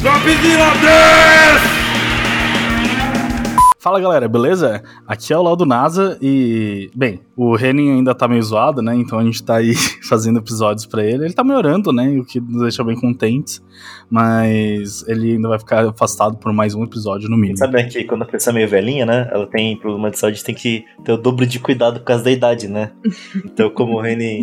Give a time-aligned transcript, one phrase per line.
[0.00, 1.27] Dropzilla 10!
[3.88, 4.82] Fala galera, beleza?
[5.06, 8.94] Aqui é o Laudo NASA e, bem, o Renin ainda tá meio zoado, né?
[8.94, 9.72] Então a gente tá aí
[10.06, 11.24] fazendo episódios para ele.
[11.24, 12.06] Ele tá melhorando, né?
[12.18, 13.64] O que nos deixa bem contentes,
[14.10, 17.56] mas ele ainda vai ficar afastado por mais um episódio no mínimo.
[17.56, 19.26] Sabe que quando a pessoa é meio velhinha, né?
[19.32, 22.30] Ela tem problema de saúde, tem que ter o dobro de cuidado por causa da
[22.30, 22.92] idade, né?
[23.42, 24.42] Então, como o Renin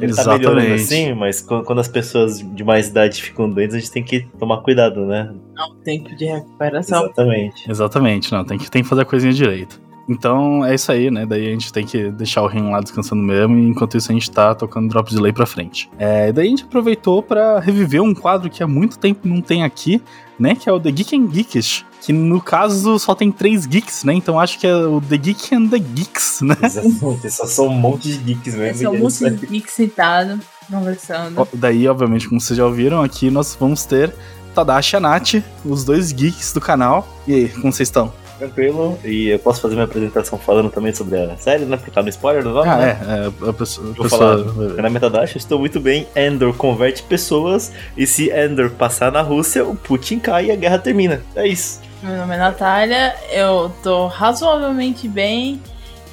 [0.00, 3.92] ele tá melhorando assim, mas quando as pessoas de mais idade ficam doentes, a gente
[3.92, 5.34] tem que tomar cuidado, né?
[5.56, 7.04] Não, tempo de recuperação.
[7.04, 7.70] Exatamente.
[7.70, 9.80] Exatamente, não, tem que, tem que fazer a coisinha direito.
[10.08, 11.26] Então é isso aí, né?
[11.26, 14.14] Daí a gente tem que deixar o Ren lá descansando mesmo, e enquanto isso a
[14.14, 15.90] gente tá tocando Drops de Lei pra frente.
[15.98, 19.64] É, daí a gente aproveitou para reviver um quadro que há muito tempo não tem
[19.64, 20.00] aqui,
[20.38, 20.54] né?
[20.54, 21.84] Que é o The Geek and Geekish.
[22.02, 24.14] Que no caso só tem três geeks, né?
[24.14, 26.56] Então acho que é o The Geek and the Geeks, né?
[26.62, 28.82] Exatamente, só são um monte de geeks mesmo.
[28.82, 30.38] São um monte de geeks sentados,
[30.70, 31.48] conversando.
[31.52, 34.14] Daí, obviamente, como vocês já ouviram, aqui nós vamos ter
[34.56, 35.34] Tadashi e a Nath,
[35.64, 37.06] os dois geeks do canal.
[37.26, 38.12] E aí, como vocês estão?
[38.38, 38.98] Tranquilo.
[39.04, 41.76] E eu posso fazer minha apresentação falando também sobre a série, né?
[41.76, 42.98] Porque tá no spoiler do nome, ah, né?
[43.00, 43.50] é, é.
[43.50, 43.92] A pessoa.
[43.92, 44.44] Vou pessoa...
[44.44, 44.82] falar.
[44.82, 46.06] Na Metadash, estou muito bem.
[46.14, 47.72] Endor converte pessoas.
[47.96, 51.22] E se Endor passar na Rússia, o Putin cai e a guerra termina.
[51.34, 51.80] É isso.
[52.02, 53.14] Meu nome é Natália.
[53.30, 55.60] Eu tô razoavelmente bem.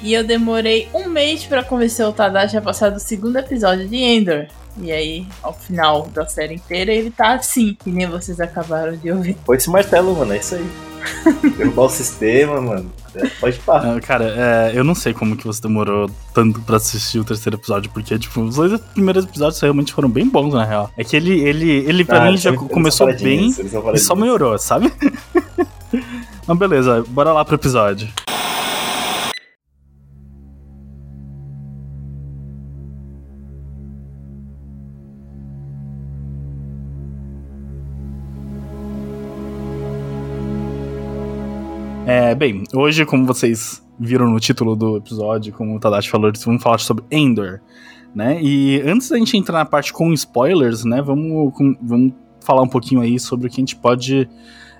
[0.02, 3.96] E eu demorei um mês para convencer o Tadashi a passar do segundo episódio de
[3.96, 4.46] Endor.
[4.80, 9.10] E aí, ao final da série inteira, ele tá assim, que nem vocês acabaram de
[9.10, 9.36] ouvir.
[9.44, 10.66] Foi esse martelo, mano, é isso aí.
[11.56, 12.90] Derrubar o sistema, mano.
[13.14, 14.00] É, pode parar.
[14.00, 17.90] Cara, é, eu não sei como que você demorou tanto pra assistir o terceiro episódio,
[17.92, 20.90] porque, tipo, os dois primeiros episódios realmente foram bem bons, na real.
[20.96, 23.54] É que ele, ele, ele pra ah, mim, já começou bem
[23.94, 24.92] e só melhorou, sabe?
[26.46, 28.08] Mas beleza, bora lá pro episódio.
[42.16, 46.62] É, bem, hoje, como vocês viram no título do episódio, como o Tadashi falou, vamos
[46.62, 47.58] falar sobre Endor,
[48.14, 48.40] né?
[48.40, 53.00] E antes da gente entrar na parte com spoilers, né, vamos, vamos falar um pouquinho
[53.00, 54.30] aí sobre o que a gente pode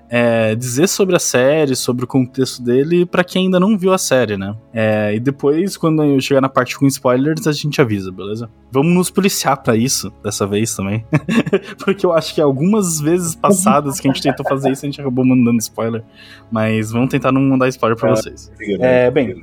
[0.09, 3.97] é, dizer sobre a série, sobre o contexto dele, para quem ainda não viu a
[3.97, 4.55] série, né?
[4.73, 8.49] É, e depois, quando eu chegar na parte com spoilers, a gente avisa, beleza?
[8.71, 11.05] Vamos nos policiar para isso, dessa vez também.
[11.83, 15.01] Porque eu acho que algumas vezes passadas que a gente tentou fazer isso, a gente
[15.01, 16.03] acabou mandando spoiler.
[16.51, 18.51] Mas vamos tentar não mandar spoiler pra é, vocês.
[18.79, 19.35] É, bem,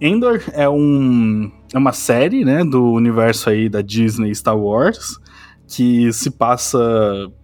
[0.00, 5.20] Endor é um é uma série, né, do universo aí da Disney Star Wars,
[5.70, 6.78] que se passa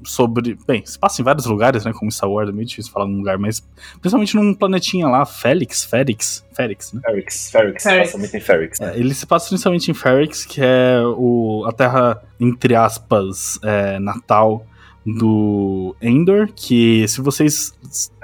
[0.04, 0.58] sobre.
[0.66, 1.92] Bem, se passa em vários lugares, né?
[1.92, 3.60] Como Star Wars, é meio difícil falar num lugar, mas
[4.00, 7.00] principalmente num planetinha lá, Félix, Félix, Félix, né?
[7.04, 8.80] Ferrix, Ferrix, passa muito em Ferrix.
[8.80, 8.94] Né?
[8.94, 14.00] É, ele se passa principalmente em Ferrix, que é o, a terra, entre aspas, é,
[14.00, 14.66] natal
[15.06, 17.72] do Endor, que se vocês.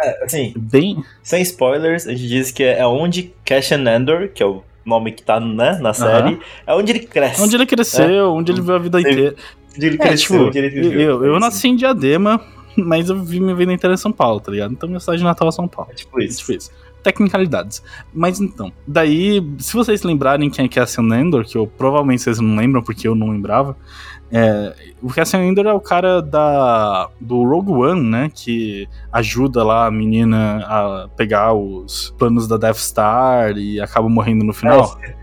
[0.03, 1.05] É, assim, bem.
[1.23, 5.23] Sem spoilers, a gente diz que é onde Cassian Endor, que é o nome que
[5.23, 7.41] tá né, na série, é onde ele cresce.
[7.41, 8.25] Onde ele cresceu, é.
[8.25, 9.37] onde ele viu a vida inteira.
[9.77, 11.25] Ele é, cresceu, tipo, ele viveu.
[11.25, 12.41] Eu, eu nasci em Diadema,
[12.77, 14.73] mas eu vi minha vida inteira em São Paulo, tá ligado?
[14.73, 15.91] Então minha cidade natal é São Paulo.
[15.93, 16.39] É tipo isso.
[16.39, 16.71] É tipo isso.
[17.03, 17.83] Tecnicalidades.
[18.15, 22.55] Mas então, daí, se vocês lembrarem quem é Cassian Endor, que eu provavelmente vocês não
[22.55, 23.77] lembram porque eu não lembrava,
[24.35, 28.31] é, o Cassian Endor é o cara da, do Rogue One, né?
[28.35, 34.45] Que ajuda lá a menina a pegar os planos da Death Star e acaba morrendo
[34.45, 34.99] no final.
[35.03, 35.15] É,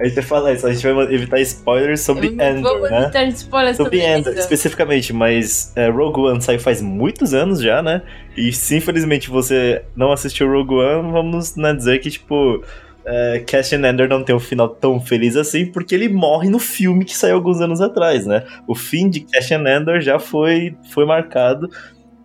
[0.00, 3.02] A gente vai falar isso, a gente vai evitar spoilers sobre Endor, vamos né?
[3.02, 8.00] evitar spoilers sobre, sobre especificamente, mas é, Rogue One saiu faz muitos anos já, né?
[8.34, 12.64] E se infelizmente você não assistiu Rogue One, vamos né, dizer que, tipo,
[13.04, 17.04] é, Cassian Endor não tem um final tão feliz assim, porque ele morre no filme
[17.04, 18.42] que saiu alguns anos atrás, né?
[18.66, 21.68] O fim de Cassian Endor já foi, foi marcado,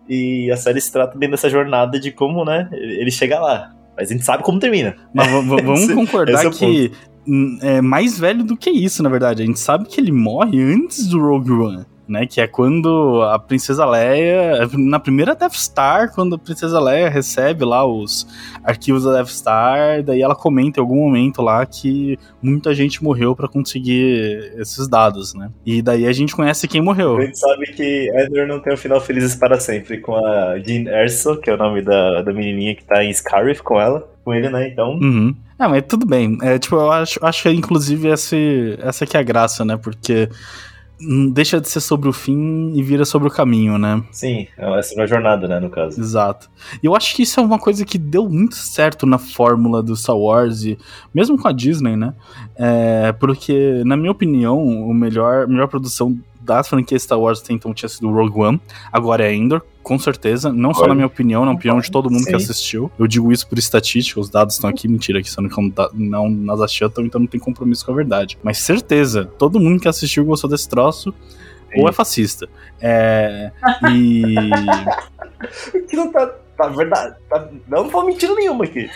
[0.08, 3.74] e a série se trata bem dessa jornada de como, né, ele chega lá.
[3.94, 4.96] Mas a gente sabe como termina.
[5.12, 6.92] Mas vamos concordar é que
[7.60, 9.42] é mais velho do que isso, na verdade.
[9.42, 12.26] A gente sabe que ele morre antes do Rogue One né?
[12.26, 17.64] Que é quando a Princesa Leia, na primeira Death Star, quando a Princesa Leia recebe
[17.64, 18.26] lá os
[18.62, 23.34] arquivos da Death Star, daí ela comenta em algum momento lá que muita gente morreu
[23.34, 25.50] para conseguir esses dados, né?
[25.64, 27.16] E daí a gente conhece quem morreu.
[27.16, 30.88] A gente sabe que Edward não tem um final felizes para sempre com a Jean
[30.88, 34.32] Erso, que é o nome da, da menininha que tá em Scarif com ela, com
[34.32, 34.68] ele, né?
[34.68, 34.92] Então.
[34.94, 35.34] Uhum.
[35.58, 36.36] Ah, mas tudo bem.
[36.42, 39.76] É, tipo, eu acho, acho que inclusive esse, essa aqui é a graça, né?
[39.76, 40.28] Porque
[41.32, 44.02] deixa de ser sobre o fim e vira sobre o caminho, né?
[44.10, 46.00] Sim, é sobre a jornada, né, no caso.
[46.00, 46.50] Exato.
[46.82, 49.94] E eu acho que isso é uma coisa que deu muito certo na fórmula do
[49.94, 50.78] Star Wars, e
[51.14, 52.14] mesmo com a Disney, né?
[52.56, 57.52] É, porque, na minha opinião, o melhor, a melhor produção da franquia Star Wars até
[57.52, 58.60] então tinha sido Rogue One,
[58.92, 60.52] agora é Endor, com certeza.
[60.52, 62.30] Não só na minha opinião, na opinião de todo mundo Sim.
[62.30, 62.90] que assistiu.
[62.98, 65.90] Eu digo isso por estatística, os dados estão aqui, mentira, que sendo que não, tá-
[65.92, 68.38] não nas achatam, então não tem compromisso com a verdade.
[68.42, 71.12] Mas certeza, todo mundo que assistiu gostou desse troço,
[71.76, 72.48] ou é fascista.
[72.80, 73.50] É.
[73.92, 74.22] E.
[75.88, 76.26] Que não tá,
[76.56, 77.14] tá verdade.
[77.28, 78.88] Tá, não foi mentira nenhuma aqui.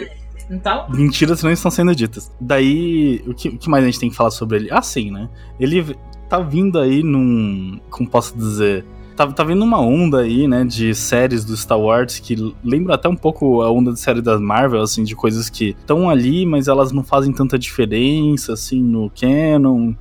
[0.50, 2.32] Então, Mentiras não estão sendo ditas.
[2.40, 4.68] Daí, o que, o que mais a gente tem que falar sobre ele?
[4.72, 5.28] Ah, sim, né?
[5.60, 5.96] Ele
[6.30, 7.78] tá vindo aí num.
[7.90, 8.84] Como posso dizer?
[9.16, 13.06] Tá, tá vindo uma onda aí, né, de séries do Star Wars que lembra até
[13.06, 16.68] um pouco a onda de série da Marvel, assim, de coisas que estão ali, mas
[16.68, 19.92] elas não fazem tanta diferença, assim, no canon.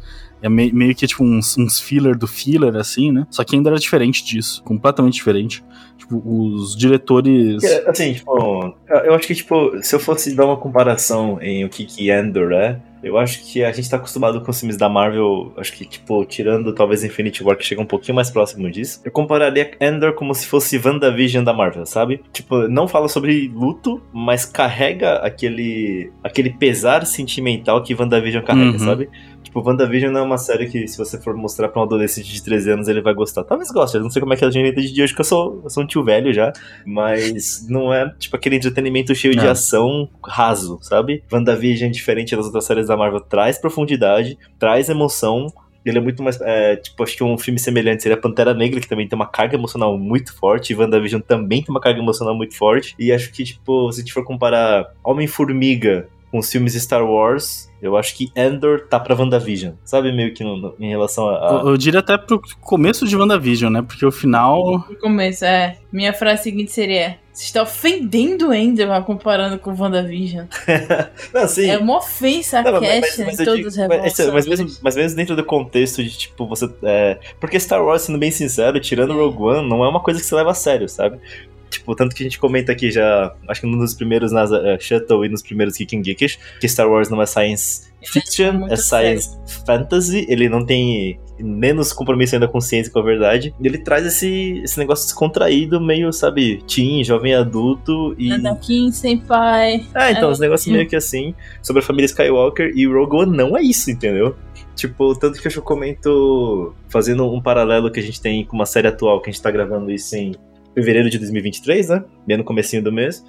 [0.42, 3.28] É me- meio que tipo uns, uns filler do filler, assim, né?
[3.30, 5.62] Só que ainda era diferente disso, completamente diferente.
[5.98, 7.62] Tipo, os diretores.
[7.88, 11.84] Assim, tipo, eu acho que, tipo, se eu fosse dar uma comparação em o que
[11.84, 15.54] que Endor é, eu acho que a gente tá acostumado com os filmes da Marvel,
[15.58, 19.12] acho que, tipo, tirando talvez Infinity War, que chega um pouquinho mais próximo disso, eu
[19.12, 22.22] compararia Endor como se fosse WandaVision da Marvel, sabe?
[22.34, 28.80] Tipo, não fala sobre luto, mas carrega aquele, aquele pesar sentimental que WandaVision carrega, Uhum.
[28.80, 29.10] sabe?
[29.50, 32.44] Tipo, WandaVision não é uma série que, se você for mostrar pra um adolescente de
[32.44, 33.44] 13 anos, ele vai gostar.
[33.44, 35.62] Talvez goste, eu não sei como é que a juventude de hoje, que eu sou,
[35.64, 36.54] eu sou um tio velho já.
[36.86, 39.50] Mas não é, tipo, aquele entretenimento cheio de É.
[39.50, 41.24] ação raso, sabe?
[41.34, 45.52] WandaVision, diferente das outras séries da Marvel, traz profundidade, traz emoção.
[45.84, 46.40] Ele é muito mais.
[46.42, 49.56] é, tipo, acho que um filme semelhante seria Pantera Negra, que também tem uma carga
[49.56, 50.74] emocional muito forte.
[50.74, 52.94] E WandaVision também tem uma carga emocional muito forte.
[53.00, 57.70] E acho que, tipo, se a gente for comparar Homem-Formiga com os filmes Star Wars,
[57.82, 59.74] eu acho que Endor tá pra WandaVision.
[59.84, 61.62] Sabe, meio que no- no- em relação a.
[61.64, 63.82] Eu, eu diria até pro começo de WandaVision, né?
[63.82, 64.86] Porque o final.
[64.90, 65.78] no começo, é.
[65.92, 70.46] Minha frase seguinte seria: Você está ofendendo o Ender comparando com o WandaVision.
[71.34, 71.70] Não, sim.
[71.70, 74.34] É uma ofensa Não, a mas- cast mas- mas em eu todos digo- os mas,
[74.34, 76.70] mas mesmo, mas mesmo dentro do contexto de, tipo, você.
[76.84, 80.26] É, porque Star Wars, sendo bem sincero, tirando Rogue One, não é uma coisa que
[80.26, 81.18] você leva a sério, sabe?
[81.70, 85.26] Tipo, tanto que a gente comenta aqui já, acho que nos primeiros NASA é, Shuttle
[85.26, 89.38] e nos primeiros Geeking Geekish, que Star Wars não é science fiction, muito é science
[89.66, 93.54] fantasy, ele não tem menos compromisso ainda com ciência e com a verdade.
[93.60, 98.32] E ele traz esse, esse negócio descontraído, meio, sabe, teen, jovem adulto e.
[98.32, 99.86] Anakin sem pai.
[99.94, 100.74] Ah, então, É, os negócios sim.
[100.74, 104.36] meio que assim, sobre a família Skywalker, e Rogue One não é isso, entendeu?
[104.76, 108.88] Tipo, tanto que eu comento, fazendo um paralelo que a gente tem com uma série
[108.88, 110.34] atual, que a gente tá gravando isso em
[110.80, 112.04] fevereiro de 2023, né?
[112.26, 113.24] Bem no comecinho do mês.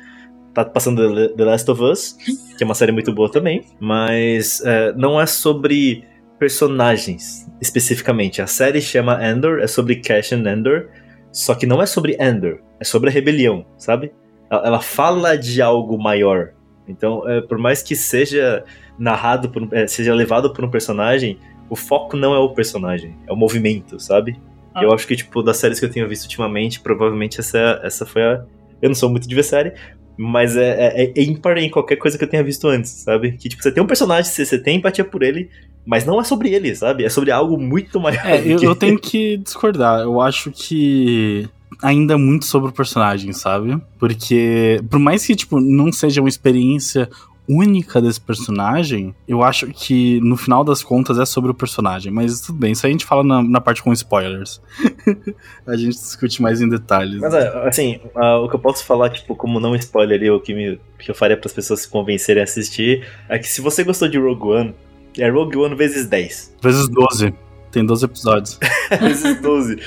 [0.54, 2.16] Tá passando The- Last of Us,
[2.56, 6.04] que é uma série muito boa também, mas é, não é sobre
[6.38, 8.42] personagens, especificamente.
[8.42, 10.88] A série chama Endor, é sobre Cassian Endor,
[11.32, 14.12] só que não é sobre Endor, é sobre a rebelião, sabe?
[14.50, 16.50] Ela, fala de algo maior.
[16.88, 18.64] Então, é, por mais que seja
[18.98, 21.38] narrado, por, é, seja levado por um personagem,
[21.68, 24.36] o foco não é o personagem, é o movimento, sabe?
[24.80, 24.84] Ah.
[24.84, 28.22] Eu acho que, tipo, das séries que eu tenho visto ultimamente, provavelmente essa, essa foi
[28.22, 28.44] a.
[28.82, 29.72] Eu não sou muito de ver série,
[30.16, 33.32] mas é, é, é ímpar em qualquer coisa que eu tenha visto antes, sabe?
[33.32, 35.48] Que, tipo, você tem um personagem, você, você tem empatia por ele,
[35.86, 37.04] mas não é sobre ele, sabe?
[37.04, 38.24] É sobre algo muito maior.
[38.26, 40.00] É, eu, que- eu tenho que discordar.
[40.00, 41.48] Eu acho que
[41.82, 43.80] ainda é muito sobre o personagem, sabe?
[43.98, 47.08] Porque, por mais que, tipo, não seja uma experiência
[47.50, 52.12] única desse personagem, eu acho que no final das contas é sobre o personagem.
[52.12, 54.62] Mas tudo bem, isso a gente fala na, na parte com spoilers.
[55.66, 57.20] a gente discute mais em detalhes.
[57.20, 60.54] Mas, é, assim, o que eu posso falar, tipo, como não spoiler ali, o que,
[60.54, 63.82] me, que eu faria para as pessoas se convencerem a assistir, é que se você
[63.82, 64.74] gostou de Rogue One,
[65.18, 66.56] é Rogue One vezes 10.
[66.62, 67.34] Vezes 12.
[67.72, 68.58] Tem 12 episódios.
[69.00, 69.78] vezes 12.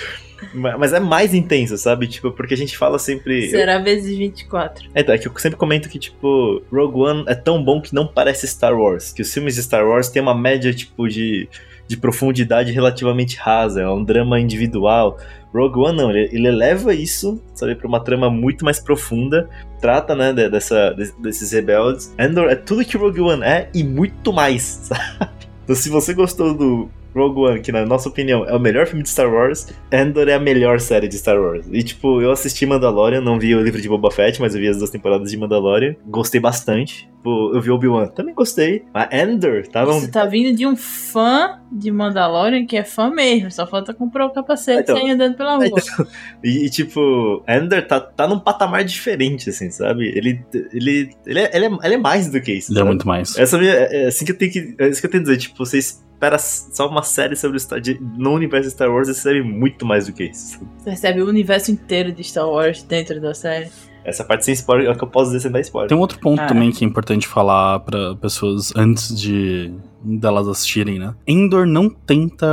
[0.54, 2.08] Ma- Mas é mais intenso, sabe?
[2.08, 3.50] Tipo, porque a gente fala sempre.
[3.50, 4.90] Será vezes 24.
[4.94, 7.94] É, tá, é que eu sempre comento que, tipo, Rogue One é tão bom que
[7.94, 9.12] não parece Star Wars.
[9.12, 11.48] Que os filmes de Star Wars têm uma média, tipo, de,
[11.88, 13.82] de profundidade relativamente rasa.
[13.82, 15.18] É um drama individual.
[15.54, 19.48] Rogue One não, ele, ele eleva isso, sabe, pra uma trama muito mais profunda.
[19.80, 22.12] Trata, né, de- dessa, de- desses rebeldes.
[22.18, 25.30] Endor é tudo que Rogue One é e muito mais, sabe?
[25.64, 29.04] Então, se você gostou do Rogue One, que na nossa opinião é o melhor filme
[29.04, 31.66] de Star Wars, Endor é a melhor série de Star Wars.
[31.72, 34.68] E tipo, eu assisti Mandalorian, não vi o livro de Boba Fett, mas eu vi
[34.68, 35.96] as duas temporadas de Mandalorian.
[36.06, 37.10] Gostei bastante.
[37.24, 38.84] Tipo, eu vi Obi-Wan, também gostei.
[38.94, 39.98] Mas Endor tava um...
[40.00, 43.50] Isso tá vindo de um fã de Mandalorian que é fã mesmo.
[43.50, 45.70] Só falta comprar o capacete Então, e sair andando pela rua.
[46.44, 50.10] E, e, tipo, Endor tá, tá num patamar diferente, assim, sabe?
[50.10, 50.44] Ele,
[50.74, 52.74] ele, ele, é, ele, é, ele é mais do que isso.
[52.74, 53.38] Ele é muito mais.
[53.38, 54.76] Essa minha, é assim que eu tenho que.
[54.78, 55.40] É isso que eu tenho que dizer.
[55.42, 55.80] Tipo, você
[56.24, 59.86] espera só uma série sobre o Star, de, no universo Star Wars você recebe muito
[59.86, 60.60] mais do que isso.
[60.78, 63.70] Você recebe o universo inteiro de Star Wars dentro da série.
[64.06, 65.88] Essa parte sem spoiler é o que eu posso dizer sem dar spoiler.
[65.90, 66.48] Tem um outro ponto Ah.
[66.48, 71.16] também que é importante falar pra pessoas antes de delas assistirem, né?
[71.26, 72.46] Endor não tenta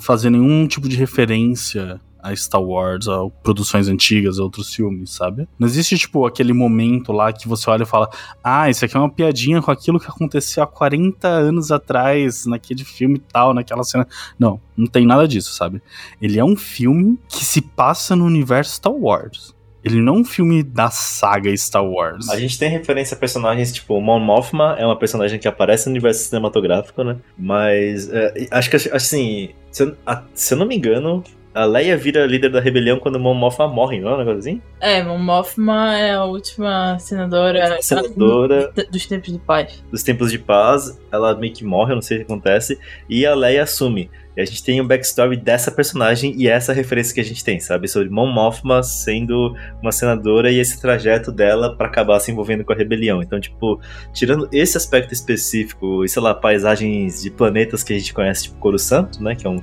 [0.00, 5.48] fazer nenhum tipo de referência a Star Wars, a produções antigas, a outros filmes, sabe?
[5.58, 8.08] Não existe, tipo, aquele momento lá que você olha e fala
[8.42, 12.84] ah, isso aqui é uma piadinha com aquilo que aconteceu há 40 anos atrás, naquele
[12.84, 14.06] filme tal, naquela cena.
[14.38, 15.82] Não, não tem nada disso, sabe?
[16.20, 19.54] Ele é um filme que se passa no universo Star Wars.
[19.82, 22.28] Ele não é um filme da saga Star Wars.
[22.28, 25.92] A gente tem referência a personagens tipo Mon Mothma, é uma personagem que aparece no
[25.92, 27.16] universo cinematográfico, né?
[27.38, 31.96] Mas é, acho que assim, se eu, a- se eu não me engano, a Leia
[31.96, 34.62] vira líder da rebelião quando Mon Mothma morre, não é um negócio assim?
[34.80, 38.72] É, Mon Mothma é a última senadora, Senadora.
[38.90, 39.84] dos tempos de paz.
[39.90, 42.78] Dos Templos de Paz, ela meio que morre, eu não sei o que acontece,
[43.08, 44.10] e a Leia assume.
[44.36, 47.58] E a gente tem um backstory dessa personagem e essa referência que a gente tem,
[47.58, 47.88] sabe?
[47.88, 52.72] Sobre Mon Mothma sendo uma senadora e esse trajeto dela pra acabar se envolvendo com
[52.72, 53.20] a rebelião.
[53.20, 53.80] Então, tipo,
[54.12, 58.56] tirando esse aspecto específico e, sei lá, paisagens de planetas que a gente conhece, tipo
[58.60, 59.34] Coruscant, né?
[59.34, 59.60] Que é um,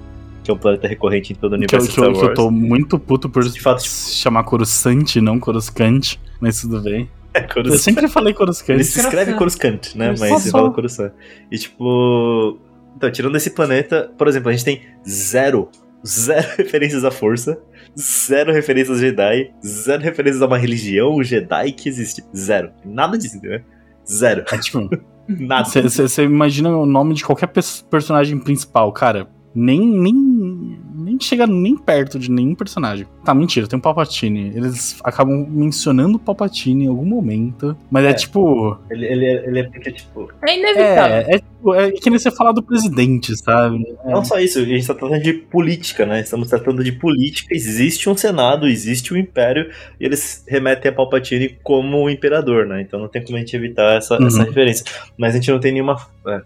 [0.47, 2.33] que é um planeta recorrente em todo o eu, universo que, eu, Star que eu
[2.33, 7.09] tô muito puto por De fato, tipo- se chamar Coruscant, não Coruscant, mas tudo bem.
[7.33, 7.77] É, Eu Coruscant.
[7.79, 8.75] sempre falei Coruscant.
[8.75, 10.09] Ele se escreve Coruscant, né?
[10.11, 10.39] Mas Coruscant.
[10.41, 11.11] você fala Coruscant.
[11.51, 12.57] E tipo.
[12.95, 15.69] Então, tirando esse planeta, por exemplo, a gente tem zero,
[16.05, 17.59] zero referências à força,
[17.99, 22.23] zero referências a Jedi, zero referências a uma religião Jedi que existe.
[22.35, 22.71] Zero.
[22.85, 23.59] Nada disso, entendeu?
[24.09, 24.45] Zero.
[24.51, 24.89] É, tipo,
[25.27, 25.67] Nada.
[25.69, 29.27] Você imagina o nome de qualquer pers- personagem principal, cara.
[29.59, 33.07] Nem, nem, nem chega nem perto de nenhum personagem.
[33.25, 34.51] Tá, mentira, tem o Palpatine.
[34.55, 37.75] Eles acabam mencionando o Palpatine em algum momento.
[37.89, 38.13] Mas é, É.
[38.13, 38.77] tipo.
[38.89, 40.29] Ele, ele, é- ele é porque, tipo.
[40.47, 41.15] É inevitável.
[41.17, 43.83] É, é, tipo, é que nem você falar do presidente, sabe?
[44.05, 46.19] Não só isso, a gente tá tratando de política, né?
[46.21, 47.55] Estamos tratando de política.
[47.55, 52.81] Existe um Senado, existe um Império, e eles remetem a Palpatine como o imperador, né?
[52.81, 54.27] Então não tem como a gente evitar essa, Uhum.
[54.27, 54.85] essa referência.
[55.17, 55.97] Mas a gente não tem nenhuma.
[56.27, 56.41] é,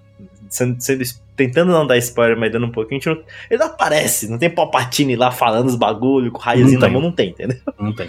[0.52, 1.04] sendo, sendo-
[1.36, 4.38] tentando não dar spoiler, mas dando um pouquinho, a gente não, ele não aparece, não
[4.38, 7.58] tem Palpatine lá falando os bagulho, com raiozinho na mão, não tem, entendeu?
[7.80, 8.08] Não tem.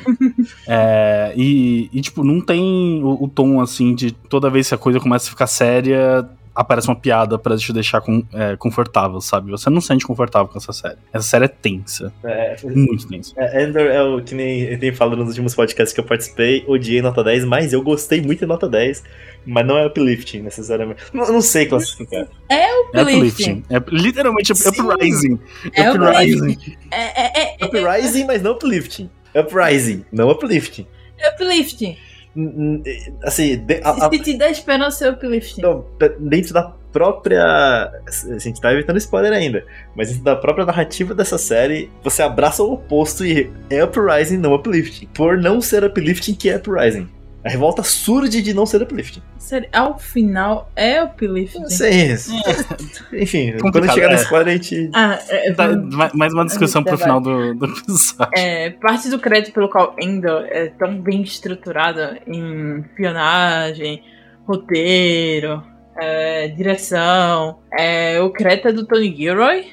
[0.69, 4.79] É, e, e, tipo, não tem o, o tom assim de toda vez que a
[4.79, 9.51] coisa começa a ficar séria, aparece uma piada pra te deixar com- é, confortável, sabe?
[9.51, 10.97] Você não se sente confortável com essa série.
[11.13, 12.13] Essa série é tensa.
[12.25, 13.33] É, Muito tensa.
[13.37, 16.65] É, Endor é o que nem eu tenho falado nos últimos podcasts que eu participei,
[16.67, 19.03] odiei nota 10, mas eu gostei muito de nota 10,
[19.47, 21.03] mas não é uplifting necessariamente.
[21.13, 22.27] Não, não sei classificar.
[22.49, 23.17] É Uplifting.
[23.17, 23.65] uplifting.
[23.71, 24.69] É literalmente Sim.
[24.69, 25.39] uprising.
[25.75, 26.59] É uprising.
[26.91, 29.09] É, é, é, é, Uprising, mas não uplifting.
[29.35, 30.87] Uprising, não uplifting.
[31.19, 31.97] é uplifting.
[33.25, 35.61] Assim, a- a- Se te dá esperança, é uplifting.
[35.63, 35.85] não,
[36.19, 36.63] dentro da
[36.93, 37.43] própria.
[37.45, 42.63] A gente tá evitando spoiler ainda, mas dentro da própria narrativa dessa série, você abraça
[42.63, 45.07] o oposto e é uprising, não uplifting.
[45.15, 47.09] Por não ser uplifting, que é uprising.
[47.45, 49.21] A revolta surge de não ser uplifting.
[49.37, 51.59] Sério, ao final é uplifting.
[51.63, 52.31] Não sei isso.
[53.13, 54.23] Enfim, quando Complicado, chegar no é.
[54.23, 54.91] spoiler, a gente.
[54.95, 58.31] Ah, é, é, Tá, ma- mais uma discussão pro final do, do episódio.
[58.37, 64.03] é, parte do crédito pelo qual Endor é tão bem estruturada em espionagem,
[64.47, 65.63] roteiro,
[66.01, 69.67] é, direção, é, o crédito é do Tony Gilroy,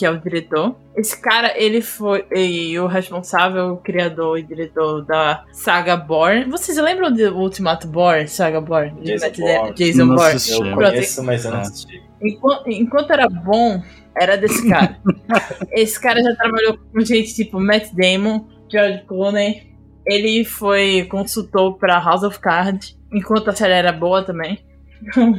[0.00, 0.74] que é o diretor.
[0.96, 6.46] Esse cara, ele foi e o responsável, o criador e diretor da saga Bourne.
[6.46, 8.92] Vocês lembram do Ultimato Bourne, saga Bourne?
[9.02, 9.74] De Jason Bourne.
[9.74, 10.52] Jason Não assisti.
[10.62, 11.60] Eu conheço, mas eu não É.
[11.60, 12.02] assisti.
[12.22, 13.82] Enquanto, enquanto era bom,
[14.18, 14.98] era desse cara.
[15.72, 19.68] Esse cara já trabalhou com gente tipo Matt Damon, George Clooney.
[20.06, 24.58] Ele foi consultor pra House of Cards, enquanto a série era boa também.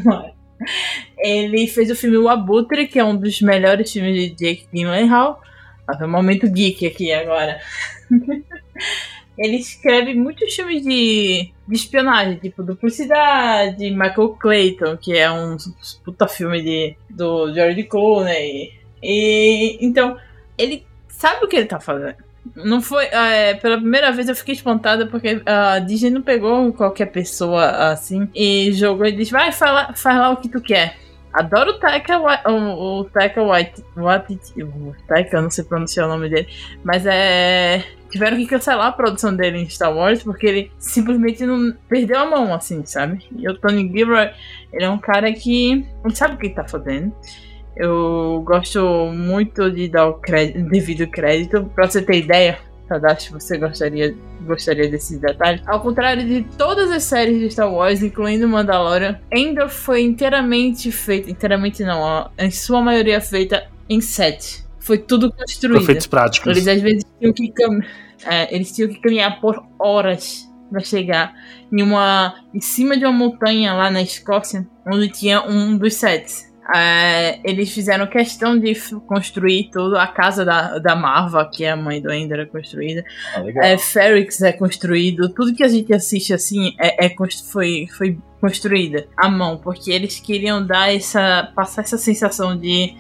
[1.22, 5.42] Ele fez o filme O Abutre, que é um dos melhores filmes de Jake Gyllenhaal.
[5.88, 7.60] Mas é um momento geek aqui agora.
[9.38, 15.58] Ele escreve muitos filmes de, de espionagem, tipo Duplicidade, Michael Clayton, que é um
[16.04, 18.74] puta filme de, do George Clooney.
[19.02, 20.18] E então,
[20.58, 22.16] ele sabe o que ele tá fazendo.
[22.56, 23.06] Não foi.
[23.06, 28.28] é, pela primeira vez eu fiquei espantada porque a Disney não pegou qualquer pessoa assim
[28.36, 30.98] e jogou e disse: vai, faz lá, faz o que tu quer.
[31.34, 36.30] Adoro o Taika, o, o Taika Waititi, o Taika, eu não sei pronunciar o nome
[36.30, 36.48] dele,
[36.84, 37.84] mas é.
[38.10, 42.26] Tiveram que cancelar a produção dele em Star Wars porque ele simplesmente não perdeu a
[42.26, 43.26] mão, assim, sabe?
[43.34, 44.30] E o Tony Gilroy,
[44.74, 47.16] ele é um cara que não sabe o que tá fazendo.
[47.74, 48.82] Eu gosto
[49.14, 51.72] muito de dar o crédito, devido crédito.
[51.74, 52.60] Pra você ter ideia,
[52.92, 55.62] Tadashi, você gostaria, gostaria desses detalhes?
[55.66, 61.32] Ao contrário de todas as séries de Star Wars, incluindo Mandalorian, Endor foi inteiramente feita,
[61.32, 64.66] inteiramente não, em sua maioria feita em set.
[64.78, 65.82] Foi tudo construído.
[65.82, 66.52] Efeitos práticos.
[66.52, 67.80] Eles às vezes tinham que cam...
[68.26, 71.34] é, eles tinham que caminhar por horas para chegar
[71.72, 76.51] em uma em cima de uma montanha lá na Escócia, onde tinha um dos sets.
[76.74, 78.74] É, eles fizeram questão de
[79.08, 79.98] construir tudo.
[79.98, 83.04] A casa da, da Marva, que é a mãe do Ender, é construída.
[83.36, 83.44] Ah.
[83.68, 85.30] É, Ferrix é construído.
[85.34, 87.16] Tudo que a gente assiste assim é, é
[87.52, 91.52] foi, foi construída à mão, porque eles queriam dar essa.
[91.56, 92.94] passar essa sensação de.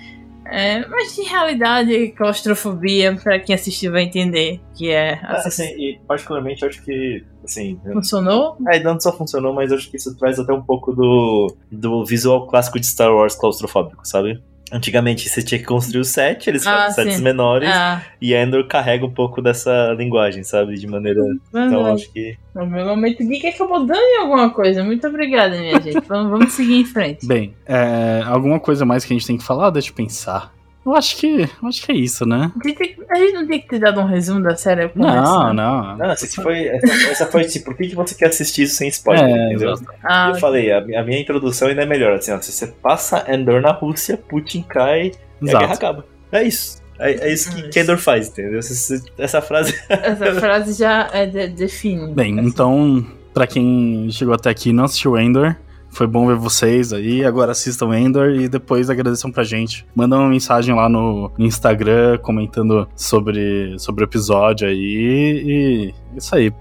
[0.51, 5.13] É, mas de realidade, claustrofobia, para quem assistir vai entender que é.
[5.24, 7.24] Ah, assim, e particularmente acho que.
[7.43, 8.58] Assim, Funcionou?
[8.67, 12.48] É, não só funcionou, mas acho que isso traz até um pouco do, do visual
[12.48, 14.43] clássico de Star Wars claustrofóbico, sabe?
[14.72, 17.24] Antigamente você tinha que construir o set, eles Ah, fazem sets sim.
[17.24, 20.75] menores, Ah, e Endor carrega um pouco dessa linguagem, sabe?
[20.75, 21.20] De maneira.
[21.50, 22.38] Então acho que.
[22.56, 24.84] O meu momento geek acabou dando em alguma coisa.
[24.84, 26.00] Muito obrigada, minha gente.
[26.08, 27.25] Vamos, vamos seguir em frente.
[27.25, 29.70] Bem, é, alguma coisa mais que a gente tem que falar?
[29.72, 30.54] Deixa eu pensar.
[30.84, 32.52] Eu acho que, eu acho que é isso, né?
[32.60, 34.84] A gente, não tem que ter dado um resumo da série.
[34.84, 35.54] ao Não, começar?
[35.54, 35.98] não.
[35.98, 39.26] Não, essa foi, essa, essa foi assim, por que, você quer assistir isso sem spoiler,
[39.26, 39.74] É, entendeu?
[39.74, 39.92] exato.
[40.04, 42.66] Ah, eu falei, a, mi- a minha introdução ainda é melhor, assim, ó, se você
[42.68, 45.12] passa Endor na Rússia, Putin cai
[45.42, 46.06] e a guerra acaba.
[46.32, 46.82] É isso.
[46.98, 48.58] É, é isso que, Endor faz, entendeu?
[48.58, 52.12] Essa- essa- frase essa frase já é de- define.
[52.14, 55.56] Bem, então, pra quem chegou até aqui e não assistiu Endor,
[55.92, 57.24] foi bom ver vocês aí.
[57.24, 59.86] Agora assistam Endor e depois agradeçam pra gente.
[59.96, 65.94] Manda uma mensagem lá no Instagram comentando sobre, sobre o episódio aí.
[66.14, 66.52] E isso aí.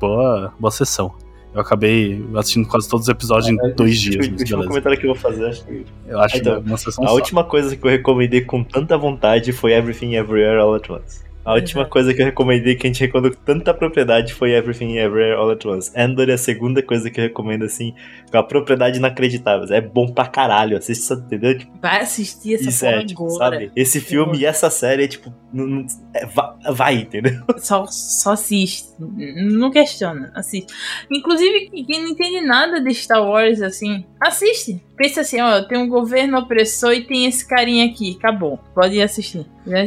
[0.00, 1.12] Boa, boa sessão.
[1.52, 4.98] Eu acabei assistindo quase todos os episódios em dois Acho que dias, O último comentário
[4.98, 5.84] que eu vou fazer, acho que.
[6.06, 7.14] Eu acho Então, uma sessão A só.
[7.14, 11.22] última coisa que eu recomendei com tanta vontade foi Everything Everywhere All at Once.
[11.42, 11.90] A última Exato.
[11.90, 15.50] coisa que eu recomendei que a gente recomendou com tanta propriedade foi Everything Everywhere All
[15.50, 15.90] at Once.
[15.98, 17.94] Endor é a segunda coisa que eu recomendo, assim,
[18.30, 19.66] com a propriedade inacreditável.
[19.74, 21.56] É bom pra caralho, assiste, isso, entendeu?
[21.58, 23.72] Tipo, Vai assistir essa isso é, tipo, sabe?
[23.74, 27.42] Esse filme e essa série é, tipo, não- não- é, va- vai, entendeu?
[27.58, 28.88] Só, só assiste.
[28.98, 30.30] Não questiona.
[30.34, 30.72] Assiste.
[31.10, 34.78] Inclusive, quem não entende nada de Star Wars, assim, assiste.
[34.94, 38.14] Pensa assim, ó, tem um governo opressor e tem esse carinha aqui.
[38.18, 38.58] Acabou.
[38.74, 39.46] Pode ir assistir.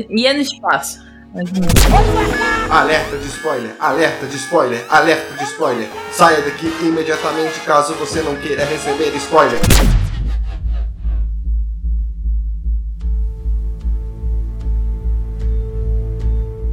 [0.10, 1.12] E é no espaço.
[2.70, 5.90] Alerta de spoiler, alerta de spoiler, alerta de spoiler.
[6.12, 9.60] Saia daqui imediatamente caso você não queira receber spoiler.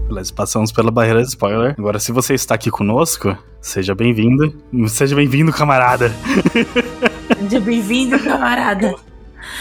[0.09, 1.75] Beleza, passamos pela barreira de spoiler.
[1.79, 4.62] Agora, se você está aqui conosco, seja bem-vindo.
[4.88, 6.12] Seja bem-vindo, camarada.
[7.38, 8.94] Seja bem-vindo, camarada.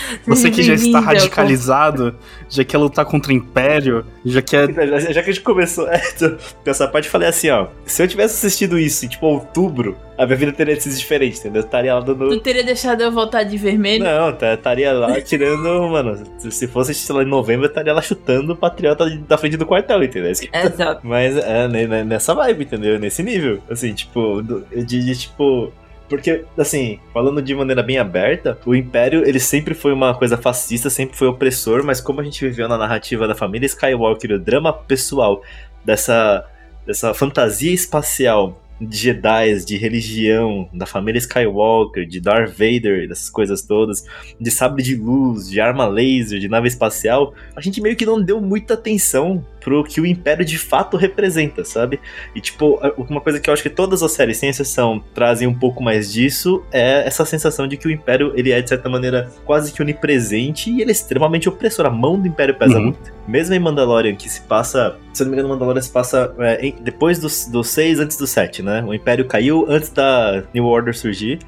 [0.27, 2.15] Você que já está radicalizado,
[2.49, 4.71] já quer lutar contra o Império, já quer.
[4.73, 7.67] Já, já que a gente começou é, com essa parte, eu falei assim, ó.
[7.85, 11.61] Se eu tivesse assistido isso em, tipo, outubro, a minha vida teria sido diferente, entendeu?
[11.61, 12.29] Eu estaria lá dando...
[12.29, 14.03] Tu teria deixado eu voltar de vermelho?
[14.03, 16.21] Não, tá- estaria lá tirando, mano.
[16.49, 19.65] Se fosse, sei lá, em novembro, eu estaria lá chutando o patriota da frente do
[19.65, 20.31] quartel, entendeu?
[20.31, 21.01] Exato.
[21.03, 22.99] Mas é ne- ne- nessa vibe, entendeu?
[22.99, 23.61] Nesse nível.
[23.69, 25.71] Assim, tipo, de, de, tipo.
[26.09, 30.89] Porque, assim, falando de maneira bem aberta, o Império, ele sempre foi uma coisa fascista,
[30.89, 34.73] sempre foi opressor, mas como a gente viveu na narrativa da família Skywalker, o drama
[34.73, 35.43] pessoal
[35.85, 36.45] dessa,
[36.85, 43.61] dessa fantasia espacial de Jedi, de religião, da família Skywalker, de Darth Vader, dessas coisas
[43.61, 44.05] todas,
[44.39, 48.21] de sabre de luz, de arma laser, de nave espacial, a gente meio que não
[48.21, 51.99] deu muita atenção pro que o Império de fato representa, sabe?
[52.35, 55.53] E tipo, uma coisa que eu acho que todas as séries, sem exceção, trazem um
[55.53, 59.29] pouco mais disso é essa sensação de que o Império, ele é de certa maneira
[59.45, 61.85] quase que onipresente e ele é extremamente opressor.
[61.85, 62.83] A mão do Império pesa Uhum.
[62.85, 63.13] muito.
[63.27, 66.65] Mesmo em Mandalorian, que se passa, se eu não me engano, Mandalorian se passa é,
[66.65, 68.83] em- depois dos, dos seis, antes do sete, né?
[68.87, 71.39] O Império caiu antes da New Order surgir.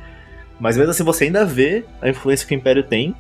[0.60, 3.16] Mas mesmo assim, você ainda vê a influência que o Império tem.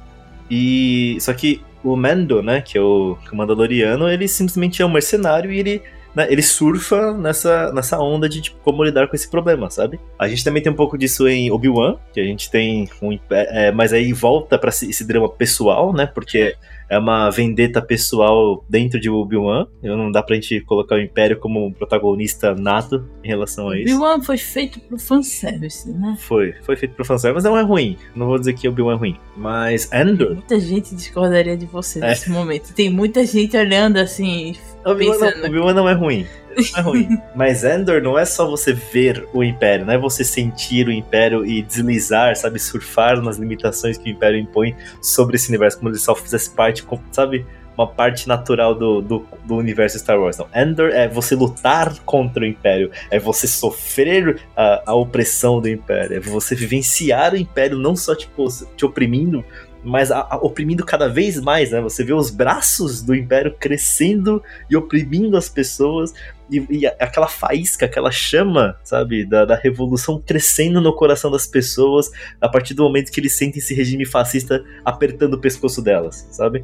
[0.49, 4.81] E só que o Mando, né, que é o, que é o Mandaloriano, ele simplesmente
[4.81, 5.81] é um mercenário e ele,
[6.15, 9.99] né, ele surfa nessa, nessa onda de tipo, como lidar com esse problema, sabe?
[10.19, 13.47] A gente também tem um pouco disso em Obi-Wan, que a gente tem um impé-
[13.51, 16.05] é, mas aí volta esse esse drama pessoal, né?
[16.05, 16.55] Porque
[16.91, 19.65] é uma vendetta pessoal dentro de Obi-Wan.
[19.81, 23.95] Não dá pra gente colocar o Império como um protagonista nato em relação a isso.
[23.95, 26.17] Obi-Wan foi feito pro fanservice, né?
[26.19, 27.95] Foi, foi feito pro fanservice, mas não é ruim.
[28.13, 29.15] Não vou dizer que Obi-Wan é ruim.
[29.37, 32.09] Mas Endor, Muita gente discordaria de você É.
[32.09, 32.73] nesse momento.
[32.73, 34.53] Tem muita gente olhando assim.
[34.85, 35.37] Obi-Wan Pensando.
[35.41, 36.27] não, Obi-Wan não é ruim.
[36.55, 37.21] Não é ruim.
[37.35, 41.45] Mas Endor não é só você ver o Império, não é você sentir o Império
[41.45, 45.97] e deslizar, sabe, surfar nas limitações que o Império impõe sobre esse universo, como ele
[45.97, 47.45] só fizesse parte, sabe,
[47.77, 50.37] uma parte natural do, do, do universo Star Wars.
[50.37, 55.69] Não, Endor é você lutar contra o Império, é você sofrer a, a opressão do
[55.69, 59.43] Império, é você vivenciar o Império não só, tipo, te oprimindo,
[59.83, 61.81] mas a, a, oprimindo cada vez mais, né?
[61.81, 66.13] Você vê os braços do Império crescendo e oprimindo as pessoas,
[66.49, 72.11] e, e aquela faísca, aquela chama, sabe, da, da, revolução crescendo no coração das pessoas
[72.39, 76.63] a partir do momento que eles sentem esse regime fascista apertando o pescoço delas, sabe?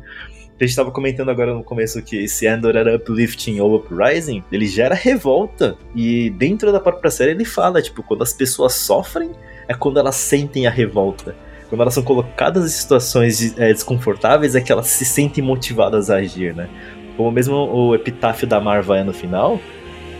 [0.60, 4.66] A gente estava comentando agora no começo que esse Andor era uplifting ou uprising, ele
[4.66, 5.78] gera revolta.
[5.96, 9.30] E dentro da própria série ele fala, tipo, quando as pessoas sofrem,
[9.68, 11.36] é quando elas sentem a revolta
[11.70, 16.16] quando elas são colocadas em situações é, desconfortáveis, é que elas se sentem motivadas a
[16.16, 16.70] agir, né?
[17.16, 19.60] Como mesmo o epitáfio da Marva é no final,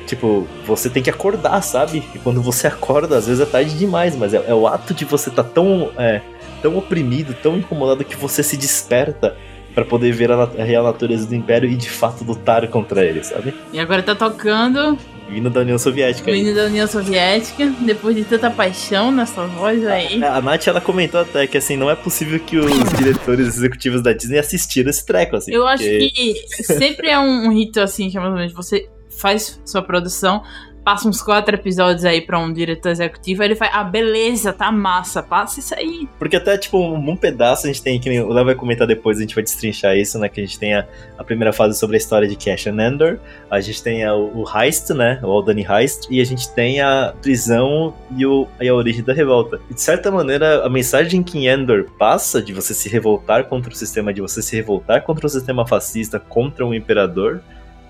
[0.08, 2.04] tipo, você tem que acordar, sabe?
[2.16, 5.06] E quando você acorda, às vezes é tarde demais, mas é, é o ato de
[5.06, 6.22] você estar tá tão, é,
[6.62, 9.36] tão oprimido, tão incomodado que você se desperta
[9.76, 13.24] para poder ver a, a, real natureza do Império e de fato lutar contra ele,
[13.24, 13.54] sabe?
[13.72, 14.98] E agora tá tocando
[15.30, 16.32] Vindo da União Soviética.
[16.32, 20.24] Vindo da União Soviética, depois de tanta paixão nessa voz aí.
[20.24, 24.02] A, a Nath, ela comentou até que, assim, não é possível que os diretores executivos
[24.02, 25.54] da Disney assistiram esse treco, assim.
[25.54, 25.84] Eu porque...
[25.84, 28.88] acho que sempre é um, um rito, assim, que é mais ou menos, você
[29.18, 30.44] faz sua produção,
[30.88, 35.22] passa uns quatro episódios aí pra um diretor executivo, ele faz, ah, beleza, tá massa,
[35.22, 36.08] passa isso aí.
[36.18, 39.20] Porque até, tipo, um, pedaço a gente tem, que o Léo vai comentar depois, a
[39.22, 42.00] gente vai destrinchar isso, né, que a gente tem a, a primeira fase sobre a
[42.00, 43.20] história de Cash and Endor,
[43.52, 47.14] a gente tem a, o, Heist, né, o Aldani Heist, e a gente tem a
[47.22, 49.60] prisão e, o, e a origem da revolta.
[49.70, 53.76] E, de certa maneira, a mensagem que Endor passa de você se revoltar contra o
[53.76, 57.42] sistema, de você se revoltar contra o sistema fascista, contra o imperador,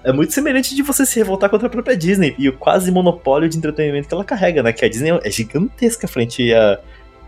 [0.08, 3.50] é muito semelhante de você se revoltar contra a própria Disney e o quase monopólio
[3.50, 4.72] de entretenimento que ela carrega, né?
[4.72, 6.80] Que a Disney é gigantesca frente a,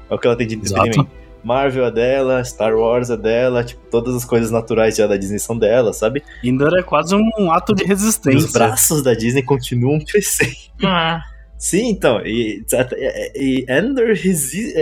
[0.09, 1.01] ao que ela tem de entretenimento.
[1.01, 1.19] Exato.
[1.43, 5.39] Marvel é dela, Star Wars é dela, tipo, todas as coisas naturais já da Disney
[5.39, 6.23] são dela, sabe?
[6.41, 8.47] Endor é quase um ato de resistência.
[8.47, 10.55] Os braços da Disney continuam crescendo.
[10.81, 11.21] Ah.
[11.59, 12.63] Sim, então, e,
[13.35, 14.17] e Ender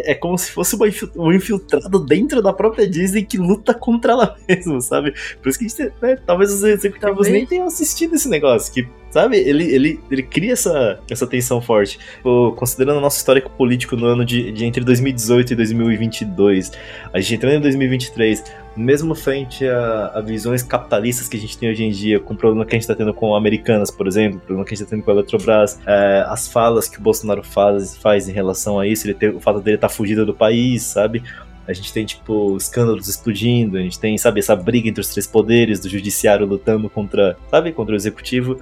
[0.06, 0.78] é como se fosse
[1.16, 5.12] um infiltrado dentro da própria Disney que luta contra ela mesma, sabe?
[5.42, 8.88] Por isso que a gente, né, talvez os executivos nem tenham assistido esse negócio, que,
[9.10, 11.98] sabe, ele, ele, ele cria essa, essa tensão forte.
[12.56, 16.72] Considerando o nosso histórico político no ano de, de entre 2018 e 2022,
[17.12, 18.44] a gente entrando em 2023,
[18.78, 22.38] mesmo frente a, a, visões capitalistas que a gente tem hoje em dia, com o
[22.38, 24.84] problema que a gente está tendo com Americanas, por exemplo, o problema que a gente
[24.84, 28.80] está tendo com a Eletrobras, é, as falas que o Bolsonaro faz, faz em relação
[28.80, 31.24] a isso, ele ter, o fato dele estar tá fugido do país, sabe?
[31.68, 35.28] A gente tem, tipo, escândalos explodindo, a gente tem, sabe, essa briga entre os três
[35.28, 38.58] poderes, do judiciário lutando contra, sabe, contra o executivo.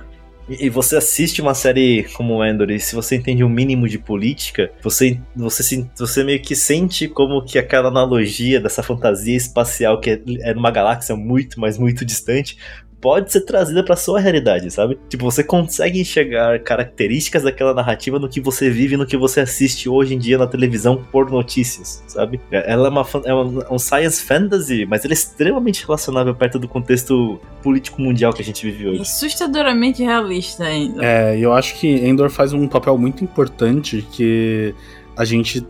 [0.47, 4.71] E, você assiste uma série como Endor e se você entende um mínimo de política,
[4.81, 10.21] você, você, você meio que sente como que aquela analogia dessa fantasia espacial que é,
[10.41, 12.57] é numa galáxia muito, mas muito distante,
[13.05, 14.97] pode ser trazida para sua realidade, sabe?
[15.07, 19.87] Tipo, você consegue enxergar características daquela narrativa no que você vive, no que você assiste
[19.87, 22.41] hoje em dia na televisão por notícias, sabe?
[22.49, 26.67] Ela é, uma, é uma, um science fantasy, mas ela é extremamente relacionável perto do
[26.67, 29.01] contexto político mundial que a gente vive hoje.
[29.01, 31.05] Assustadoramente realista ainda.
[31.05, 34.73] É, eu acho que Endor faz um papel muito importante que
[35.15, 35.63] a gente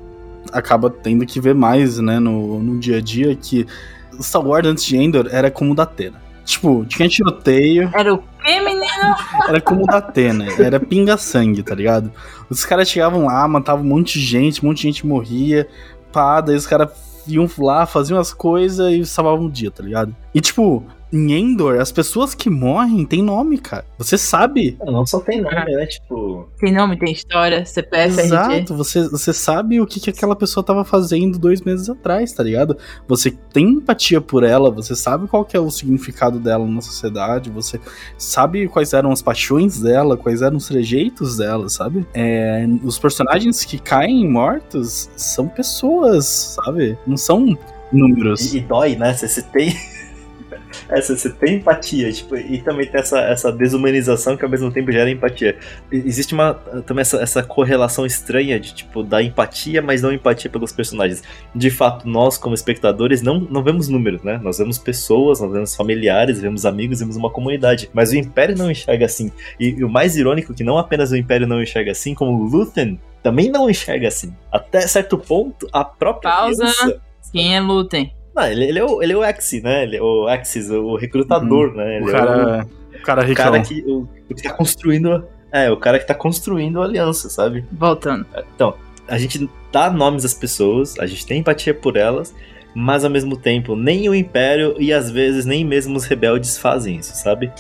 [0.54, 3.68] acaba tendo que ver mais, né, no, no dia a dia, que
[4.22, 6.24] Star Wars antes de Endor era como o da Tena.
[6.46, 7.90] Tipo, tinha tiroteio.
[7.94, 9.16] Era o quê, menino?
[9.48, 12.12] Era como o da Atena, era pinga-sangue, tá ligado?
[12.50, 15.68] Os caras chegavam lá, matavam um monte de gente, um monte de gente morria,
[16.12, 16.90] pá, daí os caras
[17.28, 20.16] iam lá, faziam as coisas e salvavam o dia, tá ligado?
[20.34, 23.86] E tipo, em Endor, as pessoas que morrem têm nome, cara.
[23.98, 24.78] Você sabe.
[24.86, 25.86] Não só tem nome, né?
[25.86, 26.50] Tipo.
[26.60, 28.74] Tem nome, tem história, CPF, Exato, RG.
[28.74, 32.78] você, você sabe o que, que aquela pessoa tava fazendo dois meses atrás, tá ligado?
[33.08, 37.50] Você tem empatia por ela, você sabe qual que é o significado dela na sociedade,
[37.50, 37.80] você
[38.18, 42.06] sabe quais eram as paixões dela, quais eram os trejeitos dela, sabe?
[42.14, 46.98] É, os personagens que caem mortos são pessoas, sabe?
[47.06, 47.58] Não são
[47.92, 48.54] números.
[48.54, 49.14] E, e dói, né?
[49.14, 49.74] Você tem
[50.90, 54.92] é, você tem empatia, tipo, e também tem essa, essa desumanização que ao mesmo tempo
[54.92, 55.58] gera empatia.
[55.92, 56.54] Existe uma
[56.86, 61.24] também essa, essa correlação estranha de, tipo, da empatia, mas não empatia pelos personagens.
[61.54, 64.40] De fato, nós, como espectadores, não, não vemos números, né?
[64.42, 67.90] Nós vemos pessoas, nós vemos familiares, vemos amigos, vemos uma comunidade.
[67.94, 69.32] Mas o Império não enxerga assim.
[69.60, 72.32] E, e o mais irônico é que não apenas o Império não enxerga assim, como
[72.32, 74.32] o Luthen também não enxerga assim.
[74.52, 76.66] Até certo ponto, a própria Pausa.
[77.32, 78.14] Quem é Luthen?
[78.36, 79.84] Não, ele, ele, é o, ele é o Axis, né?
[79.84, 81.76] Ele é o Axis, o recrutador, uhum.
[81.76, 81.98] né?
[81.98, 85.26] Ele o cara, é o, o cara O cara que, o, o que tá construindo.
[85.52, 87.64] É, o cara que tá construindo a aliança, sabe?
[87.72, 88.26] Voltando.
[88.54, 88.74] Então,
[89.08, 92.36] a gente dá nomes às pessoas, a gente tem empatia por elas,
[92.76, 96.98] mas ao mesmo tempo, nem o Império e às vezes nem mesmo os rebeldes fazem
[96.98, 97.52] isso, sabe?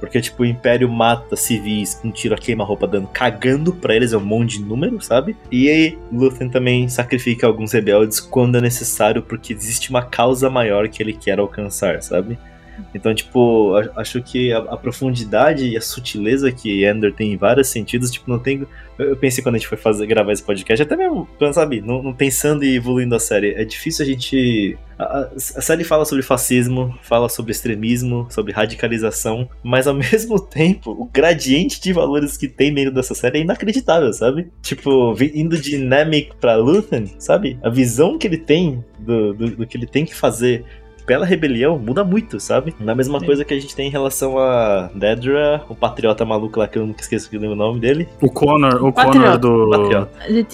[0.00, 4.12] Porque, tipo, o Império mata civis com um tiro a queima-roupa dando cagando pra eles,
[4.12, 5.36] é um monte de número, sabe?
[5.52, 10.88] E aí, Luthen também sacrifica alguns rebeldes quando é necessário, porque existe uma causa maior
[10.88, 12.38] que ele quer alcançar, sabe?
[12.94, 17.68] Então, tipo, acho que a, a, profundidade e a sutileza que Ender tem em vários
[17.68, 18.66] sentidos, tipo, não tem.
[18.98, 22.12] Eu pensei quando a gente foi fazer, gravar esse podcast, até mesmo, sabe, não, não
[22.12, 24.78] pensando e evoluindo a série, é difícil a gente.
[24.98, 30.90] A, a, série fala sobre fascismo, fala sobre extremismo, sobre radicalização, mas ao mesmo tempo,
[30.90, 34.48] o gradiente de valores que tem dentro dessa série é inacreditável, sabe?
[34.62, 37.58] Tipo, indo de Namek pra Luthen, sabe?
[37.62, 40.64] A visão que ele tem do, do, do que ele tem que fazer
[41.10, 42.72] pela rebelião muda muito, sabe?
[42.78, 43.26] Na mesma Sim.
[43.26, 46.86] coisa que a gente tem em relação a Dedra, o patriota maluco lá que eu
[46.86, 48.08] nunca esqueço o nome dele.
[48.20, 49.70] O Connor, o, Connor do.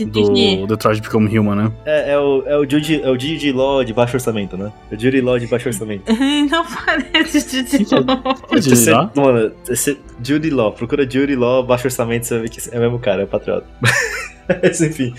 [0.06, 1.72] Do Detroit Become Human, né?
[1.84, 4.72] É, é o, é o Judy, é o Judy Law de baixo orçamento, né?
[4.90, 6.04] É o Judy Law de baixo orçamento.
[6.50, 8.36] Não parece Judy Law.
[8.58, 9.10] Judy Law?
[9.14, 12.80] Mano, esse, Judy Law, procura Judy Law, baixo orçamento, você vai ver que é o
[12.80, 13.66] mesmo cara, é o patriota.
[14.62, 15.12] Mas enfim.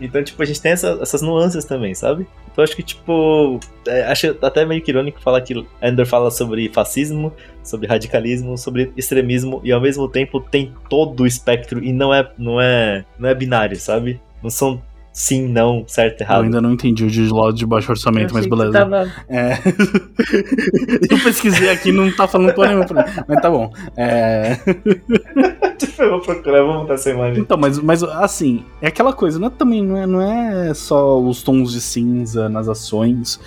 [0.00, 2.26] Então, tipo, a gente tem essa, essas nuances também, sabe?
[2.58, 6.68] Então acho que, tipo, é, acho até meio que irônico falar que Ender fala sobre
[6.68, 12.12] fascismo, sobre radicalismo, sobre extremismo, e ao mesmo tempo tem todo o espectro e não
[12.12, 14.20] é, não é, não é binário, sabe?
[14.42, 16.38] Não são sim, não, certo, errado.
[16.38, 18.72] Eu ainda não entendi o de lado de baixo orçamento, mas beleza.
[18.72, 19.10] Tava...
[19.28, 19.54] É...
[21.10, 22.84] eu pesquisei aqui não tá falando por nenhum,
[23.26, 23.72] mas tá bom.
[23.96, 24.58] É...
[25.98, 27.40] eu vou procurar, vou montar essa imagem.
[27.40, 31.20] Então, mas, mas assim, é aquela coisa, não é, também não é, não é só
[31.20, 33.40] os tons de cinza nas ações,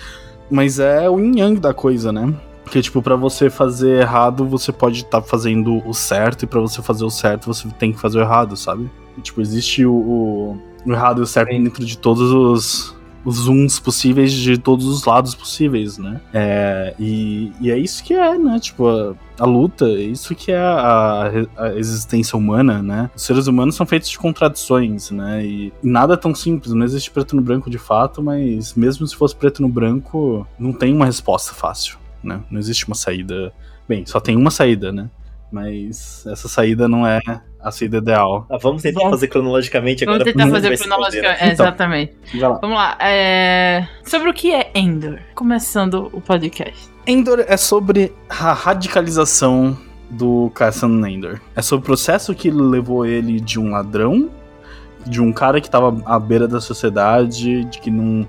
[0.50, 2.34] mas é o yin yang da coisa, né?
[2.64, 6.60] Porque, tipo, pra você fazer errado, você pode estar tá fazendo o certo, e para
[6.60, 8.90] você fazer o certo, você tem que fazer o errado, sabe?
[9.18, 11.64] E, tipo, existe o, o o errado e o certo Sim.
[11.64, 16.20] dentro de todos os, os zooms possíveis de todos os lados possíveis, né?
[16.32, 18.58] É, e, e é isso que é, né?
[18.58, 23.10] Tipo, a, a luta, é isso que é a, a, existência humana, né?
[23.14, 25.44] Os seres humanos são feitos de contradições, né?
[25.44, 29.06] E, e nada é tão simples, não existe preto no branco de fato, mas mesmo
[29.06, 32.40] se fosse preto no branco, não tem uma resposta fácil, né?
[32.50, 33.52] Não existe uma saída.
[33.88, 35.10] Bem, só tem uma saída, né?
[35.50, 37.20] Mas essa saída não é
[37.62, 38.46] a saída ideal.
[38.50, 40.18] Ah, vamos tentar fazer cronologicamente agora.
[40.18, 41.42] Vamos tentar fazer cronologicamente.
[41.42, 42.12] É, então, exatamente.
[42.34, 42.58] Lá.
[42.60, 42.98] Vamos lá.
[43.00, 43.86] É...
[44.04, 45.18] Sobre o que é Endor?
[45.34, 46.90] Começando o podcast.
[47.06, 49.76] Endor é sobre a radicalização
[50.10, 51.40] do Cassian Endor.
[51.54, 54.30] É sobre o processo que levou ele de um ladrão,
[55.06, 58.26] de um cara que estava à beira da sociedade, de que não.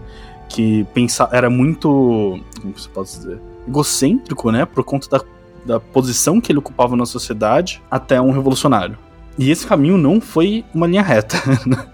[0.47, 1.35] que pensava.
[1.35, 2.39] era muito.
[2.61, 3.39] como se pode dizer?
[3.65, 4.65] egocêntrico, né?
[4.65, 5.23] Por conta da
[5.65, 8.97] da posição que ele ocupava na sociedade até um revolucionário.
[9.37, 11.37] E esse caminho não foi uma linha reta.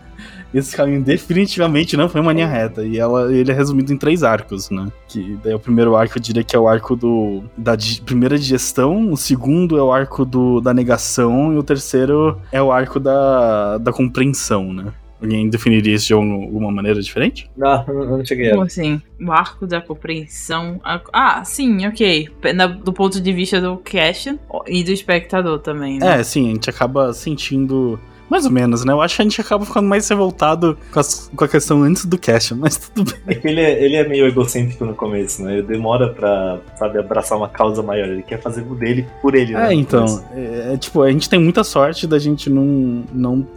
[0.54, 2.84] esse caminho definitivamente não foi uma linha reta.
[2.84, 4.88] E ela, ele é resumido em três arcos, né?
[5.08, 8.38] Que daí o primeiro arco eu diria que é o arco do, da di, primeira
[8.38, 13.00] digestão, o segundo é o arco do, da negação, e o terceiro é o arco
[13.00, 14.92] da, da compreensão, né?
[15.22, 17.50] Alguém definiria isso de alguma maneira diferente?
[17.58, 18.52] Não, não cheguei.
[18.52, 19.02] Como assim?
[19.20, 20.80] O arco da compreensão.
[21.12, 22.30] Ah, sim, ok.
[22.84, 26.00] do ponto de vista do cast e do espectador também.
[26.00, 26.20] Né?
[26.20, 28.00] É, sim, a gente acaba sentindo.
[28.30, 28.94] Mais ou menos, né?
[28.94, 32.06] Eu acho que a gente acaba ficando mais revoltado com, as, com a questão antes
[32.06, 33.36] do cast, mas tudo bem.
[33.36, 35.54] É que ele é, ele é meio egocêntrico no começo, né?
[35.54, 38.08] Ele demora pra, sabe, abraçar uma causa maior.
[38.08, 39.70] Ele quer fazer o dele por ele, né?
[39.70, 40.24] É, então.
[40.32, 43.48] É, é, tipo, a gente tem muita sorte da gente não, não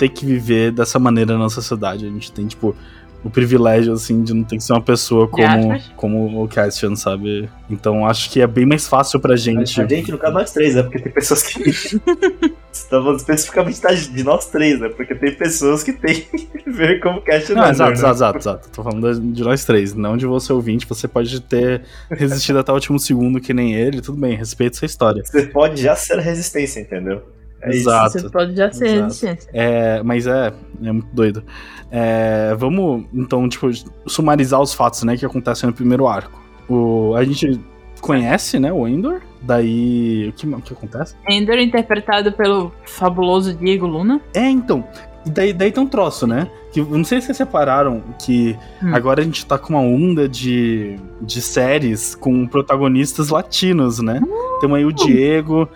[0.00, 2.06] ter que viver dessa maneira na sociedade.
[2.06, 2.74] A gente tem, tipo,
[3.22, 7.50] o privilégio, assim, de não ter que ser uma pessoa como, como o Cassian, sabe?
[7.68, 9.78] Então acho que é bem mais fácil pra gente.
[9.78, 10.82] A gente, no caso, nós três, né?
[10.82, 11.60] Porque tem pessoas que.
[12.72, 14.88] Estamos especificamente de nós três, né?
[14.88, 17.56] Porque tem pessoas que têm que ver como Cassian.
[17.56, 17.96] Não, exato, né?
[17.96, 18.68] exato, exato, exato.
[18.70, 20.86] Tô falando de nós três, não de você ouvinte.
[20.86, 24.86] Você pode ter resistido até o último segundo que nem ele, tudo bem, respeito essa
[24.86, 25.22] história.
[25.24, 27.22] Você pode já ser resistência, entendeu?
[27.62, 28.16] É Exato.
[28.16, 28.26] Isso.
[28.26, 29.50] Você pode já ser resistência.
[29.52, 31.44] É, mas é, é muito doido.
[31.90, 33.68] É, vamos, então, tipo,
[34.06, 36.40] sumarizar os fatos, né, que acontecem no primeiro arco.
[36.68, 37.60] O, a gente
[38.00, 39.20] conhece, né, o Endor.
[39.42, 41.14] Daí, o que, o que acontece?
[41.28, 44.20] Endor interpretado pelo fabuloso Diego Luna.
[44.34, 44.84] É, então.
[45.26, 46.50] Daí, daí tem um troço, né?
[46.72, 48.94] Que não sei se vocês separaram que hum.
[48.94, 54.20] agora a gente tá com uma onda de, de séries com protagonistas latinos, né?
[54.22, 54.58] Hum.
[54.60, 55.68] Temos aí o Diego,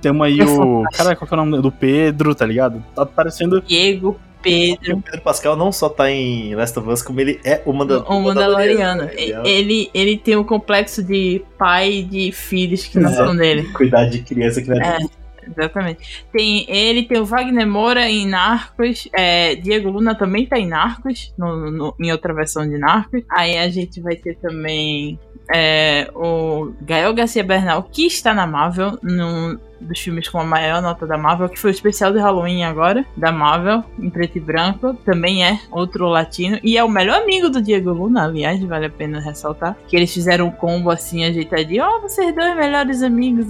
[0.00, 0.84] temos aí o.
[0.92, 2.82] Cara, qual que é o nome do Pedro, tá ligado?
[2.94, 3.60] Tá parecendo.
[3.60, 4.98] Diego, Pedro.
[4.98, 8.00] O Pedro Pascal não só tá em Last of Us, como ele é o, Manda
[8.00, 9.08] o Mandaloriano.
[9.44, 13.64] Ele, ele tem o um complexo de pai e de filhos que não são dele.
[13.72, 16.26] Cuidar de criança que não é, é Exatamente.
[16.32, 19.08] Tem ele, tem o Wagner Moura em Narcos.
[19.14, 23.22] É, Diego Luna também tá em Narcos, no, no, em outra versão de Narcos.
[23.30, 25.18] Aí a gente vai ter também
[25.54, 30.80] é, o Gael Garcia Bernal, que está na Marvel, num dos filmes com a maior
[30.80, 34.40] nota da Marvel, que foi o especial de Halloween agora, da Marvel, em preto e
[34.40, 38.86] branco, também é outro latino, e é o melhor amigo do Diego Luna, aliás, vale
[38.86, 43.02] a pena ressaltar, que eles fizeram um combo assim, ajeitadinho, ó, oh, vocês dois melhores
[43.02, 43.48] amigos,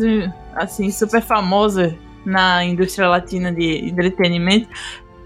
[0.55, 4.69] assim, super famoso na indústria latina de entretenimento,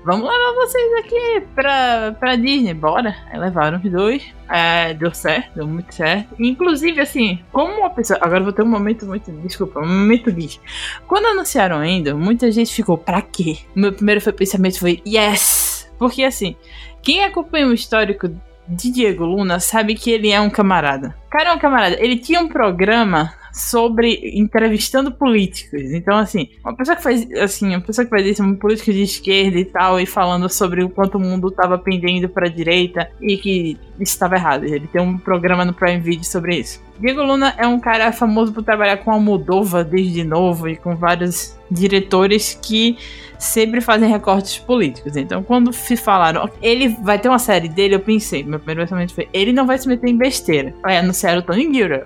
[0.04, 3.16] vamos levar vocês aqui pra, pra Disney, bora.
[3.30, 4.24] Aí levaram os dois.
[4.48, 6.34] É, deu certo, deu muito certo.
[6.38, 8.18] Inclusive, assim, como uma pessoa.
[8.22, 9.30] Agora vou ter um momento muito.
[9.32, 10.60] Desculpa, um momento bicho.
[11.06, 13.58] Quando anunciaram ainda, muita gente ficou, pra quê?
[13.76, 15.90] O meu primeiro pensamento foi, yes!
[15.98, 16.56] Porque assim,
[17.02, 18.28] quem acompanha o histórico
[18.66, 21.14] de Diego Luna sabe que ele é um camarada.
[21.30, 21.96] Cara, é um camarada.
[22.00, 25.82] Ele tinha um programa sobre entrevistando políticos.
[25.92, 29.02] Então, assim, uma pessoa que faz assim, uma pessoa que faz isso, um político de
[29.02, 33.10] esquerda e tal, e falando sobre o quanto o mundo estava pendendo para a direita
[33.20, 34.64] e que isso estava errado.
[34.64, 36.82] Ele tem um programa no Prime Video sobre isso.
[36.98, 40.94] Diego Luna é um cara famoso por trabalhar com a Moldova desde novo e com
[40.94, 42.98] vários diretores que
[43.38, 45.16] sempre fazem recortes políticos.
[45.16, 49.14] Então, quando se falaram, ele vai ter uma série dele, eu pensei, meu primeiro pensamento
[49.14, 50.74] foi, ele não vai se meter em besteira.
[50.82, 52.02] Aí anunciaram o Tony Gilroy.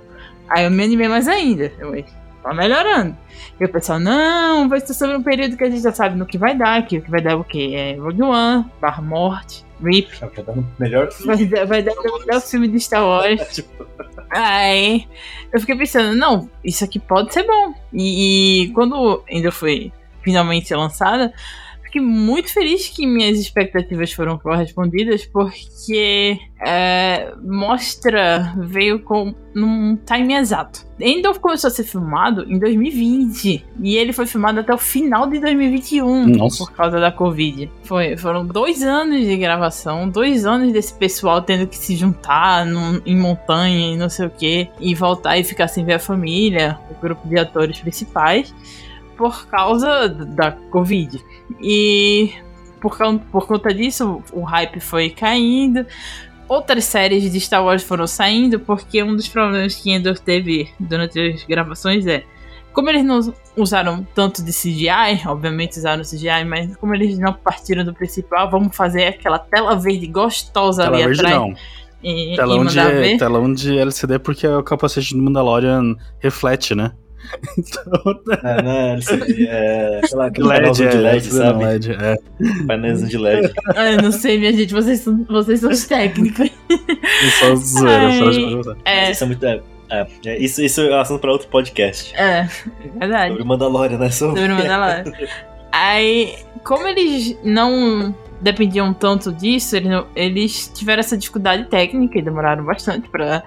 [0.49, 1.73] Aí eu me animei mais ainda.
[1.79, 2.05] Eu,
[2.43, 3.17] tá melhorando.
[3.59, 6.27] E o pessoal, não, vai ser sobre um período que a gente já sabe no
[6.27, 7.73] que vai dar, que o que vai dar o quê?
[7.75, 10.09] É Rogue One, Barra Morte, Rip.
[10.21, 11.35] Vai dar o melhor filme.
[11.37, 13.41] Vai dar, vai dar o melhor filme de Star Wars.
[13.55, 13.87] Tipo,
[14.31, 15.07] Aí
[15.53, 17.73] eu fiquei pensando, não, isso aqui pode ser bom.
[17.93, 21.33] E, e quando ainda foi finalmente lançada,
[21.95, 30.35] fiquei muito feliz que minhas expectativas foram correspondidas, porque é, mostra veio com num time
[30.35, 30.85] exato.
[30.99, 35.39] Endor começou a ser filmado em 2020 e ele foi filmado até o final de
[35.39, 36.65] 2021 Nossa.
[36.65, 37.71] por causa da Covid.
[37.85, 43.01] Foi, foram dois anos de gravação, dois anos desse pessoal tendo que se juntar num,
[43.07, 46.79] em montanha e não sei o que e voltar e ficar sem ver a família,
[46.91, 48.53] o grupo de atores principais
[49.17, 51.23] por causa da Covid.
[51.61, 52.33] E
[52.81, 52.97] por,
[53.33, 55.87] por conta disso, o hype foi caindo.
[56.47, 61.19] Outras séries de Star Wars foram saindo, porque um dos problemas que Endor teve durante
[61.19, 62.25] as gravações é.
[62.75, 63.21] Como eles não
[63.57, 68.77] usaram tanto de CGI, obviamente usaram CGI, mas como eles não partiram do principal, vamos
[68.77, 71.41] fazer aquela tela verde gostosa tela ali verde atrás.
[71.41, 71.55] Não.
[72.03, 76.93] E, telão, e de, telão de LCD porque o capacete do Mandalorian reflete, né?
[77.57, 81.65] Então, é, não é LCD, é, sei lá, aquele LED, é, de LED, sabe?
[81.65, 82.17] LED, é.
[82.67, 83.53] Painelzinho de LED.
[83.77, 86.51] Ai, não sei, minha gente, vocês são, vocês são os técnicos.
[87.39, 89.11] Só zoeira, só é.
[89.11, 89.47] Isso é muito...
[89.47, 89.61] É,
[90.27, 92.15] é, isso, isso é assunto pra outro podcast.
[92.17, 92.49] É,
[92.99, 93.33] verdade.
[93.33, 94.11] Sobre Mandalorian, né?
[94.11, 95.13] Sobre, Sobre Mandalorian.
[95.71, 96.35] Aí,
[96.65, 103.09] como eles não dependiam tanto disso, eles, eles tiveram essa dificuldade técnica e demoraram bastante
[103.09, 103.43] pra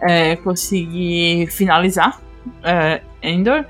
[0.00, 2.20] é, conseguir finalizar
[2.62, 3.64] é, Endor,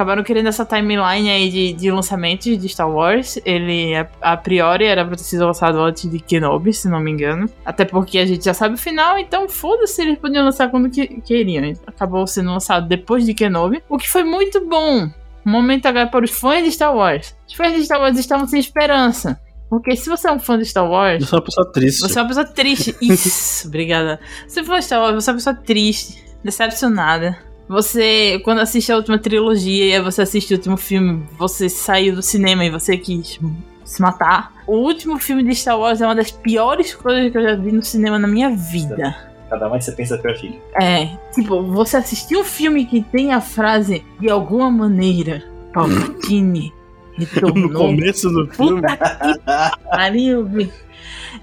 [0.00, 3.38] acabaram querendo essa timeline aí de, de lançamentos de Star Wars.
[3.44, 7.10] Ele, a, a, priori, era pra ter sido lançado antes de Kenobi, se não me
[7.10, 7.48] engano.
[7.64, 11.06] Até porque a gente já sabe o final, então foda-se, eles podiam lançar quando que,
[11.20, 11.72] queriam.
[11.86, 15.10] Acabou sendo lançado depois de Kenobi, o que foi muito bom.
[15.44, 17.36] Um momento agora para os fãs de Star Wars.
[17.46, 19.40] Os fãs de Star Wars estavam sem esperança.
[19.68, 21.24] Porque se você é um fã de Star Wars.
[21.24, 22.00] Você é uma pessoa triste.
[22.00, 22.96] Você é uma pessoa triste.
[23.00, 24.18] Isso, obrigada.
[24.48, 29.16] Se for Star Wars, você é uma pessoa triste, decepcionada você, quando assiste a última
[29.16, 33.38] trilogia e você assiste o último filme, você saiu do cinema e você quis
[33.84, 34.52] se matar.
[34.66, 37.70] O último filme de Star Wars é uma das piores coisas que eu já vi
[37.70, 39.16] no cinema na minha vida.
[39.48, 40.58] Cada mais você pensa pior fica.
[40.82, 46.72] É, tipo, você assistiu um filme que tem a frase de alguma maneira, Palpatine
[47.16, 47.54] retornou.
[47.68, 48.80] No começo do filme.
[48.82, 50.48] Puta que pariu,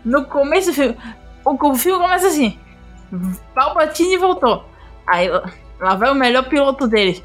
[0.04, 0.98] No começo do filme,
[1.46, 2.60] o, o filme começa assim,
[3.56, 4.66] Palpatine voltou.
[5.08, 5.30] Aí
[5.80, 7.24] Lá vai o melhor piloto deles.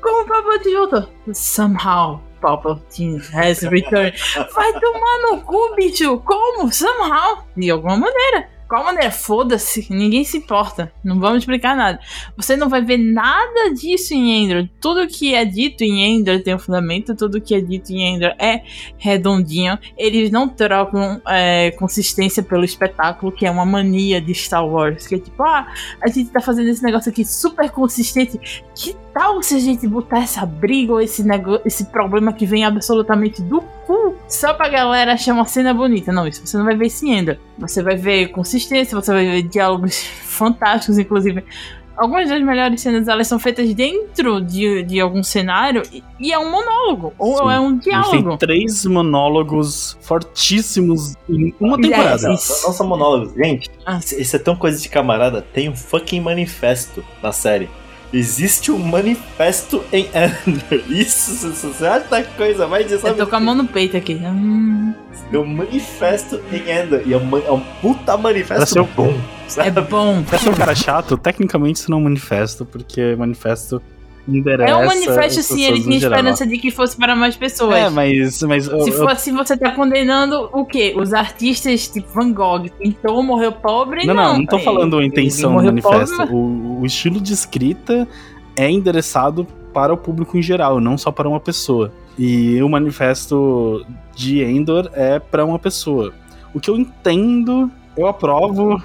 [0.00, 1.08] Como Palpatine voltou?
[1.32, 4.14] Somehow, Palpatine has returned.
[4.52, 6.18] Vai tomar no cu, bicho.
[6.20, 6.72] Como?
[6.72, 7.44] Somehow.
[7.56, 9.10] De alguma maneira qual maneira?
[9.10, 10.90] Foda-se, ninguém se importa.
[11.04, 12.00] Não vamos explicar nada.
[12.38, 14.66] Você não vai ver nada disso em Endor.
[14.80, 18.32] Tudo que é dito em Endor tem um fundamento, tudo que é dito em Endor
[18.38, 18.62] é
[18.96, 19.78] redondinho.
[19.94, 25.06] Eles não trocam é, consistência pelo espetáculo, que é uma mania de Star Wars.
[25.06, 25.66] Que é tipo, ah,
[26.02, 28.40] a gente tá fazendo esse negócio aqui super consistente.
[28.74, 32.64] Que tal se a gente botar essa briga ou esse, negócio, esse problema que vem
[32.64, 36.10] absolutamente do cu só pra galera achar uma cena bonita?
[36.10, 37.36] Não, isso você não vai ver esse Endor.
[37.58, 38.61] Você vai ver consistência,
[38.94, 41.44] você vai ver diálogos fantásticos, inclusive
[41.94, 46.38] algumas das melhores cenas elas são feitas dentro de, de algum cenário e, e é
[46.38, 47.50] um monólogo, ou Sim.
[47.54, 48.36] é um gente tem diálogo.
[48.38, 52.32] três monólogos fortíssimos em uma É, temporada.
[52.32, 52.66] Isso.
[52.66, 53.34] não são monólogos.
[53.34, 53.98] Gente, Ah.
[53.98, 55.42] isso é tão coisa de camarada.
[55.42, 57.68] Tem um fucking manifesto na série.
[58.12, 60.84] Existe um manifesto em Ender.
[60.90, 64.14] Isso, você acha da coisa mais de Eu tô com a mão no peito aqui.
[64.14, 64.92] Hum,
[65.32, 67.02] um manifesto em Ender.
[67.06, 69.14] E é um, é um puta manifesto Pra ser o- bom.
[69.46, 69.80] é Sabe?
[69.80, 70.22] bom.
[70.24, 73.80] Pra ser um cara chato, tecnicamente isso não é um manifesto, porque manifesto
[74.28, 74.70] endereça.
[74.70, 77.74] É um manifesto, as sim, ele tinha esperança de que fosse para mais pessoas.
[77.76, 78.42] É, mas.
[78.42, 80.94] mas eu- Se eu- for assim, você tá condenando o quê?
[80.96, 84.06] Os artistas tipo Van Gogh pintou, morreu pobre?
[84.06, 86.16] Não, não, não tô Ele- falando a intenção do manifesto.
[86.16, 88.06] pobre, O, o estilo de escrita
[88.56, 91.90] é endereçado para o público em geral, não só para uma pessoa.
[92.18, 96.12] E o manifesto de Endor é para uma pessoa.
[96.54, 98.82] O que eu entendo, eu aprovo,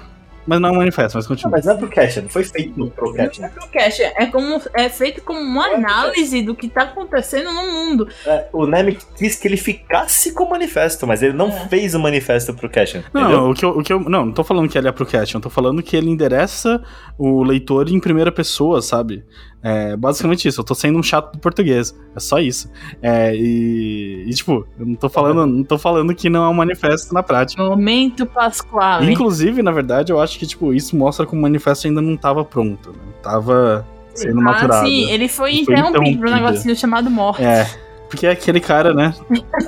[0.48, 1.50] mas não é um manifesto, mas Não, continua.
[1.52, 3.44] mas não é pro Cashin, não foi feito pro Não Cashin.
[3.44, 7.52] é pro cash, é, como, é feito como uma É análise do que tá acontecendo
[7.52, 8.08] no mundo.
[8.26, 11.68] É, o Nemec quis que ele ficasse com o manifesto, mas ele não É.
[11.68, 12.68] fez o manifesto pro
[13.00, 13.30] entendeu?
[13.30, 14.00] Não, o que, eu, o que eu.
[14.00, 16.82] Não, não tô falando que ele é pro Cation, eu tô falando que ele endereça
[17.18, 19.24] o leitor em primeira pessoa, sabe?
[19.62, 21.92] É basicamente isso, eu tô sendo um chato do português.
[22.14, 22.70] É só isso.
[23.02, 26.54] É, e, e, tipo, eu não tô falando, não tô falando que não é um
[26.54, 27.62] manifesto na prática.
[27.62, 29.10] Momento Pasquale.
[29.10, 32.44] Inclusive, na verdade, eu acho que, tipo, isso mostra que o manifesto ainda não tava
[32.44, 32.98] pronto, né?
[33.22, 33.84] Tava
[34.14, 34.86] sendo Ah, maturado.
[34.86, 37.42] sim, ele foi Ele foi interrompido por um negocinho chamado morte.
[37.42, 37.66] É.
[38.08, 39.14] Porque é aquele cara, né?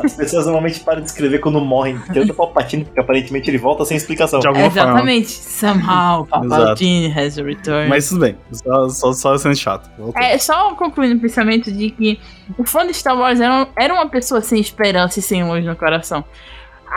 [0.03, 1.99] As pessoas normalmente param de escrever quando morrem.
[2.13, 4.41] Tanto o Palpatine, porque aparentemente ele volta sem explicação.
[4.41, 4.91] De alguma forma.
[4.91, 5.31] Exatamente.
[5.31, 7.89] Somehow, Palpatine has returned.
[7.89, 8.39] Mas tudo bem.
[8.51, 9.91] Só, só, só sendo chato.
[10.17, 12.19] É, só concluindo o pensamento de que
[12.57, 15.77] o fã de Star Wars era, era uma pessoa sem esperança e sem luz no
[15.77, 16.25] coração.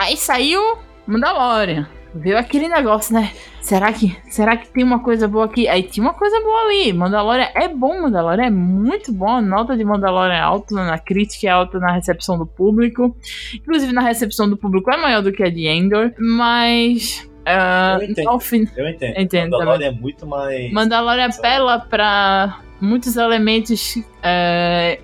[0.00, 1.86] Aí saiu Mandalorian.
[2.14, 3.32] Viu aquele negócio, né?
[3.60, 5.66] Será que, será que tem uma coisa boa aqui?
[5.66, 6.92] Aí tinha uma coisa boa ali.
[6.92, 9.28] Mandalorian é bom, Mandalorian é muito bom.
[9.28, 13.16] A nota de Mandalorian é alta na crítica, é alta na recepção do público.
[13.54, 16.12] Inclusive na recepção do público é maior do que a de Endor.
[16.18, 17.28] Mas.
[17.46, 18.28] ah, Eu entendo.
[18.28, 19.14] ao fim, Eu entendo.
[19.18, 20.72] Entendo Mandalorian é muito mais.
[20.72, 24.98] Mandalorian apela pra muitos elementos é,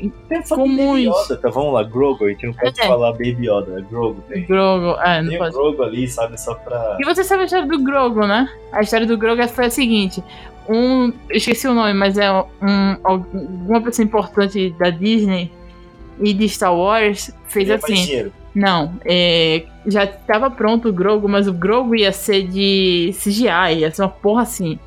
[0.48, 1.04] comuns.
[1.04, 1.48] Baby Yoda, tá?
[1.50, 2.24] Vamos lá, Grogu.
[2.24, 2.86] A gente não pode É.
[2.86, 4.22] falar Baby Yoda, é Grogu.
[4.28, 5.00] Tem, Grogu.
[5.00, 5.54] É, não tem pode.
[5.54, 6.40] Grogu ali, sabe?
[6.40, 6.96] Só pra.
[7.00, 8.48] E você sabe a história do Grogu, né?
[8.72, 10.22] A história do Grogu foi a seguinte:
[10.68, 11.06] um.
[11.28, 12.46] Eu esqueci o nome, mas é um,
[13.02, 15.50] alguma pessoa importante da Disney
[16.20, 17.94] e de Star Wars fez Queria mais assim.
[17.94, 18.32] dinheiro.
[18.54, 23.90] Não, é, já tava pronto o Grogu, mas o Grogu ia ser de CGI, ia
[23.92, 24.78] ser uma porra assim.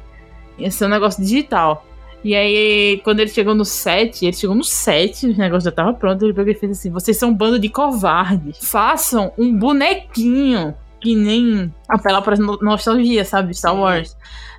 [0.58, 1.86] Ia ser um negócio digital.
[2.24, 5.93] E aí, quando ele chegou no set, ele chegou no set, o negócio já tava
[5.93, 8.59] pronto, ele pegou e fez assim: vocês são um bando de covardes.
[8.61, 13.53] Façam um bonequinho que nem apela pra no- nostalgia, sabe?
[13.53, 14.15] Star Wars.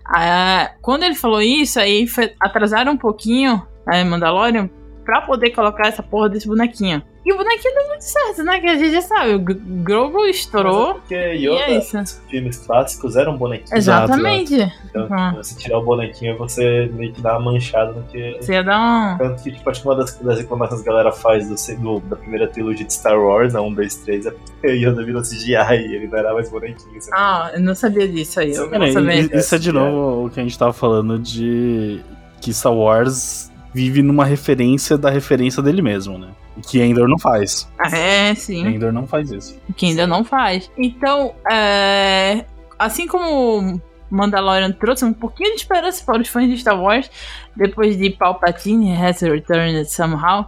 [0.06, 4.68] Ah, quando ele falou isso, aí foi- atrasaram um pouquinho a Mandalorian
[5.04, 7.02] pra poder colocar essa porra desse bonequinho.
[7.24, 8.60] E o bonequinho deu muito certo, né?
[8.60, 9.34] Que a gente já sabe.
[9.34, 10.94] O Grogu Mas é estourou.
[10.96, 11.98] porque E Yoda, é isso.
[11.98, 13.72] os filmes clássicos eram bonequinhos.
[13.72, 14.54] Exato, Exatamente.
[14.90, 15.28] Então, Uhum.
[15.30, 18.36] tipo, você tirar o bonequinho, você meio que dá uma manchada no que.
[18.40, 19.16] Você ia dar um.
[19.18, 21.48] Tanto que, tipo, acho que uma das, das reclamações que a galera faz
[21.78, 25.02] do, da primeira trilogia de Star Wars, a 1, 2, 3, é porque o Yoda
[25.02, 27.00] virou CGI e ele não era mais bonequinho.
[27.00, 27.16] sabe?
[27.16, 28.52] Ah, eu não sabia disso aí.
[28.54, 29.14] Eu Cara, não sabia.
[29.22, 32.00] e- isso é de novo o que a gente tava falando de
[32.42, 36.28] que Star Wars vive numa referência da referência dele mesmo, né?
[36.57, 37.68] E que Endor não faz.
[37.92, 38.66] É, sim.
[38.66, 39.59] Endor não faz isso.
[39.76, 40.70] que ainda não faz.
[40.78, 42.44] Então, é,
[42.78, 43.80] assim como
[44.11, 47.11] Mandalorian trouxe um pouquinho de esperança para os fãs de Star Wars,
[47.57, 50.46] depois de Palpatine has returned somehow,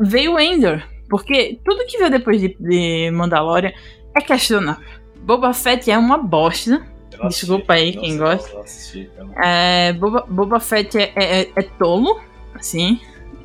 [0.00, 0.82] veio Endor.
[1.10, 3.72] Porque tudo que veio depois de, de Mandalorian
[4.16, 4.82] é questionável.
[5.20, 6.82] Boba Fett é uma bosta.
[7.12, 7.46] Eu não assisti.
[7.46, 8.60] Desculpa aí quem sei, gosta.
[8.60, 9.10] assisti,
[9.42, 12.18] É, Boba, Boba Fett é, é- é tolo,
[12.54, 12.98] assim,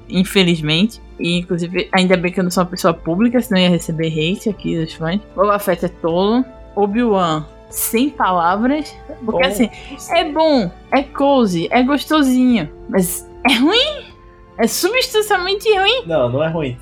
[0.07, 1.01] infelizmente.
[1.19, 4.49] E, inclusive, ainda bem que eu não sou uma pessoa pública, senão ia receber hate
[4.49, 5.19] aqui dos fãs.
[5.35, 6.45] Boba Fett é tolo.
[6.75, 8.95] Obi-Wan, sem palavras.
[9.25, 9.69] Porque, Bom, assim,
[10.11, 12.69] é bom, é cozy, é gostosinho.
[12.87, 14.05] Mas é ruim.
[14.57, 16.03] É substancialmente ruim.
[16.05, 16.77] Não, não é ruim.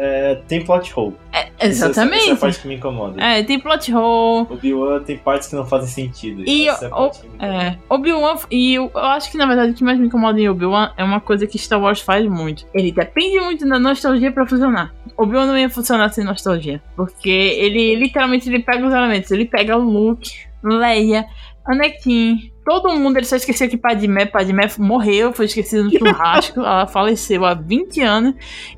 [0.00, 1.14] Tem, é, tem plot hole.
[1.32, 2.36] É, Essa é a exatamente.
[2.36, 3.22] parte que me incomoda.
[3.22, 4.46] É, tem plot hole.
[4.50, 6.42] Obi-Wan tem partes que não fazem sentido.
[6.46, 7.10] E essa é o-.
[7.38, 10.48] É, Obi-Wan, e eu, eu acho que na verdade o que mais me incomoda em
[10.48, 12.66] Obi-Wan é uma coisa que Star Wars faz muito.
[12.74, 14.92] Ele depende muito da nostalgia pra funcionar.
[15.16, 16.82] Obi-Wan não ia funcionar sem nostalgia.
[16.96, 19.30] Porque ele literalmente ele pega os elementos.
[19.30, 20.30] Ele pega o Luke,
[20.62, 21.26] Leia,
[21.66, 22.50] Anakin.
[22.64, 27.44] Todo mundo, ele só esqueceu que Padmé, Padmé morreu, foi esquecido no churrasco, ela faleceu
[27.44, 28.34] há 20 anos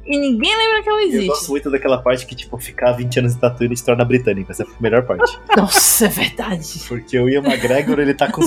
[0.07, 1.51] e ninguém lembra que ela Eu gosto existe.
[1.51, 4.53] muito daquela parte que, tipo, ficar 20 anos em Tatooine se torna britânica.
[4.53, 5.39] Essa é a melhor parte.
[5.57, 6.80] Nossa, é verdade.
[6.89, 8.43] Porque o Ian McGregor, ele tá com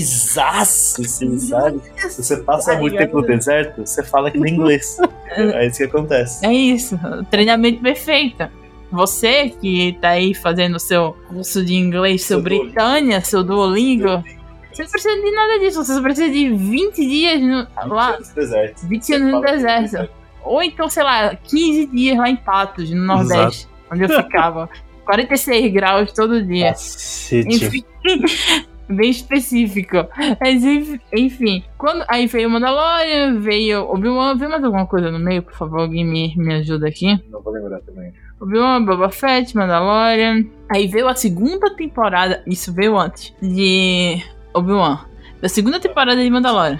[0.00, 1.80] sotaquezaço, assim, sabe?
[2.08, 4.98] Se você passa muito tempo no deserto, você fala que nem inglês.
[5.32, 6.44] É isso que acontece.
[6.44, 6.98] É isso,
[7.30, 8.48] treinamento perfeito.
[8.90, 12.64] Você que tá aí fazendo o seu curso de inglês, seu, Seu Duolingo.
[12.64, 14.24] Britânia, seu Duolingo,
[14.72, 18.08] você não precisa de nada disso, você só precisa de 20 dias no, 20 lá,
[18.14, 18.86] anos no deserto.
[18.88, 20.10] 20 anos no deserto.
[20.42, 24.68] Ou então, sei lá, 15 dias lá em Patos, no Nordeste, onde eu ficava.
[25.04, 26.68] 46 graus todo dia.
[26.68, 27.48] Cacete.
[27.48, 27.84] Enfim,
[28.88, 29.96] bem específico.
[30.40, 35.18] Mas, enf- enfim, quando, aí veio o Mandalorian, veio Obi-Wan, veio mais alguma coisa no
[35.18, 37.20] meio, por favor, alguém me, me ajuda aqui.
[37.28, 38.12] Não vou lembrar também.
[38.40, 40.44] Obi-Wan, Boba Fett, Mandalorian.
[40.70, 44.22] Aí veio a segunda temporada, isso veio antes, de
[44.54, 45.04] Obi-Wan.
[45.42, 46.78] Da segunda temporada de Mandalorian,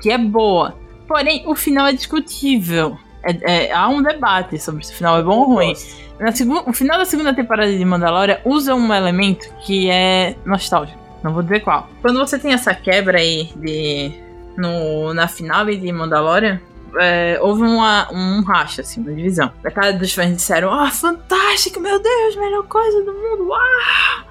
[0.00, 0.74] que é boa.
[1.08, 2.96] Porém, o final é discutível.
[3.24, 5.74] É- é- há um debate sobre se o final é bom ou ruim.
[6.18, 10.98] Na segun- o final da segunda temporada de Mandalorian usa um elemento que é nostálgico.
[11.22, 11.88] Não vou dizer qual.
[12.00, 14.12] Quando você tem essa quebra aí de.
[14.56, 16.60] No, na final de Mandalorian,
[17.00, 19.50] é, houve uma, um racha, assim, uma divisão.
[19.64, 23.60] Metade dos fãs disseram, ah, fantástico, meu Deus, melhor coisa do mundo, uau!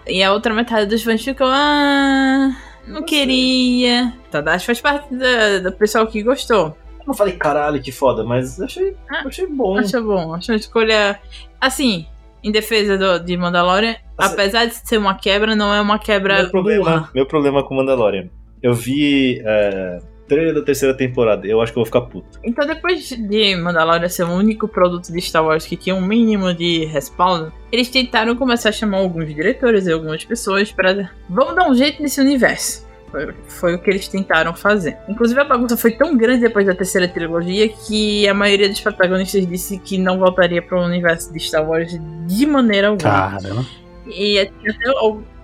[0.08, 2.50] E a outra metade dos fãs ficou, ah,
[2.88, 4.14] não queria.
[4.30, 6.78] Tadashi faz parte da- do pessoal que gostou.
[7.00, 9.78] Eu não falei caralho, que foda, mas achei, Ah, achei bom.
[9.78, 11.20] Acho bom, acho uma escolha.
[11.60, 12.06] Assim,
[12.44, 16.44] em defesa do, de Mandalorian, Assim- apesar de ser uma quebra, não é uma quebra
[16.44, 18.30] Meu problema, meu problema com Mandalorian.
[18.62, 19.98] Eu vi é,
[20.32, 21.46] trailer da terceira temporada.
[21.46, 22.40] Eu acho que eu vou ficar puto.
[22.42, 26.54] Então, depois de Mandalorian ser o único produto de Star Wars que tinha um mínimo
[26.54, 31.70] de respaldo, eles tentaram começar a chamar alguns diretores e algumas pessoas para vamos dar
[31.70, 32.90] um jeito nesse universo.
[33.12, 34.98] Foi, foi o que eles tentaram fazer.
[35.10, 39.46] Inclusive, a bagunça foi tão grande depois da terceira trilogia que a maioria dos protagonistas
[39.46, 41.92] disse que não voltaria para o universo de Star Wars
[42.26, 43.32] de maneira alguma.
[43.32, 43.66] Caramba.
[44.08, 44.52] E até,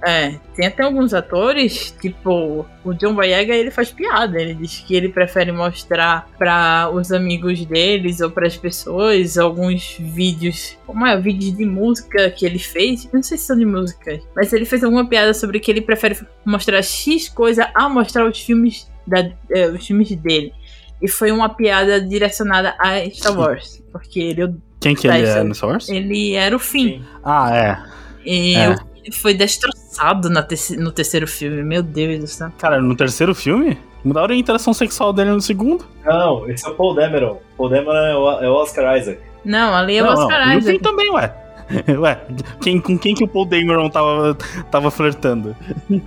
[0.07, 4.41] é, tem até alguns atores, tipo, o John Boyega, ele faz piada.
[4.41, 9.97] Ele diz que ele prefere mostrar para os amigos deles ou para as pessoas alguns
[9.99, 13.03] vídeos, como é, vídeos de música que ele fez.
[13.05, 15.81] Eu não sei se são de música, mas ele fez alguma piada sobre que ele
[15.81, 20.53] prefere mostrar X coisa a mostrar os filmes, da, é, os filmes dele.
[21.01, 25.53] E foi uma piada direcionada a Star Wars, porque ele, Quem que ele é no
[25.53, 25.89] Star Wars?
[25.89, 27.03] ele era o fim.
[27.23, 27.77] Ah, é.
[28.25, 28.69] E É.
[28.71, 28.77] o
[29.11, 31.63] foi destroçado na terce- no terceiro filme.
[31.63, 32.51] Meu Deus do céu.
[32.57, 33.77] Cara, no terceiro filme?
[34.03, 35.85] Mudaram a interação sexual dele no segundo?
[36.05, 37.39] Não, esse é o Paul Dameron.
[37.57, 39.19] Paul Dameron é o, é o Oscar Isaac.
[39.43, 40.53] Não, ali é o Oscar não.
[40.53, 40.77] No Isaac.
[40.77, 41.33] fim também, ué.
[41.99, 42.21] Ué,
[42.61, 44.35] quem, com quem que o Paul Dameron tava,
[44.71, 45.55] tava flertando?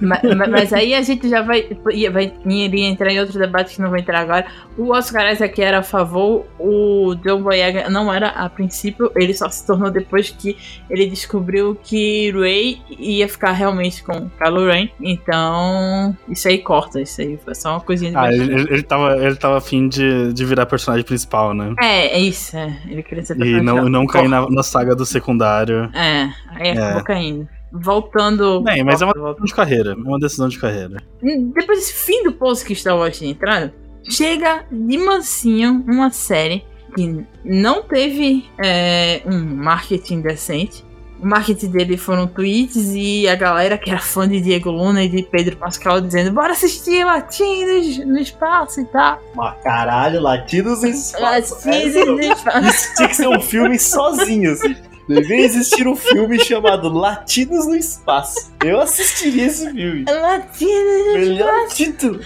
[0.01, 1.69] Ma- ma- Mas, aí a gente já vai,
[2.11, 4.47] vai iria entrar em outro debate que não vou entrar agora.
[4.79, 9.49] O Oscar Isaac era a favor, o John Boyega não era a princípio, ele só
[9.51, 10.57] se tornou depois que
[10.89, 14.89] ele descobriu que Ray ia ficar realmente com Kylo Ren.
[15.01, 19.17] Então, isso aí corta, isso aí foi só uma coisinha de Ah, ele, ele, tava,
[19.17, 21.75] ele tava afim de, de virar personagem principal, né?
[21.81, 22.77] É, é isso, é.
[22.89, 23.91] Ele queria ser E personagem não, principal.
[24.01, 25.50] não cair na, na saga do secundário.
[25.95, 26.73] É, aí É.
[26.73, 27.49] acabou caindo.
[27.73, 28.61] Voltando.
[28.63, 29.91] Bem, mas é uma volta- decisão de carreira.
[29.93, 30.97] É uma decisão de carreira.
[31.23, 33.73] Depois desse fim do poço que Star Wars tinha entrado,
[34.09, 40.85] chega de mansinho uma série que não teve é, um marketing decente.
[41.23, 45.09] O marketing dele foram tweets e a galera que era fã de Diego Luna e
[45.09, 49.21] de Pedro Pascal dizendo bora assistir Latinos no espaço e tal.
[49.37, 51.55] Mas caralho, Latinos em espaço.
[51.67, 52.67] Latinos no espaço.
[52.69, 54.75] Isso tinha que ser um filme sozinho, assim.
[55.11, 58.53] Deveria existir um filme chamado Latinos no Espaço.
[58.65, 60.05] Eu assistiria esse filme.
[60.09, 62.21] Latinos no Melhor título.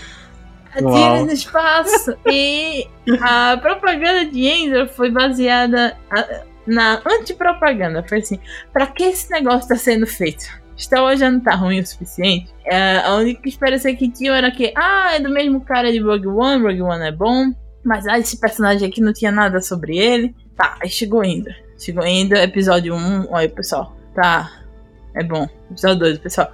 [0.82, 0.94] Uau.
[0.94, 2.14] Atira no espaço.
[2.30, 2.86] E
[3.22, 5.96] a propaganda de Endor foi baseada
[6.66, 8.04] na antipropaganda.
[8.06, 8.38] Foi assim:
[8.70, 10.44] pra que esse negócio tá sendo feito?
[10.76, 12.52] Star Wars já não tá ruim o suficiente.
[12.66, 16.26] É, a única esperança que tinha era que, ah, é do mesmo cara de Rogue
[16.26, 17.50] One, Rogue One é bom.
[17.82, 20.34] Mas ah, esse personagem aqui não tinha nada sobre ele.
[20.54, 21.63] Tá, aí chegou Endor.
[21.78, 23.26] Chegou Endor, episódio 1.
[23.30, 24.50] Olha, pessoal, tá.
[25.14, 25.48] É bom.
[25.70, 26.52] Episódio 2, pessoal.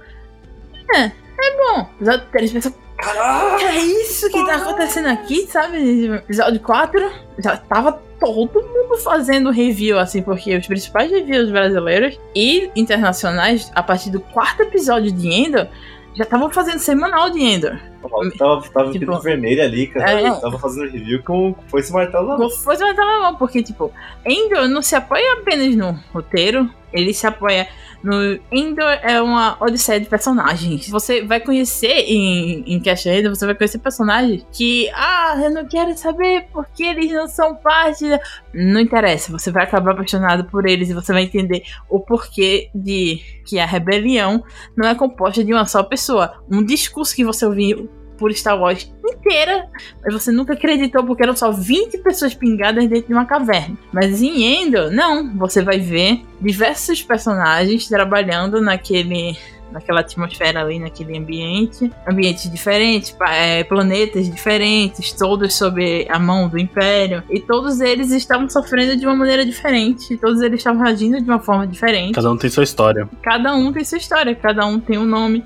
[0.95, 1.87] É, é bom.
[1.95, 2.75] Episódio 3, pessoal.
[2.97, 3.65] Caralho!
[3.65, 6.05] É isso que tá acontecendo aqui, sabe?
[6.05, 12.69] Episódio 4, já tava todo mundo fazendo review, assim, porque os principais reviews brasileiros e
[12.75, 15.67] internacionais, a partir do quarto episódio de Endor,
[16.15, 17.77] já estavam fazendo semanal de Endor.
[18.03, 20.11] Eu tava, tava Tipo, vermelho ali, cara.
[20.11, 20.31] é.
[20.39, 22.49] Tava fazendo review com foi esse martelo na mão.
[22.49, 23.91] Foi mais legal, porque, tipo,
[24.25, 27.67] Endor não se apoia apenas no roteiro, ele se apoia
[28.03, 30.89] no Endor é uma odisseia de personagens.
[30.89, 35.67] Você vai conhecer em, em Cash Endor, você vai conhecer personagens que, ah, eu não
[35.67, 38.09] quero saber porque eles não são parte.
[38.09, 38.19] Da...
[38.53, 43.21] Não interessa, você vai acabar apaixonado por eles e você vai entender o porquê de
[43.45, 44.43] que a rebelião
[44.75, 46.43] não é composta de uma só pessoa.
[46.49, 47.89] Um discurso que você ouviu
[48.21, 49.67] por Star Wars inteira,
[50.03, 53.75] mas você nunca acreditou porque eram só 20 pessoas pingadas dentro de uma caverna.
[53.91, 59.35] Mas em Endor, não, você vai ver diversos personagens trabalhando naquele
[59.71, 66.57] naquela atmosfera ali, naquele ambiente, ambientes diferentes, é, planetas diferentes, todos sob a mão do
[66.57, 71.29] Império, e todos eles estavam sofrendo de uma maneira diferente, todos eles estavam agindo de
[71.29, 72.13] uma forma diferente.
[72.13, 73.07] Cada um tem sua história.
[73.21, 75.43] Cada um tem sua história, cada um tem um nome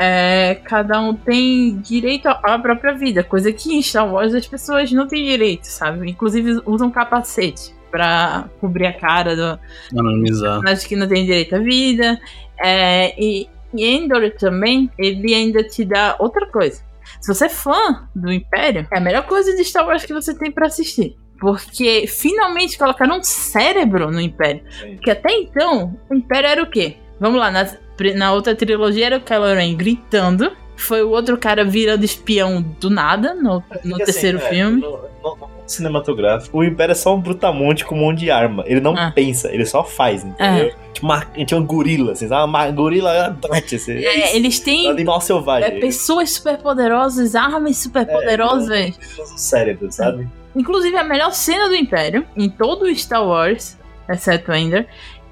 [0.00, 4.92] é, cada um tem direito à própria vida, coisa que em Star Wars as pessoas
[4.92, 6.08] não têm direito, sabe?
[6.08, 9.58] Inclusive usam capacete para cobrir a cara do
[9.98, 10.60] anonimizar.
[10.66, 12.20] Acho que não tem direito à vida.
[12.60, 16.82] É, e, e Endor também, ele ainda te dá outra coisa.
[17.20, 20.36] Se você é fã do Império, é a melhor coisa de Star Wars que você
[20.36, 21.16] tem para assistir.
[21.40, 24.62] Porque finalmente colocaram um cérebro no Império.
[24.94, 26.96] Porque até então, o Império era o quê?
[27.20, 27.78] Vamos lá, nas,
[28.16, 30.52] na outra trilogia era o Kylo Ren gritando.
[30.78, 34.80] Foi o outro cara virando espião do nada no, no assim, terceiro é, filme.
[34.80, 34.90] No,
[35.22, 38.64] no, no, cinematográfico, o Império é só um brutamonte com um monte de arma.
[38.66, 39.10] Ele não ah.
[39.14, 40.72] pensa, ele só faz, entendeu?
[40.74, 40.88] Ah.
[40.92, 42.48] Tipo uma, tinha uma gorila, assim, sabe?
[42.48, 44.88] Uma gorila assim, é, Eles têm.
[44.88, 45.68] Animal selvagem.
[45.68, 48.70] É, pessoas superpoderosas, armas superpoderosas.
[48.70, 50.28] É, o cérebro, sabe?
[50.56, 53.76] Inclusive, a melhor cena do Império, em todo o Star Wars,
[54.08, 54.88] exceto Ender,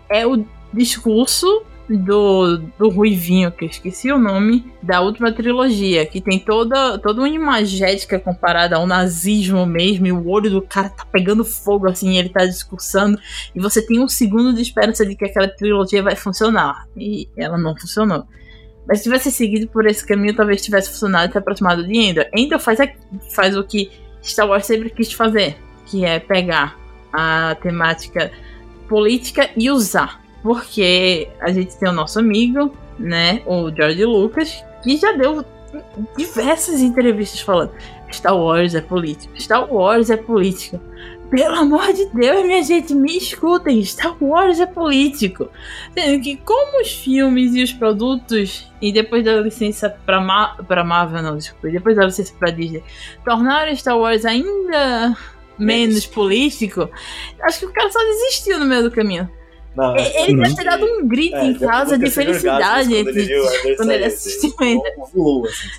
[0.08, 6.20] é o discurso do, do Ruivinho, que eu esqueci o nome, da última trilogia, que
[6.20, 11.04] tem toda, toda uma imagética comparada ao nazismo mesmo, e o olho do cara tá
[11.04, 13.18] pegando fogo assim, ele tá discursando,
[13.54, 16.86] e você tem um segundo de esperança de que aquela trilogia vai funcionar.
[16.96, 18.26] E ela não funcionou.
[18.86, 22.30] Mas se tivesse seguido por esse caminho, talvez tivesse funcionado e se aproximado de Ender.
[22.34, 22.78] Ender faz,
[23.34, 23.90] faz o que
[24.22, 25.56] Star Wars sempre quis fazer,
[25.86, 26.76] que é pegar
[27.12, 28.30] a temática
[28.88, 34.96] política e usar porque a gente tem o nosso amigo, né, o George Lucas, que
[34.96, 35.44] já deu
[36.16, 37.72] diversas entrevistas falando:
[38.12, 40.80] Star Wars é político, Star Wars é política.
[41.28, 45.48] Pelo amor de Deus, minha gente, me escutem, Star Wars é político.
[45.92, 50.84] Sendo que como os filmes e os produtos, e depois da licença pra, Ma pra
[50.84, 52.84] Marvel, não, desculpa, depois da licença pra Disney,
[53.24, 55.16] tornaram Star Wars ainda
[55.58, 56.88] menos político,
[57.42, 59.28] acho que o cara só desistiu no meio do caminho.
[59.76, 63.90] Não, ele deve ter dado um grito é, em casa de felicidade quando ele, quando
[63.90, 64.88] ele assistiu ainda.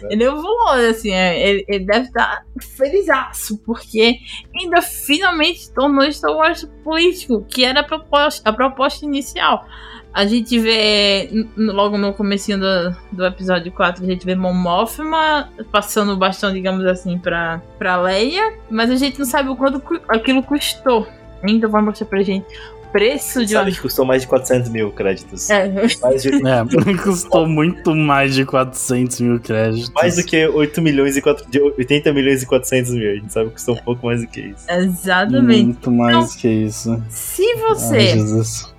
[0.10, 4.20] Ele ovulou, assim, é, ele, ele deve estar felizaço, porque
[4.56, 9.66] ainda finalmente tornou Star Wars político, que era a proposta, a proposta inicial.
[10.14, 15.52] A gente vê, logo no comecinho do, do episódio 4, a gente vê Mon Mothma
[15.72, 19.82] passando o bastão, digamos assim, pra, pra Leia, mas a gente não sabe o quanto
[20.08, 21.08] aquilo custou.
[21.43, 22.48] Ainda vai mostrar pra gente
[22.92, 23.76] preço de Sabe uma...
[23.76, 25.50] que custou mais de 400 mil créditos.
[25.50, 25.72] É.
[26.02, 26.30] Mais de...
[26.30, 29.92] é, custou muito mais de 400 mil créditos.
[29.92, 31.46] Mais do que 8 milhões e 4...
[31.78, 33.12] 80 milhões e 400 mil.
[33.12, 34.66] A gente sabe que custou um pouco mais do que isso.
[34.70, 35.64] Exatamente.
[35.64, 37.04] Muito mais então, que isso.
[37.10, 38.16] Se você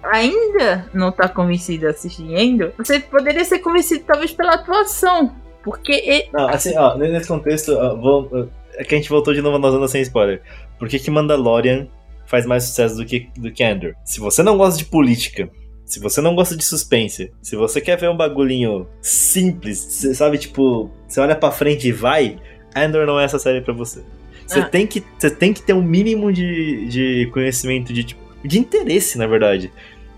[0.02, 5.34] Ai, ainda não tá convencido assistindo, você poderia ser convencido talvez pela atuação.
[5.62, 6.28] Porque.
[6.32, 8.48] Não, assim, ó, nesse contexto, ó, vou,
[8.78, 10.40] é que a gente voltou de novo na zona sem spoiler.
[10.78, 11.88] Por que, que Mandalorian
[12.28, 13.94] faz mais sucesso do que, do que Andor.
[14.04, 15.50] Se você não gosta de política,
[15.84, 20.36] se você não gosta de suspense, se você quer ver um bagulhinho simples, você sabe,
[20.38, 22.38] tipo, você olha pra frente e vai,
[22.76, 24.02] Andor não é essa série para você.
[24.46, 24.64] Você, ah.
[24.64, 29.16] tem que, você tem que ter um mínimo de, de conhecimento, de, tipo, de interesse,
[29.16, 29.72] na verdade,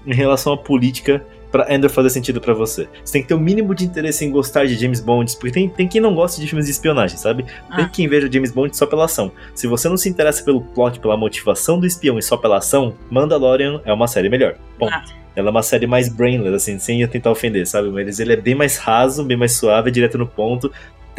[0.06, 2.88] em relação à política pra Ender fazer sentido para você.
[3.04, 5.52] Você tem que ter o um mínimo de interesse em gostar de James Bond, porque
[5.52, 7.44] tem, tem quem não gosta de filmes de espionagem, sabe?
[7.44, 7.88] Tem ah.
[7.88, 9.32] quem veja James Bond só pela ação.
[9.54, 12.94] Se você não se interessa pelo plot, pela motivação do espião e só pela ação,
[13.10, 14.56] Mandalorian é uma série melhor.
[14.78, 14.92] Ponto.
[14.92, 15.04] Ah.
[15.36, 17.88] Ela é uma série mais brainless, assim, sem tentar ofender, sabe?
[17.88, 20.70] Mas ele é bem mais raso, bem mais suave, é direto no ponto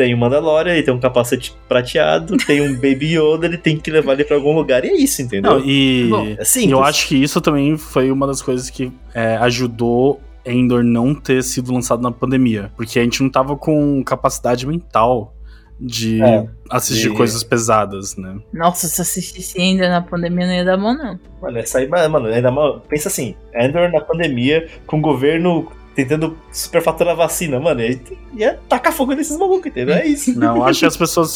[0.02, 3.92] tem o Mandalorian, ele tem um capacete prateado, tem um Baby Yoda, ele tem que
[3.92, 5.60] levar ele pra algum lugar, e é isso, entendeu?
[5.60, 9.36] Não, e Bom, é eu acho que isso também foi uma das coisas que é,
[9.38, 14.66] ajudou Endor não ter sido lançado na pandemia, porque a gente não tava com capacidade
[14.66, 15.36] mental
[15.80, 17.16] de é, assistir de...
[17.16, 18.40] coisas pesadas, né?
[18.52, 21.20] Nossa, se assistisse ainda na pandemia não ia dar bom, não.
[21.40, 22.80] Mano, essa aí, mano, ainda mal.
[22.90, 27.82] Pensa assim, Endor na pandemia, com o governo tentando superfaturar a vacina, mano.
[27.82, 28.00] Ia,
[28.36, 29.96] ia tacar fogo nesses malucos, entendeu?
[29.96, 30.38] É isso.
[30.40, 31.36] Não, acho que as pessoas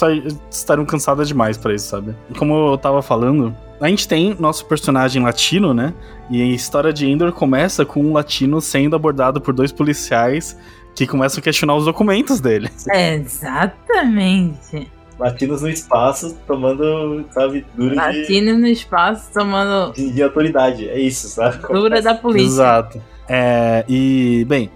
[0.49, 2.15] estariam cansadas demais pra isso, sabe?
[2.37, 5.93] Como eu tava falando, a gente tem nosso personagem latino, né?
[6.29, 10.57] E a história de Endor começa com um latino sendo abordado por dois policiais
[10.95, 12.69] que começam a questionar os documentos dele.
[12.93, 14.89] Exatamente.
[15.19, 19.93] Latinos no espaço tomando, sabe, dura Latinos no espaço tomando.
[19.93, 21.65] De, de, autoridade, é isso, sabe?
[21.67, 22.47] Dura da polícia.
[22.47, 23.01] Exato.
[23.27, 24.69] É, e, bem,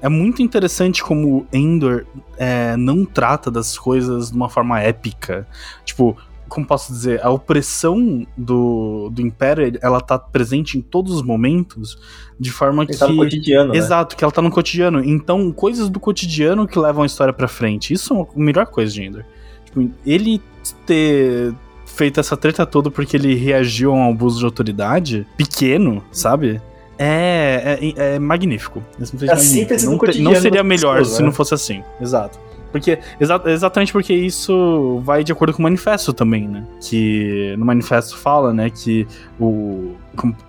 [0.00, 2.06] é muito interessante como Endor
[2.38, 5.46] é, não trata das coisas de uma forma épica.
[5.84, 6.16] Tipo,
[6.48, 11.96] como posso dizer, a opressão do, do Império, ela tá presente em todos os momentos,
[12.38, 12.98] de forma Ele que...
[12.98, 14.18] Tá no cotidiano, Exato, né?
[14.18, 15.04] que ela tá no cotidiano.
[15.04, 17.94] Então, coisas do cotidiano que levam a história pra frente.
[17.94, 19.24] Isso é a melhor coisa de Endor.
[19.64, 20.42] Tipo, ele
[20.84, 21.54] ter
[21.86, 26.60] feito essa treta toda porque ele reagiu a um abuso de autoridade pequeno, sabe?
[27.02, 28.82] É, é, é magnífico.
[28.98, 30.22] É magnífico.
[30.22, 31.26] Não, não seria melhor pessoas, se né?
[31.26, 31.82] não fosse assim.
[31.98, 32.38] Exato.
[32.70, 36.64] Porque, exa exatamente porque isso vai de acordo com o manifesto também, né?
[36.80, 39.08] Que no manifesto fala, né, que
[39.40, 39.94] o.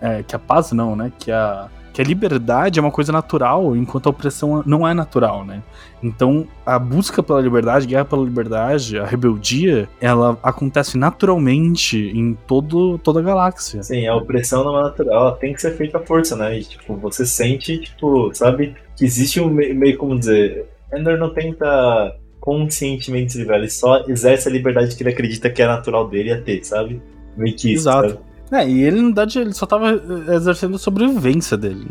[0.02, 1.12] É, que a paz não, né?
[1.18, 5.46] Que a que a liberdade é uma coisa natural, enquanto a opressão não é natural,
[5.46, 5.62] né?
[6.02, 12.38] Então, a busca pela liberdade, a guerra pela liberdade, a rebeldia, ela acontece naturalmente em
[12.48, 13.84] todo, toda a galáxia.
[13.84, 16.60] Sim, a opressão não é natural, ela tem que ser feita à força, né?
[16.60, 21.34] E, tipo, você sente, tipo, sabe, que existe um meio, meio como dizer, Ender não
[21.34, 26.08] tenta conscientemente se livrar, ele só exerce a liberdade que ele acredita que é natural
[26.08, 27.02] dele a ter, sabe?
[27.38, 28.10] Meio que isso, Exato.
[28.10, 28.31] Sabe?
[28.52, 31.88] É, e ele, na verdade, ele só tava eh, exercendo a sobrevivência dele.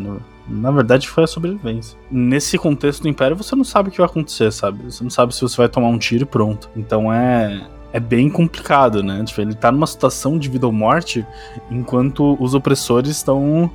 [0.47, 1.99] Na verdade, foi a sobrevivência.
[2.11, 4.85] Nesse contexto do Império, você não sabe o que vai acontecer, sabe?
[4.85, 6.69] Você não sabe se você vai tomar um tiro e pronto.
[6.77, 7.67] Então é.
[7.93, 9.25] É bem complicado, né?
[9.25, 11.27] Tipo, ele tá numa situação de vida ou morte,
[11.69, 13.69] enquanto os opressores estão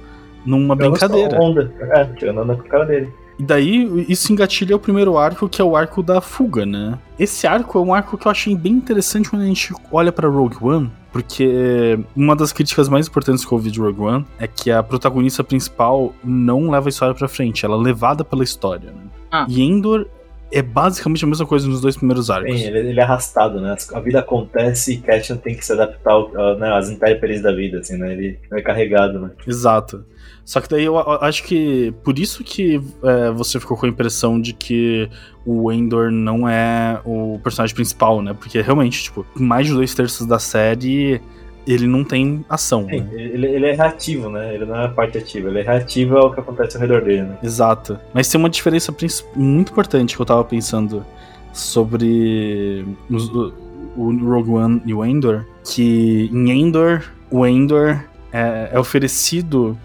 [0.45, 1.37] numa brincadeira.
[1.37, 1.73] Onda.
[1.79, 3.11] É, tirando onda com a cara dele.
[3.37, 6.97] E daí, isso engatilha o primeiro arco, que é o arco da fuga, né?
[7.19, 10.29] Esse arco é um arco que eu achei bem interessante quando a gente olha para
[10.29, 14.47] Rogue One, porque uma das críticas mais importantes que eu ouvi de Rogue One é
[14.47, 18.91] que a protagonista principal não leva a história pra frente, ela é levada pela história,
[18.91, 19.03] né?
[19.31, 19.45] Ah.
[19.47, 20.07] E Endor
[20.51, 22.59] é basicamente a mesma coisa nos dois primeiros arcos.
[22.59, 23.77] Sim, ele, ele, é arrastado, né?
[23.93, 27.79] A vida acontece e Cashin tem que se adaptar ao, né, às intempéries da vida,
[27.79, 28.11] assim, né?
[28.11, 29.31] Ele é carregado, né?
[29.47, 30.03] Exato.
[30.45, 34.39] Só que daí eu acho que por isso que é, você ficou com a impressão
[34.39, 35.09] de que
[35.43, 38.31] o Endor não é o personagem principal, né?
[38.33, 41.19] Porque realmente, tipo, mais de dois terços da série
[41.67, 42.85] ele não tem ação.
[42.87, 43.09] Sim, né?
[43.15, 44.53] ele, ele, é reativo, né?
[44.53, 47.37] Ele não é parte ativa, ele é reativo ao que acontece ao redor dele, né?
[47.41, 47.99] Exato.
[48.13, 48.95] Mas tem uma diferença
[49.35, 51.03] muito importante que eu tava pensando
[51.51, 53.51] sobre o,
[53.97, 57.99] o Rogue One e o Endor, que em Endor, o Endor
[58.31, 59.75] é, é oferecido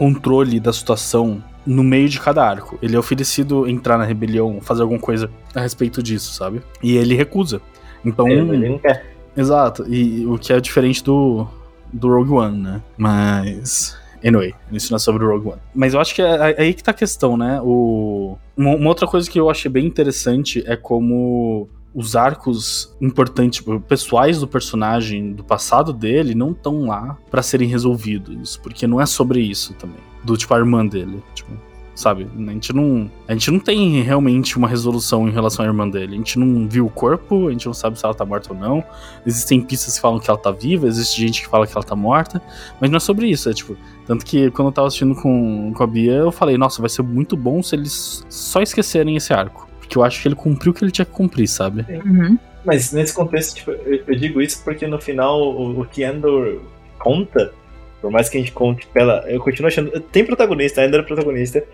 [0.00, 2.78] controle da situação no meio de cada arco.
[2.80, 6.62] Ele é oferecido entrar na rebelião, fazer alguma coisa a respeito disso, sabe?
[6.82, 7.60] E ele recusa.
[8.02, 8.26] Então.
[8.26, 9.14] Ele, ele não quer.
[9.36, 9.84] Exato.
[9.86, 11.46] E o que é diferente do,
[11.92, 12.82] do Rogue One, né?
[12.96, 13.94] Mas.
[14.24, 15.60] Anyway, isso não é sobre o Rogue One.
[15.74, 17.60] Mas eu acho que é, é aí que tá a questão, né?
[17.62, 23.58] O, uma, uma outra coisa que eu achei bem interessante é como os arcos importantes,
[23.58, 29.00] tipo, pessoais do personagem, do passado dele, não estão lá para serem resolvidos, porque não
[29.00, 29.98] é sobre isso também.
[30.22, 31.50] Do tipo a irmã dele, tipo,
[31.94, 32.28] sabe?
[32.34, 36.14] A gente não, a gente não tem realmente uma resolução em relação à irmã dele.
[36.14, 38.58] A gente não viu o corpo, a gente não sabe se ela tá morta ou
[38.58, 38.84] não.
[39.26, 41.96] Existem pistas que falam que ela tá viva, existe gente que fala que ela tá
[41.96, 42.40] morta,
[42.80, 43.76] mas não é sobre isso, é tipo,
[44.06, 47.02] tanto que quando eu tava assistindo com, com a Bia, eu falei, nossa, vai ser
[47.02, 50.74] muito bom se eles só esquecerem esse arco que eu acho que ele cumpriu o
[50.74, 51.84] que ele tinha que cumprir, sabe?
[52.04, 52.38] Uhum.
[52.64, 56.60] Mas nesse contexto, tipo, eu, eu, digo isso porque no final o, o que Endor
[56.98, 57.52] conta,
[58.00, 59.24] por mais que a gente conte pela.
[59.28, 59.98] Eu continuo achando.
[60.00, 61.64] Tem protagonista, Endor é protagonista,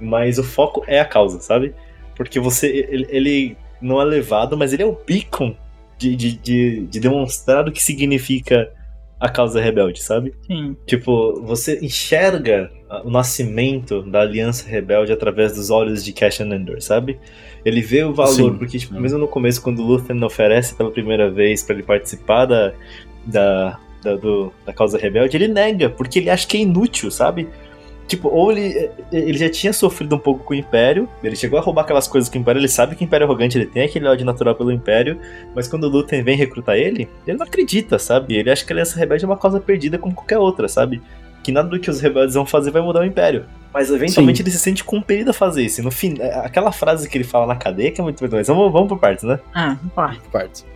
[0.00, 1.74] mas o foco é a causa, sabe?
[2.16, 2.66] Porque você.
[2.68, 5.54] Ele, ele não é levado, mas ele é o beacon
[5.98, 8.72] de, de, de, de demonstrar o que significa
[9.18, 10.34] a causa rebelde, sabe?
[10.46, 10.76] Sim.
[10.86, 12.70] Tipo, você enxerga
[13.04, 17.18] o nascimento da aliança rebelde através dos olhos de Cassian Endor, sabe?
[17.66, 18.58] Ele vê o valor, Sim.
[18.58, 22.44] porque tipo, mesmo no começo, quando o Luthen oferece pela primeira vez para ele participar
[22.44, 22.72] da,
[23.26, 27.48] da, da, do, da causa rebelde, ele nega, porque ele acha que é inútil, sabe?
[28.06, 31.62] Tipo, ou ele, ele já tinha sofrido um pouco com o Império, ele chegou a
[31.62, 33.82] roubar aquelas coisas com o Império, ele sabe que o Império é arrogante, ele tem
[33.82, 35.18] aquele ódio natural pelo Império,
[35.52, 38.36] mas quando o Luthen vem recrutar ele, ele não acredita, sabe?
[38.36, 41.02] Ele acha que a Aliança Rebelde é uma causa perdida como qualquer outra, sabe?
[41.46, 43.44] Que nada do que os rebeldes vão fazer vai mudar o Império.
[43.72, 44.42] Mas eventualmente Sim.
[44.42, 45.80] ele se sente compelido a fazer isso.
[45.80, 48.48] E no fim, é, aquela frase que ele fala na cadeia que é muito Mas
[48.48, 49.38] vamos, vamos por partes, né?
[49.54, 50.66] Ah, por partes.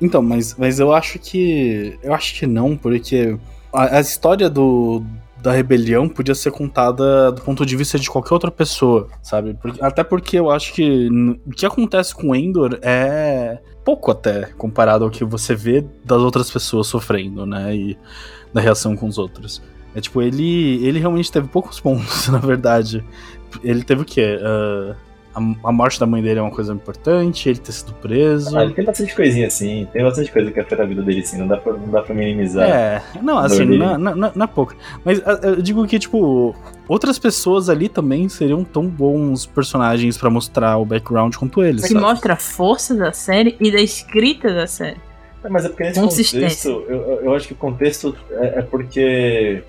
[0.00, 1.98] Então, mas, mas eu acho que.
[2.04, 3.36] Eu acho que não, porque
[3.72, 5.02] a, a história do,
[5.42, 9.54] da rebelião podia ser contada do ponto de vista de qualquer outra pessoa, sabe?
[9.60, 11.08] Porque- até porque eu acho que
[11.44, 16.48] o que acontece com Endor é pouco até comparado ao que você vê das outras
[16.48, 17.74] pessoas sofrendo, né?
[17.74, 17.98] E
[18.54, 19.60] da reação com os outros.
[19.94, 23.04] É tipo, ele, ele realmente teve poucos pontos, na verdade.
[23.62, 24.38] Ele teve o quê?
[24.42, 24.96] Ah,
[25.34, 28.56] a, a morte da mãe dele é uma coisa importante, ele ter sido preso.
[28.56, 31.38] Ah, ele tem bastante coisinha assim, tem bastante coisa que afeta a vida dele sim,
[31.38, 32.68] não dá pra, não dá pra minimizar.
[32.68, 33.78] É, não, assim, dele.
[33.78, 34.74] não, não, não, não é pouco.
[35.04, 36.54] Mas ah, eu digo que, tipo,
[36.86, 41.82] outras pessoas ali também seriam tão bons personagens pra mostrar o background quanto eles.
[41.82, 42.00] Que sabe?
[42.00, 45.00] mostra a força da série e da escrita da série.
[45.44, 49.62] É, Mas é porque nesse contexto, eu, eu- acho que o contexto é, é porque.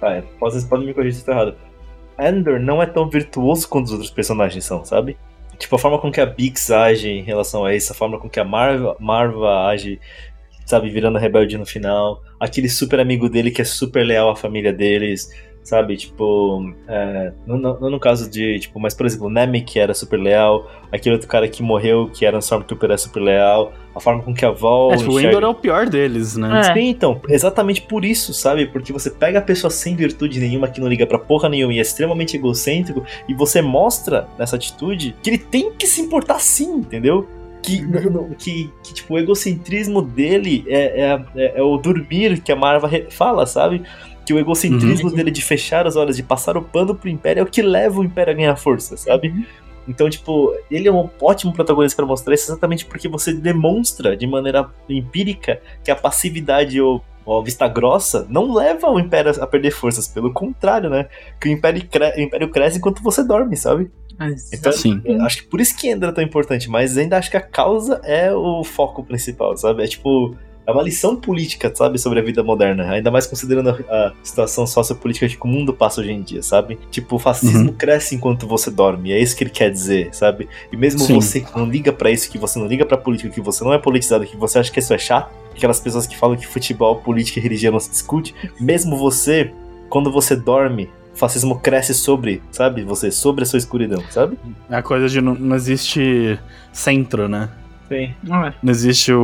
[0.00, 1.54] Ah, é, vocês podem me corrigir se estou errado.
[2.18, 5.16] Endor não é tão virtuoso quanto os outros personagens são, sabe?
[5.58, 8.28] Tipo, a forma com que a Bix age em relação a isso, a forma com
[8.28, 10.00] que a Marva, Marva age,
[10.64, 12.22] sabe, virando rebelde no final.
[12.38, 15.30] Aquele super amigo dele que é super leal à família deles,
[15.70, 15.96] sabe?
[15.96, 19.94] Tipo, é, não, não- não no caso de, tipo, mas por exemplo, o Nemec era
[19.94, 23.72] super leal, aquele outro cara que morreu, que era um Stormtrooper, é super leal.
[23.94, 26.60] A forma com que a Vol É, tipo, o Endor é o pior deles, né?
[26.60, 26.74] É.
[26.74, 28.66] Sim, então, exatamente por isso, sabe?
[28.66, 31.78] Porque você pega a pessoa sem virtude nenhuma, que não liga pra porra nenhuma e
[31.78, 36.72] é extremamente egocêntrico, e você mostra nessa atitude que ele tem que se importar sim,
[36.76, 37.26] entendeu?
[37.62, 37.84] Que,
[38.38, 42.88] que, que, tipo, o egocentrismo dele é, é, é- é o dormir que a Marva
[43.10, 43.82] fala, sabe?
[44.30, 47.42] Que o egocentrismo dele de fechar os olhos, de passar o pano pro Império é
[47.42, 49.44] o que leva o Império a ganhar força, sabe?
[49.88, 54.28] Então, tipo, ele é um ótimo protagonista pra mostrar isso exatamente porque você demonstra de
[54.28, 59.46] maneira empírica que a passividade ou, ou a vista grossa não leva o Império a
[59.48, 60.06] perder forças.
[60.06, 61.08] Pelo contrário, né?
[61.40, 63.90] Que o Império, cre- o Império cresce enquanto você dorme, sabe?
[64.54, 65.00] Então, Sim.
[65.04, 67.40] eu acho que por isso que Endor é tão importante, mas ainda acho que a
[67.40, 69.82] causa é o foco principal, sabe?
[69.82, 70.36] É tipo.
[70.70, 72.90] É uma lição política, sabe, sobre a vida moderna.
[72.90, 76.78] Ainda mais considerando a, a situação sociopolítica que o mundo passa hoje em dia, sabe?
[76.90, 79.12] Tipo, o fascismo cresce enquanto você dorme.
[79.12, 80.48] É isso que ele quer dizer, sabe?
[80.72, 81.14] E mesmo Sim.
[81.14, 83.72] você que não liga pra isso, que você não liga pra política, que você não
[83.72, 86.96] é politizado, que você acha que isso é chato, aquelas pessoas que falam que futebol,
[86.96, 89.52] política e religião não se discute, mesmo você,
[89.88, 92.82] quando você dorme, o fascismo cresce sobre, sabe?
[92.84, 94.38] Você, sobre a sua escuridão, sabe?
[94.70, 96.38] É a coisa de não, não existe
[96.72, 97.50] centro, né?
[97.90, 98.14] Sim.
[98.22, 98.54] Não é.
[98.62, 99.20] Não existe o,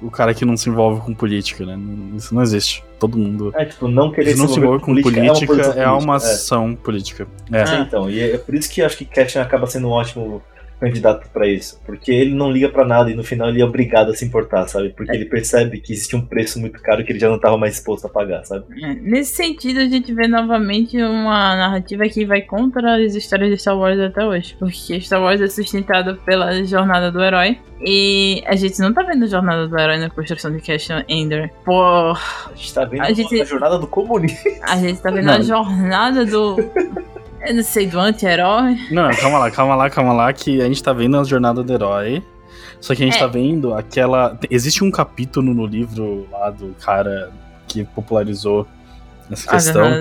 [0.00, 1.78] o, o cara que não se envolve com política, né?
[2.16, 2.82] Isso não existe.
[2.98, 3.52] Todo mundo.
[3.54, 6.32] É, tipo, não querer Se não se envolve com política, uma posição é uma política,
[6.32, 7.28] ação política.
[7.52, 7.66] É.
[7.66, 10.42] Sim, então, e é por isso que eu acho que Ketchum acaba sendo um ótimo
[10.80, 14.10] candidato pra isso, porque ele não liga pra nada e no final ele é obrigado
[14.10, 14.90] a se importar, sabe?
[14.90, 17.72] Porque ele percebe que existe um preço muito caro que ele já não tava mais
[17.74, 18.64] disposto a pagar, sabe?
[18.84, 23.58] É, Nesse sentido, a gente vê novamente uma narrativa que vai contra as histórias de
[23.58, 24.54] Star Wars até hoje.
[24.58, 27.58] Porque Star Wars é sustentado pela jornada do herói.
[27.80, 31.52] E a gente não tá vendo a jornada do herói na construção de Cassian Ender.
[31.64, 31.74] Por.
[32.16, 34.38] A gente tá vendo A gente- a jornada do comunismo.
[34.62, 35.34] A gente tá vendo Não.
[35.34, 36.56] a jornada do.
[37.44, 38.76] Eu não sei, do anti-herói.
[38.90, 41.72] Não, calma lá, calma lá, calma lá, que a gente tá vendo a jornada do
[41.72, 42.22] herói.
[42.80, 43.20] Só que a gente É.
[43.20, 44.38] tá vendo aquela.
[44.50, 47.32] Existe um capítulo no livro lá do cara
[47.68, 48.66] que popularizou
[49.30, 49.88] essa A questão.
[49.90, 49.96] do.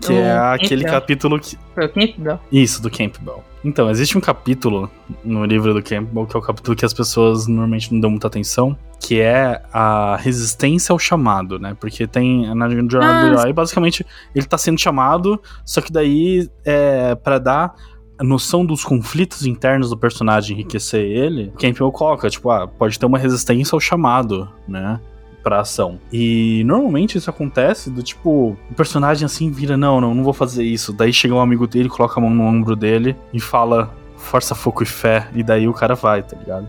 [0.00, 1.00] Que do é aquele Campbell.
[1.00, 1.58] capítulo que.
[1.74, 2.40] Foi o Campbell?
[2.50, 3.44] Isso, do Campbell.
[3.64, 4.90] Então, existe um capítulo
[5.24, 8.28] no livro do Campbell, que é o capítulo que as pessoas normalmente não dão muita
[8.28, 11.76] atenção, que é a resistência ao chamado, né?
[11.80, 16.48] Porque tem na jornada do Ah, herói, basicamente, ele tá sendo chamado, só que daí
[16.64, 17.74] é para dar
[18.18, 23.04] a noção dos conflitos internos do personagem, enriquecer ele, Campbell coloca, tipo, ah, pode ter
[23.04, 25.00] uma resistência ao chamado, né?
[25.46, 26.00] Pra ação.
[26.12, 30.64] E normalmente isso acontece do tipo, o personagem assim vira, não, não, não vou fazer
[30.64, 30.92] isso.
[30.92, 34.82] Daí chega um amigo dele, coloca a mão no ombro dele e fala, força, foco
[34.82, 35.28] e fé.
[35.36, 36.66] E daí o cara vai, tá ligado?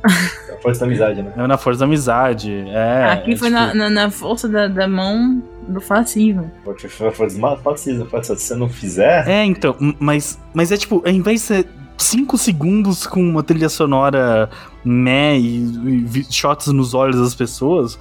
[0.47, 1.33] É a força da amizade, né?
[1.35, 2.51] É na força da amizade.
[2.67, 3.05] É.
[3.13, 6.51] Aqui é, foi tipo, na, na, na força da, da mão do fascismo.
[6.63, 9.27] Força força- fascismo, força- se você não fizer.
[9.27, 11.67] É, então, mas, mas é tipo, ao invés de ser
[11.97, 14.51] 5 segundos com uma trilha sonora
[14.85, 17.97] meh e, e shots nos olhos das pessoas,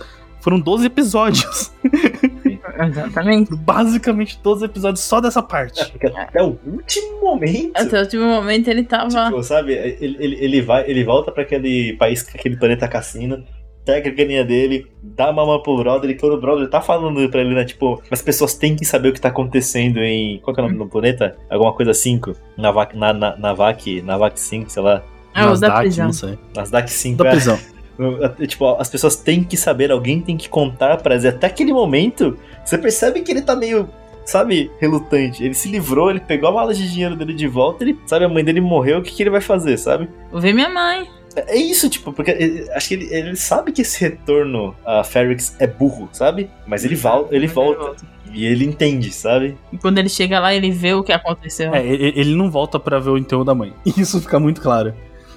[0.46, 1.72] foram 12 episódios.
[2.88, 3.52] Exatamente.
[3.56, 5.82] Basicamente 12 episódios só dessa parte.
[5.82, 7.72] É, porque até o último momento.
[7.74, 9.24] Até o último momento ele tava.
[9.24, 13.42] Tipo, sabe, ele, ele, ele, vai, ele volta pra aquele país, aquele planeta cassino,
[13.84, 17.28] pega a ganinha dele, dá uma mão pro brother, e quando o brother tá falando
[17.28, 20.38] pra ele, né, tipo, as pessoas têm que saber o que tá acontecendo em.
[20.38, 21.36] Qual que é o nome do planeta?
[21.50, 22.36] Alguma coisa 5?
[22.56, 25.02] Navak, na, na, Navak, Navak 5, sei lá.
[25.34, 26.06] Ah, o da prisão.
[26.06, 26.38] não sei.
[26.54, 27.18] Nasdaq 5.
[27.18, 27.30] Da é.
[27.32, 27.58] prisão.
[27.98, 31.24] É, Tipo, as pessoas têm que saber, alguém tem que contar pra eles.
[31.24, 33.88] Até aquele momento, você percebe que ele tá meio,
[34.24, 35.42] sabe, relutante.
[35.44, 38.28] Ele se livrou, ele pegou a mala de dinheiro dele de volta, ele, sabe, a
[38.28, 40.08] mãe dele morreu, o que, que ele vai fazer, sabe?
[40.30, 41.08] Vou ver minha mãe.
[41.34, 45.04] É é isso, tipo, porque eh, acho que ele, ele sabe que esse retorno a
[45.04, 46.50] Ferrix é burro, sabe?
[46.66, 47.94] Mas ele, vol ele volta.
[48.32, 49.56] E ele entende, sabe?
[49.72, 51.74] E quando ele chega lá, ele vê o que aconteceu.
[51.74, 53.72] É, ele não volta pra ver o enterro da mãe.
[53.96, 54.94] Isso fica muito claro.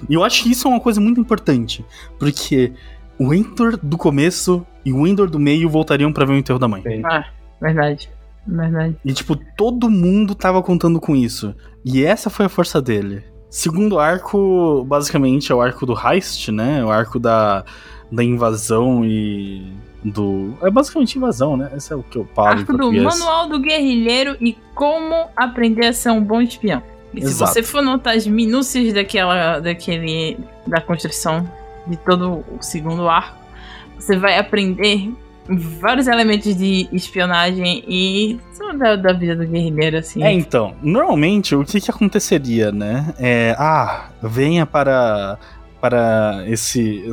[0.08, 1.84] E eu acho que isso é uma coisa muito importante,
[2.18, 2.72] porque
[3.18, 6.68] o Endor do começo e o Endor do meio voltariam pra ver o enterro da
[6.68, 6.82] mãe.
[7.04, 7.26] Ah,
[7.60, 8.10] verdade.
[8.46, 8.96] Verdade.
[9.04, 11.54] E, tipo, todo mundo tava contando com isso.
[11.84, 13.22] E essa foi a força dele.
[13.48, 16.84] Segundo arco, basicamente, é o arco do Heist, né?
[16.84, 17.64] O arco da,
[18.10, 19.72] da invasão e.
[20.02, 20.54] Do.
[20.62, 21.70] É basicamente invasão, né?
[21.76, 23.04] Esse é o que eu falo em Arco do português.
[23.04, 26.82] Manual do Guerrilheiro e como aprender a ser um bom espião.
[27.14, 27.52] E se Exato.
[27.52, 31.50] você for notar as minúcias daquela, daquele, da construção
[31.86, 33.36] de todo o segundo arco,
[33.98, 35.12] você vai aprender
[35.48, 38.38] vários elementos de espionagem e
[38.78, 40.22] da, da vida do guerrilheiro, assim.
[40.22, 43.12] É, então, normalmente o que que aconteceria, né?
[43.18, 45.38] É, ah, venha para
[45.80, 47.04] para esse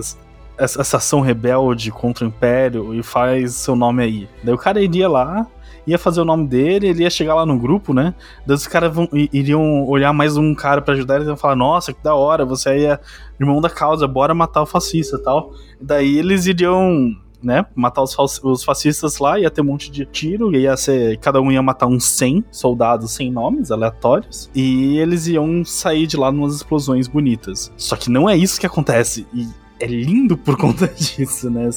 [0.57, 4.29] essa essa ação rebelde contra o Império e faz seu nome aí.
[4.43, 5.45] Daí o cara iria lá,
[5.87, 8.13] ia fazer o nome dele, ele ia chegar lá no grupo, né?
[8.45, 8.93] Daí os caras
[9.33, 12.69] iriam olhar mais um cara pra ajudar, eles iam falar: "Nossa, que da hora, você
[12.69, 12.99] aí é
[13.39, 15.53] irmão da causa, bora matar o fascista", tal.
[15.81, 20.55] Daí eles iriam né, matar os, os fascistas lá, ia ter um monte de tiro,
[20.55, 25.63] ia ser, cada um ia matar uns 100 soldados sem nomes, aleatórios, e eles iam
[25.63, 27.71] sair de lá numas explosões bonitas.
[27.77, 29.47] Só que não é isso que acontece, e
[29.79, 31.69] é lindo por conta disso, né.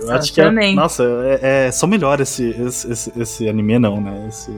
[0.00, 1.04] Eu acho que é, nossa,
[1.42, 4.50] é, é só melhora esse, esse, esse, esse anime não, né, esse,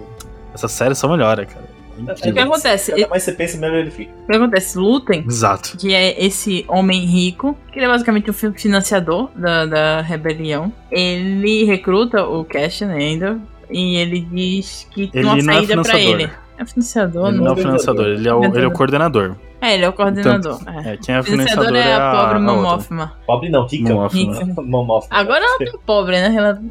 [0.54, 1.74] essa série só melhora, cara.
[1.96, 2.90] É O que acontece?
[2.90, 4.10] Cada mais você pensa, melhor ele fica.
[4.24, 4.76] O que acontece?
[4.76, 5.76] Lutem, Exato.
[5.78, 10.72] que é esse homem rico, que ele é basicamente o fi- financiador da, da rebelião.
[10.90, 13.36] Ele recruta o Cassian Endor
[13.70, 16.20] e ele diz que tem uma é saída pra financiador.
[16.20, 16.30] ele.
[16.58, 17.44] É financiador, Ele não?
[17.44, 19.36] não é o financiador, ele é o, ele é o coordenador.
[19.64, 20.60] É, ele é o coordenador.
[20.66, 20.92] é.
[20.92, 23.12] É, quem é O o financiador financiador é a pobre a Mamofma.
[23.26, 24.08] Pobre não, rica.
[24.08, 24.62] Rica.
[24.62, 25.18] Momoffman.
[25.18, 26.34] Agora ela tá pobre, né?
[26.36, 26.62] Ela...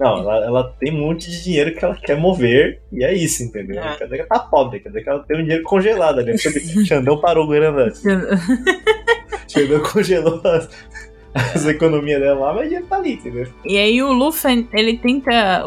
[0.00, 3.42] Não, ela, ela tem um monte de dinheiro que ela quer mover, e é isso,
[3.42, 3.82] entendeu?
[3.82, 3.96] É.
[3.96, 6.38] Quer dizer que ela tá pobre, quer dizer que ela tem um dinheiro congelado ali.
[6.38, 7.92] Xandão parou o governo
[9.46, 10.70] Xandão congelou as,
[11.34, 13.46] as economias dela lá, mas o dinheiro tá ali, entendeu?
[13.66, 15.62] E aí o Luffy, ele tenta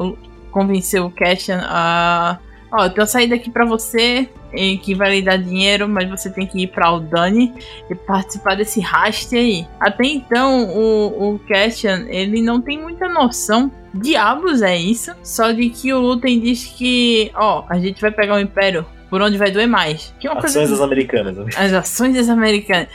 [0.50, 2.40] convencer o Cassian a...
[2.74, 6.10] Ó, eu tenho uma saída aqui pra você, e que vai lhe dar dinheiro, mas
[6.10, 7.54] você tem que ir pra Aldani
[7.90, 9.68] e participar desse raste aí.
[9.80, 13.72] Até então, o, o Cassian, ele não tem muita noção.
[13.94, 15.12] Diabos é isso?
[15.24, 19.22] Só de que o Lutem diz que, ó, a gente vai pegar o Império por
[19.22, 20.14] onde vai doer mais.
[20.20, 21.38] Que é uma coisa Ações das americanas.
[21.38, 21.46] né?
[21.56, 22.88] as ações das americanas.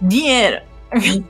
[0.00, 0.60] Dinheiro.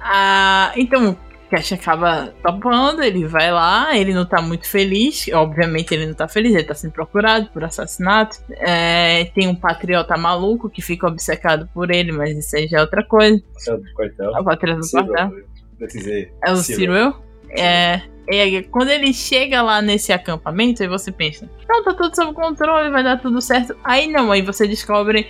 [0.00, 1.16] ah, então,
[1.52, 5.28] Cash acaba topando, ele vai lá, ele não tá muito feliz.
[5.34, 8.38] Obviamente ele não tá feliz, ele tá sendo procurado por assassinato.
[8.52, 12.80] É, tem um patriota maluco que fica obcecado por ele, mas isso aí já é
[12.80, 13.38] outra coisa.
[13.58, 14.34] Céu do quartel.
[14.34, 15.38] É o patriota do quartel.
[15.38, 16.32] eu.
[16.42, 16.76] É o Cyril.
[16.78, 17.14] Cyril.
[17.50, 18.00] É.
[18.30, 22.32] E aí, quando ele chega lá nesse acampamento, aí você pensa, não, tá tudo sob
[22.32, 23.76] controle, vai dar tudo certo.
[23.84, 25.28] Aí não, aí você descobre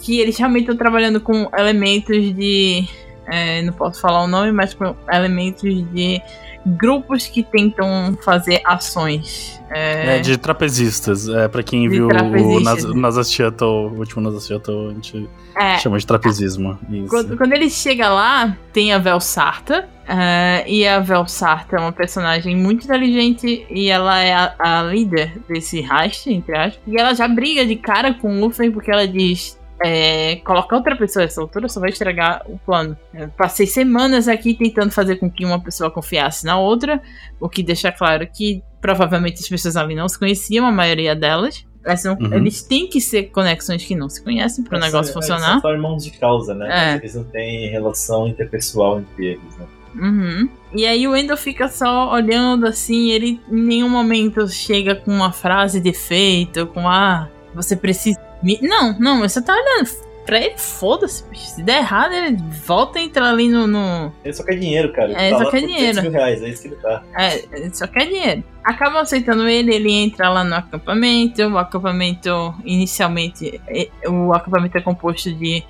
[0.00, 2.84] que eles realmente estão trabalhando com elementos de.
[3.26, 5.62] É, não posso falar o nome, mas com elementos
[5.92, 6.20] de
[6.66, 9.60] grupos que tentam fazer ações.
[9.70, 11.28] É, É, de trapezistas.
[11.28, 16.06] É, pra quem viu o Nas, Shuttle, o último Shuttle, a gente é, chama de
[16.06, 16.78] trapezismo.
[17.08, 19.88] Quando, quando ele chega lá, tem a Vel Sarta.
[20.08, 24.82] eh, e a Vel Sarta é uma personagem muito inteligente e ela é a, a
[24.82, 26.80] líder desse heist, entre aspas.
[26.86, 30.96] E ela já briga de cara com o Luffy porque ela diz: é, colocar outra
[30.96, 32.96] pessoa nessa altura só vai estragar o plano.
[33.12, 37.00] Eu passei semanas aqui tentando fazer com que uma pessoa confiasse na outra,
[37.40, 41.64] o que deixa claro que provavelmente as pessoas ali não se conheciam, a maioria delas.
[41.84, 42.34] Elas não- Uhum.
[42.34, 45.50] Eles têm que ser conexões que não se conhecem para o negócio funcionar.
[45.50, 46.94] Eles são só irmãos de causa, né?
[46.94, 46.96] É.
[46.96, 49.66] Eles não têm relação interpessoal entre eles, né?
[49.94, 50.48] Uhum.
[50.74, 55.32] E aí o Endo fica só olhando assim, ele em nenhum momento chega com uma
[55.32, 58.18] frase de efeito, com ah, você precisa.
[58.46, 59.90] Me-" Não, não, você tá olhando
[60.24, 63.66] pra ele, foda-se, se der errado, ele volta a entrar ali no.
[63.66, 64.12] no...
[64.24, 65.12] Ele só quer dinheiro, cara.
[65.12, 66.00] Ele É, tá só quer dinheiro.
[66.00, 67.02] 500 mil reais, é isso que ele tá.
[67.16, 68.44] É, ele só quer dinheiro.
[68.64, 71.42] Acabam aceitando ele, ele entra lá no acampamento.
[71.42, 73.60] O acampamento, inicialmente,
[74.08, 75.62] o acampamento é composto de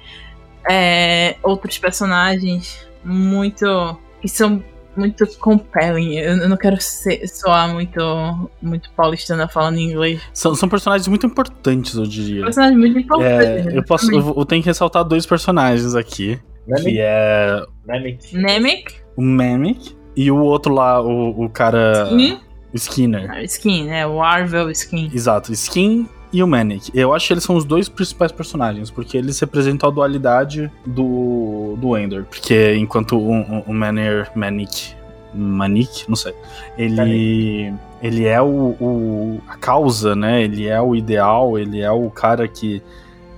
[0.68, 3.98] é, outros personagens muito.
[4.22, 4.64] que são
[4.96, 6.16] muito compelling.
[6.16, 8.00] Eu não quero ser- soar muito,
[8.62, 10.20] muito paulistana falando em inglês.
[10.32, 12.42] São, são personagens muito importantes, eu diria.
[12.42, 13.66] Personagens muito importantes.
[13.74, 16.38] É, eu, posso, eu, eu tenho que ressaltar dois personagens aqui.
[16.66, 18.36] Que Namek, é Namek.
[18.36, 22.08] Namek, o Mamic e o outro lá, o, o cara.
[22.10, 22.38] Skin,
[22.74, 23.30] Skinner.
[23.30, 24.06] ah, Skin, né?
[24.06, 25.10] O Arvel Skin.
[25.14, 26.90] Exato, Skin e o Manic.
[26.94, 31.76] Eu acho que eles são os dois principais personagens, porque eles representam a dualidade do,
[31.78, 32.24] do Ender.
[32.24, 34.94] Porque enquanto o, o, o Manic,
[35.34, 36.34] Manik, não sei.
[36.76, 37.72] Ele,
[38.02, 40.42] ele é o, o, a causa, né?
[40.42, 42.82] Ele é o ideal, ele é o cara que,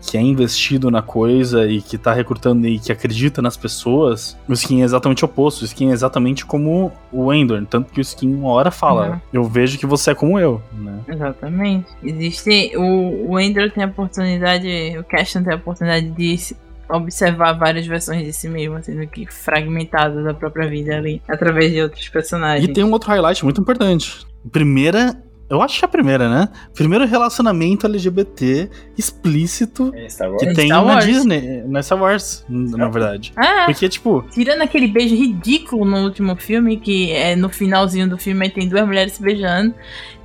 [0.07, 4.37] que é investido na coisa e que tá recrutando e que acredita nas pessoas.
[4.49, 5.63] O Skin é exatamente o oposto.
[5.63, 7.65] O Skin é exatamente como o Endor.
[7.67, 9.21] Tanto que o Skin uma hora fala: Uhum.
[9.33, 11.01] Eu vejo que você é como eu, né?
[11.09, 11.87] Exatamente.
[12.03, 12.73] Existe.
[12.77, 14.69] O, o Endor tem a oportunidade.
[14.99, 16.57] O Castan tem a oportunidade de se-
[16.89, 21.83] observar várias versões de si mesmo, sendo que fragmentado da própria vida ali, através de
[21.83, 22.69] outros personagens.
[22.69, 24.27] E tem um outro highlight muito importante.
[24.51, 25.23] Primeira.
[25.51, 26.49] Eu acho que é a primeira, né?
[26.75, 28.69] Primeiro relacionamento LGBT
[28.99, 30.07] explícito É
[30.39, 31.07] que Em tem Star na Wars.
[31.07, 32.91] Disney, na Star Wars, na É.
[32.91, 33.33] verdade.
[33.37, 38.19] Ah, Porque, tipo, tirando aquele beijo ridículo no último filme, que é no finalzinho do
[38.19, 39.75] filme aí tem duas mulheres se beijando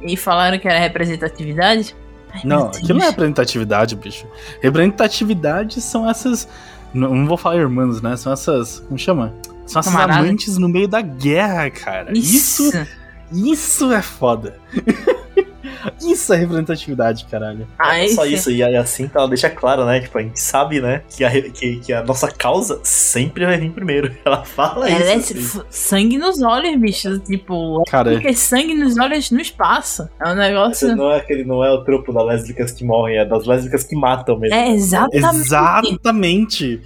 [0.01, 1.95] e falaram que era representatividade.
[2.33, 4.25] Ai, Não, aquilo não é representatividade, bicho.
[4.61, 6.47] Representatividade são essas.
[6.93, 8.15] Não, não vou falar irmãs, né?
[8.17, 8.79] São essas.
[8.81, 9.33] Como chama?
[9.65, 10.23] São essas Camaradas.
[10.25, 12.11] amantes no meio da guerra, cara.
[12.17, 12.87] Isso, Isso.
[13.33, 14.57] Isso é foda.
[16.01, 17.67] isso é representatividade, caralho.
[17.77, 19.99] Ah, Não só isso, e assim ela deixa claro, né?
[20.01, 21.01] Tipo, a gente sabe, né?
[21.09, 24.13] Que a, que, que a nossa causa sempre vai vir primeiro.
[24.25, 25.33] Ela fala Ela é isso.
[25.33, 25.59] assim.
[25.59, 27.19] f- sangue nos olhos, bicho.
[27.19, 30.07] Tipo, Cara, porque sangue nos olhos no espaço.
[30.23, 30.87] É um negócio.
[30.87, 33.83] Esse não é aquele, não é o tropo das lésbicas que morrem, é das lésbicas
[33.83, 34.55] que matam mesmo.
[34.55, 35.25] É exatamente.
[35.25, 36.81] exatamente.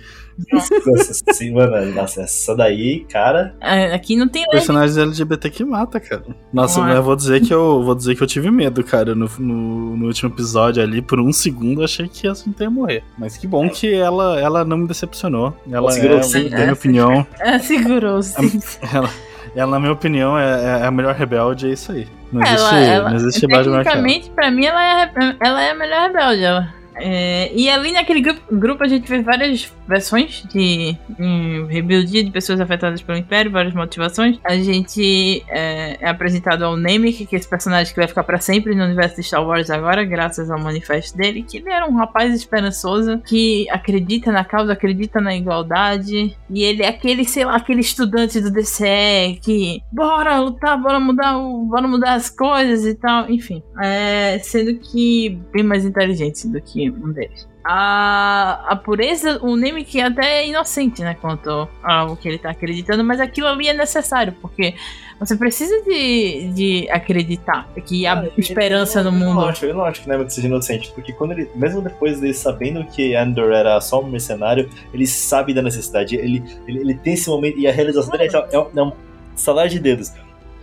[0.51, 3.55] Nossa, assim, mano, nossa, essa daí, cara.
[3.61, 4.45] É, Aqui não tem.
[4.49, 6.23] Personagens LGBT que mata, cara.
[6.53, 6.83] Nossa, é.
[6.83, 9.97] mas eu vou dizer que eu vou dizer que eu tive medo, cara, no, no,
[9.97, 13.03] no último episódio ali, por um segundo eu achei que a Cinta ia morrer.
[13.17, 15.53] Mas que bom que ela, ela não me decepcionou.
[15.71, 16.61] Ela Segurou é, sim, na né?
[16.63, 18.59] minha opinião, É, segurou sim.
[18.93, 19.09] ela,
[19.55, 22.07] ela, na minha opinião, é, é a melhor rebelde, é isso aí.
[22.31, 23.63] Não existe, Ela, ela, não existe ela.
[23.63, 26.43] tecnicamente, pra mim, ela é, ela é a melhor rebelde.
[26.43, 26.76] Ela.
[26.99, 32.31] É, e ali naquele grupo, grupo a gente vê várias versões de hum, rebeldia de
[32.31, 34.39] pessoas afetadas pelo Império, várias motivações.
[34.43, 38.39] A gente é, é apresentado ao Namek, que é esse personagem que vai ficar pra
[38.39, 41.95] sempre no universo de Star Wars agora, graças ao manifesto dele, que ele era um
[41.95, 47.55] rapaz esperançoso, que acredita na causa, acredita na igualdade, e ele é aquele, sei lá,
[47.55, 53.29] aquele estudante do DCE que bora lutar, bora mudar, bora mudar as coisas e tal,
[53.29, 53.61] enfim.
[53.81, 57.47] É, sendo que bem mais inteligente do que um deles.
[57.63, 63.03] A, a pureza, o Namek até é inocente, né, quanto ao que ele tá acreditando,
[63.03, 64.73] mas aquilo ali é necessário, porque
[65.19, 69.45] você precisa de, de acreditar que há esperança no Eu não mundo.
[69.49, 72.83] acho, eu não acho que Nemec seja inocente, porque quando ele, mesmo depois dele sabendo
[72.85, 76.15] que Andor era só um mercenário, ele sabe da necessidade.
[76.15, 78.91] Ele, ele, ele tem esse momento, e a realização dele é, é, um- é um
[79.35, 80.13] salário de dedos.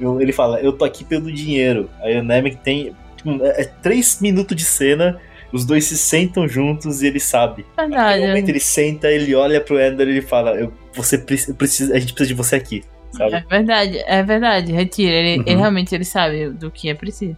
[0.01, 1.91] Eu- ele fala, eu tô aqui pelo dinheiro.
[2.01, 2.95] Aí o Nemec tem.
[3.16, 5.20] tipo, É, é três minutos de cena,
[5.55, 7.65] os dois se sentam juntos e ele sabe.
[7.77, 8.21] Verdade.
[8.21, 11.55] No momento ele senta, ele olha pro Andor e ele fala, eu, você preci- eu
[11.55, 12.83] preciso, a gente precisa de você aqui.
[13.13, 13.35] Sabe?
[13.35, 14.73] É verdade, é verdade.
[14.73, 15.13] Retira.
[15.15, 15.45] Ele, Uhum.
[15.47, 17.37] ele realmente ele sabe do que é preciso.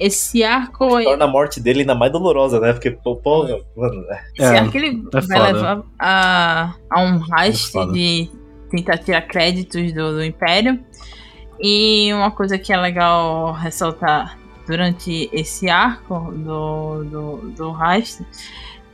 [0.00, 0.88] Esse arco.
[1.00, 2.72] Torna a morte dele ainda mais dolorosa, né?
[2.72, 3.44] Porque, pô, pô,
[3.76, 4.20] mano, é.
[4.36, 5.52] Esse É, arco ele é vai foda.
[5.52, 8.28] levar a, a um heist É de
[8.68, 10.80] tentar tirar créditos do, do Império.
[11.60, 14.36] E uma coisa que é legal ressaltar
[14.66, 18.22] durante esse arco do, do, do heist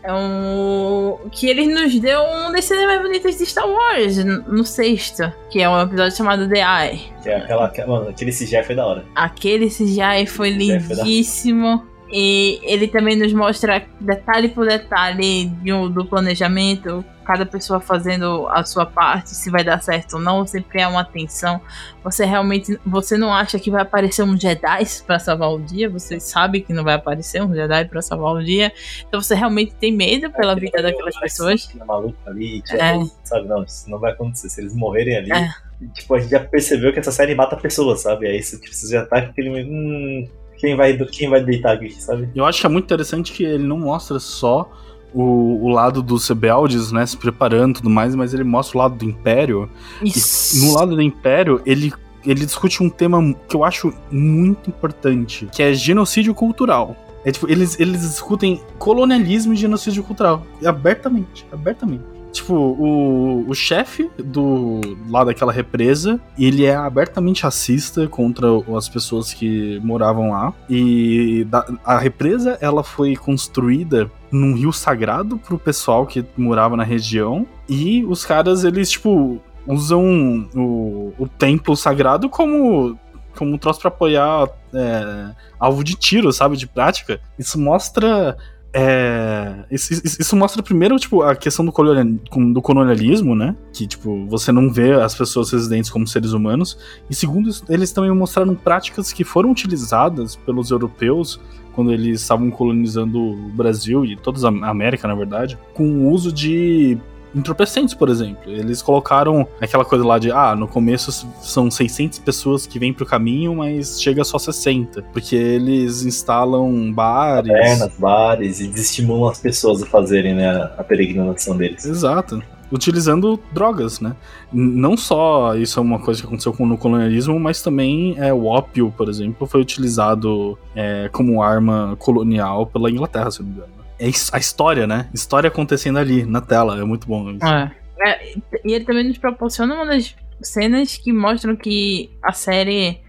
[0.03, 4.64] é um, que ele nos deu um das cenas mais bonitas de Star Wars no
[4.64, 7.12] sexto, que é um episódio chamado The Eye.
[7.23, 9.05] Que é aquela, mano, aquele CGI foi da hora.
[9.14, 11.85] Aquele CGI foi lindíssimo.
[12.11, 18.49] E ele também nos mostra detalhe por detalhe de um- do planejamento, cada pessoa fazendo
[18.49, 21.61] a sua parte, se vai dar certo ou não, sempre é uma tensão.
[22.03, 26.19] Você realmente, você não acha que vai aparecer um Jedi pra salvar o dia, você
[26.19, 28.73] sabe que não vai aparecer um Jedi pra salvar o dia.
[29.07, 31.69] Então você realmente tem medo pela vida daquelas pessoas.
[31.87, 32.95] Maluco ali, É.
[33.25, 33.47] sabe?
[33.47, 34.49] Não, isso não vai acontecer.
[34.49, 35.51] Se eles morrerem ali, É.
[35.93, 38.27] tipo, a gente já percebeu que essa série mata pessoas, sabe?
[38.27, 39.51] Aí você, tipo, você já tá com aquele.
[39.65, 40.27] Hum,
[40.59, 42.29] quem vai, quem vai deitar aqui, sabe?
[42.35, 44.71] Eu acho que é muito interessante que ele não mostra só
[45.15, 48.81] o, o lado dos rebeldes, né, se preparando e tudo mais, mas ele mostra o
[48.83, 49.71] lado do Império.
[50.03, 50.67] E Isso.
[50.67, 51.93] no lado do Império, ele,
[52.27, 56.97] ele discute um tema que eu acho muito importante, que é genocídio cultural.
[57.25, 60.47] É, tipo, eles, eles discutem colonialismo e genocídio cultural.
[60.65, 62.18] Abertamente, abertamente.
[62.33, 69.33] Tipo, o, o chefe do lá daquela represa, ele é abertamente racista contra as pessoas
[69.33, 70.53] que moravam lá.
[70.68, 76.85] E da- a represa, ela foi construída num rio sagrado pro pessoal que morava na
[76.85, 77.47] região.
[77.68, 82.99] E os caras, eles, tipo, usam o, o templo sagrado como,
[83.37, 86.57] como um troço pra apoiar é, alvo de tiro, sabe?
[86.57, 87.20] De prática.
[87.39, 88.37] Isso mostra
[88.73, 92.18] É, isso, isso- mostra primeiro, tipo, a questão do, colonial-
[92.53, 93.57] do colonialismo, né?
[93.72, 96.79] Que, tipo, você não vê as pessoas residentes como seres humanos.
[97.09, 101.41] E segundo, eles também mostraram práticas que foram utilizadas pelos europeus
[101.75, 106.33] quando eles estavam colonizando o Brasil e toda a América, na verdade, com o uso
[106.33, 106.99] de
[107.39, 108.51] entorpecentes, por exemplo.
[108.51, 111.11] Eles colocaram aquela coisa lá de, ah, no começo
[111.41, 115.03] são 600 pessoas que vêm pro caminho, mas chega só 60.
[115.13, 117.51] Porque eles instalam bares.
[117.51, 121.85] Tavernas, bares e desestimulam as pessoas a fazerem né, a peregrinação deles.
[121.85, 122.43] Exato.
[122.71, 124.15] Utilizando drogas, né?
[124.53, 128.45] Não só isso é uma coisa que aconteceu com, no colonialismo, mas também é, o
[128.45, 133.78] ópio, por exemplo, foi utilizado é, como arma colonial pela Inglaterra, se não me engano.
[134.00, 135.08] É a história, né?
[135.12, 136.79] História acontecendo ali, na tela.
[136.79, 137.45] É muito bom isso.
[137.45, 137.70] É.
[138.00, 138.33] É,
[138.64, 143.00] e ele também nos proporciona uma das cenas que mostram que a série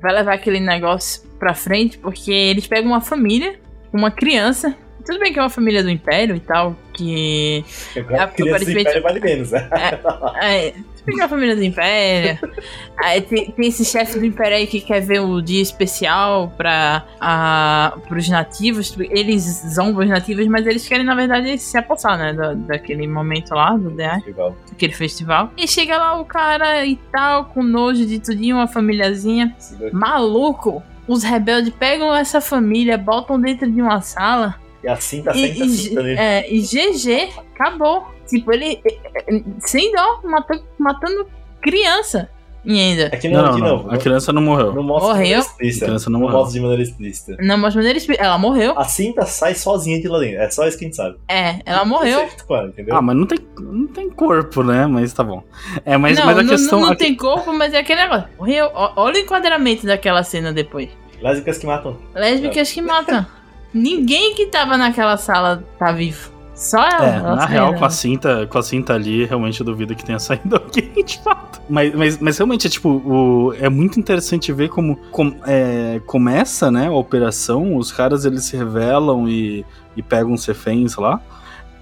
[0.00, 3.58] vai levar aquele negócio pra frente, porque eles pegam uma família,
[3.92, 4.76] uma criança.
[5.06, 7.64] Tudo bem que é uma família do Império e tal, que.
[7.96, 9.70] A criança do aparentemente- Império vale menos, né?
[10.42, 12.38] É, tudo é uma família do Império.
[12.98, 17.04] Aí tem, tem esse chefe do Império aí que quer ver o dia especial pra,
[17.20, 18.96] a, pros nativos.
[19.10, 19.42] Eles
[19.74, 22.32] zombam os nativos, mas eles querem, na verdade, se apossar, né?
[22.32, 24.56] da- daquele momento lá, do The Rival.
[24.72, 25.50] aquele festival.
[25.56, 29.54] E chega lá o cara e tal, com nojo de tudinho, uma famíliazinha.
[29.92, 30.82] Maluco!
[31.08, 35.58] Os rebeldes pegam essa família, botam dentro de uma sala E assim tá e, sempre
[35.58, 36.14] e, assim, tá ali.
[36.18, 38.15] é, e GG, acabou.
[38.28, 38.92] Tipo, ele é,
[39.34, 41.26] é, sem dó, matou, matando
[41.60, 42.28] criança
[42.64, 43.14] em Ender.
[43.14, 43.90] Aqui não, Não, aqui não, não.
[43.92, 44.74] A criança não morreu.
[44.74, 45.22] Não mostra Morreu?
[45.24, 45.84] de maneira explícita.
[45.84, 46.38] A criança não não morreu.
[46.40, 47.36] mostra de maneira explícita.
[47.40, 48.76] Não, mas de maneira explí- Ela morreu.
[48.78, 50.40] A cinta sai sozinha de lá dentro.
[50.42, 51.16] É só isso que a gente sabe.
[51.28, 52.24] É, ela morreu.
[52.26, 52.96] Isso é com ela, entendeu?
[52.96, 54.84] Ah, mas não tem, não tem corpo, né?
[54.86, 55.44] Mas tá bom.
[55.84, 56.78] É, mas, não, mas a não, questão.
[56.80, 58.26] não, não a- tem corpo, mas é aquele negócio.
[58.36, 58.68] Morreu.
[58.74, 60.88] Olha o enquadramento daquela cena depois.
[61.22, 61.96] Lésbicas que matam.
[62.14, 63.24] Lésbicas que matam.
[63.72, 66.32] Ninguém que tava naquela sala tá vivo.
[66.56, 67.06] Só ela.
[67.06, 67.78] É, na real, né?
[67.78, 71.22] com a cinta, com a cinta ali, realmente eu duvido que tenha saído alguém de
[71.22, 71.60] fato.
[71.68, 76.70] Mas, mas, mas realmente, é tipo, o, é muito interessante ver como, com- é, começa,
[76.70, 79.64] né, a operação, os caras eles se revelam e,
[79.96, 81.20] e pegam os reféns lá.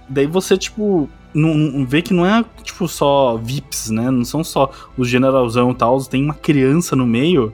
[0.08, 4.10] Daí você, tipo, não, vê que não é, tipo, só VIPs, né?
[4.10, 7.52] Não são só os generalzão e tal, tem uma criança no meio.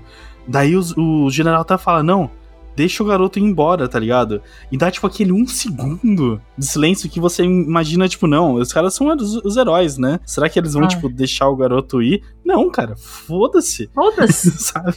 [0.49, 2.31] Daí os- o general até fala, não,
[2.77, 4.41] deixa o garoto ir embora, tá ligado?
[4.71, 8.95] E dá, tipo, aquele um segundo de silêncio que você imagina, tipo, não, os caras
[8.95, 10.19] são os, os heróis, né?
[10.25, 10.89] Será que eles vão, Ah.
[10.89, 12.23] tipo, deixar o garoto ir?
[12.45, 14.51] Não, cara, foda-se, Foda-se.
[14.63, 14.97] sabe?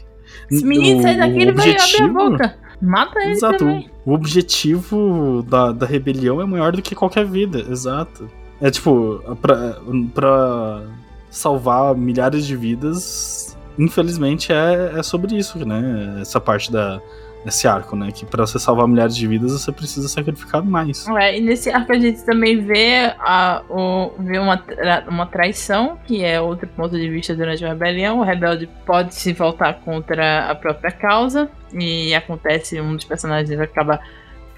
[0.50, 2.56] Esse menino sai daqui, ele vai abrir a objetivo- boca.
[2.82, 3.58] Mata ele Exato.
[3.60, 3.90] também.
[4.06, 8.28] O objetivo da, da rebelião é maior do que qualquer vida, exato.
[8.60, 9.78] É tipo, pra,
[10.14, 10.84] pra
[11.30, 16.18] salvar milhares de vidas, infelizmente é, é sobre isso, né?
[16.22, 17.02] Essa parte da.
[17.46, 18.10] Esse arco, né?
[18.12, 21.06] Que pra você salvar milhares de vidas você precisa sacrificar mais.
[21.10, 25.98] É, e nesse arco a gente também vê, a, o, vê uma, tra- uma traição,
[26.06, 28.20] que é outro ponto de vista durante a rebelião.
[28.20, 34.00] O rebelde pode se voltar contra a própria causa, e acontece, um dos personagens acaba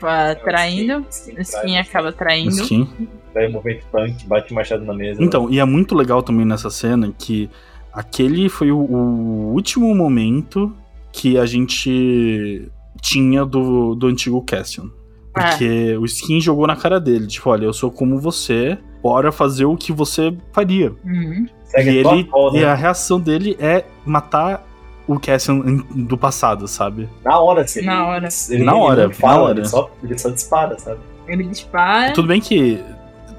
[0.03, 1.05] ah, traindo.
[1.09, 2.51] Skin, O Skin acaba traindo.
[2.51, 2.87] Skin.
[3.33, 5.23] Daí o movimento punk, bate o machado na mesa.
[5.23, 7.49] Então, e é muito legal também nessa cena que
[7.91, 10.71] aquele foi o, o último momento
[11.15, 12.69] que a gente
[13.01, 14.91] tinha do, do antigo Cassian.
[15.33, 19.65] Porque o Skin jogou na cara dele, tipo, olha, eu sou como você, bora fazer
[19.65, 20.93] o que você faria.
[21.03, 21.47] Uhum.
[21.63, 22.59] Segue e, ele, call, né?
[22.59, 24.65] e a reação dele é matar
[25.07, 25.59] o Cassian
[25.93, 27.09] do passado, sabe?
[27.23, 27.81] Na hora, assim.
[27.81, 28.29] Na hora.
[28.49, 29.59] Ele, Na ele hora, não fala, na hora.
[29.59, 30.99] Ele, só, ele só dispara, sabe?
[31.27, 32.13] Ele dispara.
[32.13, 32.81] Tudo bem que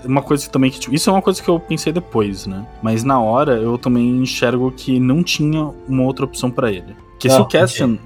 [0.04, 2.66] uma coisa que também que tipo, isso é uma coisa que eu pensei depois, né?
[2.82, 6.94] Mas na hora eu também enxergo que não tinha uma outra opção pra ele.
[7.16, 7.98] Porque se Não, o Cassian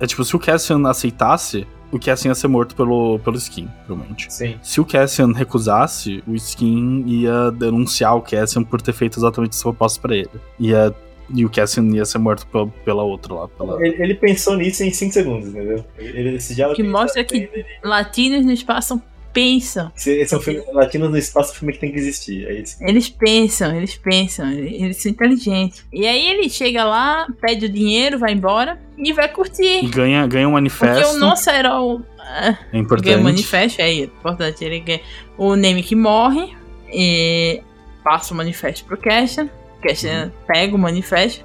[0.00, 4.32] é tipo, se o Cassian aceitasse, o Cassian ia ser morto pelo pelo Skin, provavelmente.
[4.32, 4.58] Sim.
[4.62, 9.62] Se o Cassian recusasse, o Skin ia denunciar o Cassian por ter feito exatamente essa
[9.62, 10.30] proposta pra ele.
[10.58, 10.94] Ia
[11.30, 13.48] e o Cassian ia ser morto pela, pela outra lá.
[13.48, 13.84] Pela...
[13.84, 15.84] Ele, ele pensou nisso em 5 segundos, entendeu?
[15.98, 17.50] Ele, esse diálogo Que mostra que
[17.84, 19.02] latinos no espaço
[19.38, 19.92] pensam.
[19.96, 22.46] Esse, esse é um filme latino no espaço, é um filme que tem que existir.
[22.46, 22.76] É isso.
[22.80, 25.84] Eles pensam, eles pensam, eles são inteligentes.
[25.92, 29.86] E aí ele chega lá, pede o dinheiro, vai embora e vai E curtir.
[29.88, 31.14] ganha, ganha um Porque manifesto.
[31.14, 33.14] o nosso herói É ganha importante.
[33.16, 34.64] o manifesto, é importante.
[34.64, 35.00] Ele ganha
[35.36, 36.56] o Neme morre
[36.92, 37.62] e
[38.02, 39.48] passa o manifesto pro Cashan.
[39.82, 40.30] Cashan Uhum.
[40.46, 41.44] pega o manifesto,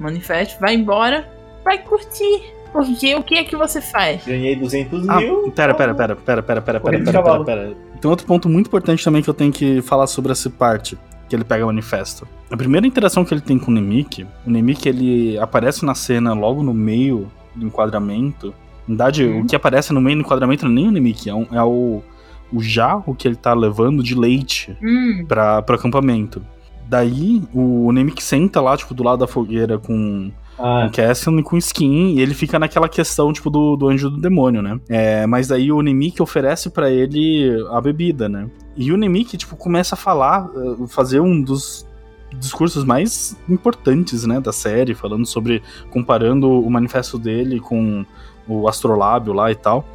[0.00, 1.30] manifesto, vai embora,
[1.62, 2.53] vai curtir.
[2.74, 4.26] Porque o que é que você faz?
[4.26, 5.50] Ganhei 200 Ah, mil.
[5.52, 7.76] pera, pera, pera, pera, pera, pera, pera, pera, pera, pera.
[8.00, 10.98] Tem outro ponto muito importante também que eu tenho que falar sobre essa parte,
[11.28, 12.26] que ele pega o manifesto.
[12.50, 16.34] A primeira interação que ele tem com o Nemik, o Nemik ele aparece na cena
[16.34, 18.48] logo no meio do enquadramento.
[18.88, 19.40] Na verdade, Uhum.
[19.42, 21.62] o que aparece no meio do enquadramento não é nem o Nemik, é, um- é
[21.62, 22.02] o
[22.52, 26.44] o jarro que ele tá levando de leite Hum, pra, pro acampamento.
[26.86, 31.58] Daí o Nemik senta lá, tipo, do lado da fogueira com Ah, com Cassian com
[31.58, 34.78] Skin, e ele fica naquela questão, tipo, do, do anjo do demônio, né?
[34.88, 38.48] É, mas daí o Nemik oferece pra ele a bebida, né?
[38.76, 41.86] E o Nemik, tipo, começa a falar, eh, fazer um dos
[42.38, 48.04] discursos mais importantes, né, da série, falando sobre, comparando o manifesto dele com
[48.48, 49.86] o astrolábio lá e tal.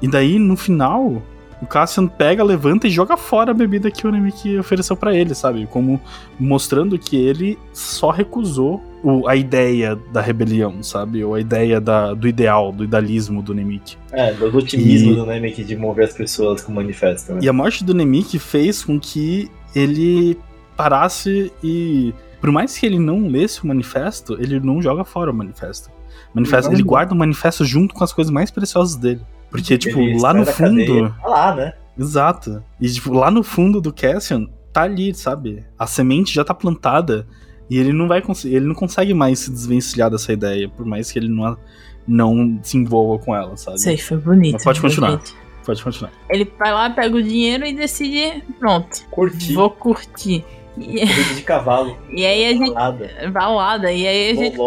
[0.00, 1.22] E daí, no final,
[1.60, 5.34] o Cassian pega, levanta e joga fora a bebida que o Nemik ofereceu pra ele,
[5.34, 5.66] sabe?
[5.66, 6.00] Como
[6.38, 11.24] mostrando que ele só recusou o- a ideia da rebelião, sabe?
[11.24, 13.96] Ou a ideia da- do ideal, do idealismo do Nemik.
[14.12, 17.40] é, do otimismo E- do Namek de mover as pessoas com o manifesto, né?
[17.42, 20.38] E a morte do Nemik fez com que ele
[20.76, 22.12] parasse e.
[22.40, 25.90] Por mais que ele não lesse o manifesto, ele não joga fora o manifesto.
[26.34, 26.74] Manifesto Não.
[26.76, 29.20] ele guarda o manifesto junto com as coisas mais preciosas dele.
[29.50, 30.78] Porque, tipo, Ele lá no fundo.
[30.80, 31.72] cadeia, Tá lá, né?
[31.98, 32.62] Exato.
[32.80, 35.62] E, tipo, lá no fundo do Cassian, tá ali, sabe?
[35.78, 37.26] A semente já tá plantada
[37.68, 38.56] e ele não vai conseguir.
[38.56, 41.56] Ele não consegue mais se desvencilhar dessa ideia, por mais que ele não,
[42.06, 43.76] não se envolva com ela, sabe?
[43.78, 44.54] isso aí foi bonito.
[44.54, 45.22] Mas pode viu, continuar.
[45.64, 46.12] Pode continuar.
[46.28, 49.54] Ele vai lá, pega o dinheiro e decide, pronto, Curtir.
[49.54, 50.44] vou curtir.
[50.76, 51.96] E, de cavalo.
[52.10, 52.74] e aí a gente.
[52.74, 53.30] Balada.
[53.30, 54.58] Balada, e aí a gente,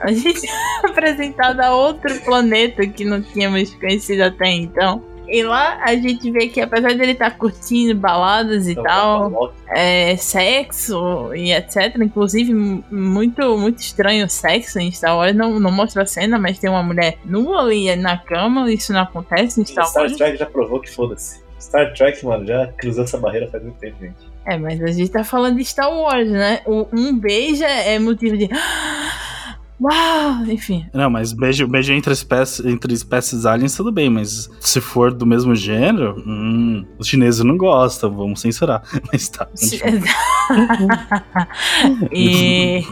[0.00, 5.02] a gente é apresentado a outro planeta que não tínhamos conhecido até então.
[5.28, 10.16] E lá a gente vê que apesar dele estar curtindo baladas e Então, tal, é,
[10.16, 11.96] sexo e etc.
[11.96, 15.34] Inclusive, muito, muito estranho o sexo em Star Wars.
[15.34, 18.70] Não, não mostra a cena, mas tem uma mulher nua ali na cama.
[18.70, 20.16] Isso não acontece em Star Star Wars.
[20.16, 21.42] Trek já provou que foda-se.
[21.60, 24.34] Star Trek, mano, já cruzou essa barreira faz muito tempo, gente.
[24.46, 26.60] É, mas a gente tá falando de Star Wars, né?
[26.66, 28.48] O, um beijo é motivo de.
[29.80, 30.44] Uau!
[30.46, 30.86] Enfim.
[30.92, 35.26] Não, mas beijo, beijo entre, espécies, entre espécies aliens, tudo bem, mas se for do
[35.26, 38.82] mesmo gênero, hum, os chineses não gostam, vamos censurar.
[39.12, 39.48] Mas tá.
[42.12, 42.84] e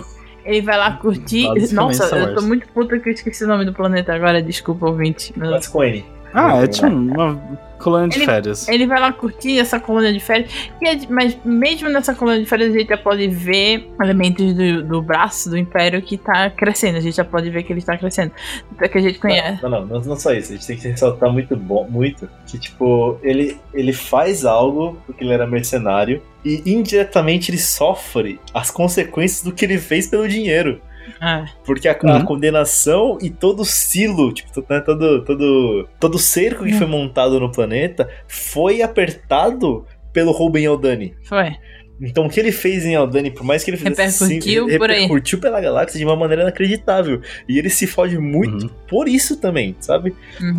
[0.44, 1.48] ele vai lá curtir.
[1.72, 5.32] Nossa, eu tô muito puta que eu esqueci o nome do planeta agora, desculpa, ouvinte.
[5.36, 6.04] Meu What's Queen?
[6.34, 7.40] Ah, é tipo uma
[7.78, 8.68] colônia de Ele- férias.
[8.68, 10.50] Ele vai lá curtir essa colônia de férias.
[10.82, 15.02] é mas mesmo nessa colônia de férias, a gente já pode ver elementos do, do
[15.02, 16.98] braço do Império que tá crescendo.
[16.98, 18.32] A gente já pode ver que ele tá crescendo.
[18.78, 19.62] Que a gente conhece.
[19.62, 20.52] Não, não, não, não só isso.
[20.52, 25.24] A gente tem que ressaltar muito bom, muito que tipo ele ele faz algo porque
[25.24, 30.80] ele era mercenário e indiretamente ele sofre as consequências do que ele fez pelo dinheiro.
[31.20, 32.24] Ah, Porque a, a Uhum.
[32.24, 36.78] condenação e todo o silo, tipo, né, todo, todo, todo o cerco que Uhum.
[36.78, 41.14] foi montado no planeta foi apertado pelo Ruben Aldani.
[41.24, 41.56] foi.
[42.00, 45.02] Então o que ele fez em Aldani, por mais que ele fizesse Repercutiu por aí.
[45.02, 47.20] repercutiu pela galáxia de uma maneira inacreditável.
[47.48, 48.70] E ele se fode muito Uhum.
[48.88, 50.14] por isso também, sabe?
[50.40, 50.58] Uhum.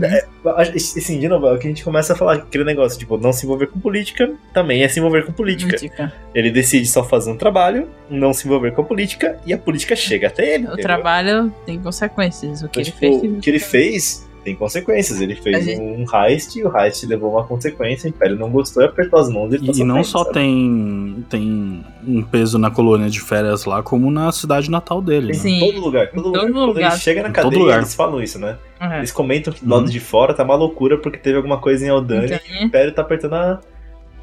[0.57, 3.34] Assim, de novo, é o que a gente começa a falar, aquele negócio, tipo, não
[3.34, 5.76] se envolver com política também é se envolver com política.
[5.77, 6.14] Política.
[6.34, 9.95] Ele decide só fazer um trabalho, não se envolver com a política, e a política
[9.95, 10.64] chega até ele.
[10.64, 10.84] O entendeu?
[10.84, 12.61] trabalho tem consequências.
[12.61, 13.38] O que Então, ele tipo, fez.
[13.38, 15.22] o que ele fez tem consequências.
[15.22, 18.07] Ele fez gente- um heist e o heist levou uma consequência.
[18.07, 19.53] O Império não gostou e apertou as mãos.
[19.53, 20.34] Ele E, e não sofrendo, só sabe?
[20.34, 25.28] tem, tem um peso na colônia de férias lá, como na cidade natal dele.
[25.28, 25.32] né?
[25.32, 25.60] Em Sim.
[25.60, 26.07] todo lugar.
[26.11, 26.41] Todo todo lugar.
[26.52, 26.91] Quando lugar.
[26.91, 27.78] ele chega na Em todo cadeia, lugar.
[27.80, 28.57] eles falam isso, né?
[28.82, 28.94] Uhum.
[28.98, 29.90] Eles comentam que do lado Uhum.
[29.91, 32.26] de fora tá uma loucura porque teve alguma coisa em Aldani.
[32.26, 33.61] Então, O Império tá apertando a.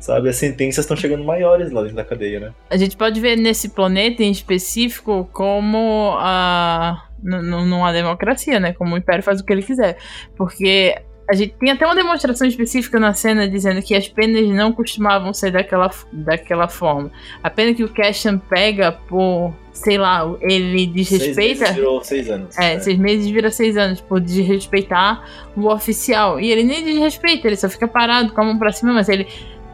[0.01, 2.55] Sabe, as sentenças estão chegando maiores lá dentro da cadeia, né?
[2.71, 7.07] A gente pode ver nesse planeta em específico como a.
[7.23, 8.73] há democracia, né?
[8.73, 9.99] Como o Império faz o que ele quiser.
[10.37, 10.97] Porque
[11.31, 15.33] a gente tem até uma demonstração específica na cena dizendo que as penas não costumavam
[15.33, 17.13] ser daquela, daquela forma.
[17.41, 21.35] A pena que o Cashan pega por, sei lá, ele desrespeita.
[21.35, 22.59] Seis meses virou seis anos.
[22.59, 25.25] É, seis meses vira seis anos por desrespeitar
[25.57, 26.41] o oficial.
[26.41, 29.29] E ele nem desrespeita, ele só fica parado com a mão pra cima, mas ele,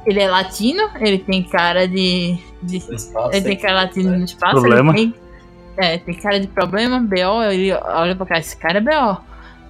[0.07, 2.39] ele é latino, ele tem cara de.
[2.63, 4.19] de No espaço, ele tem cara latino né?
[4.19, 4.97] no espaço, Problema.
[4.97, 5.15] ele tem.
[5.79, 9.21] É, tem cara de problema, BO, ele olha pra cá, esse cara é BO.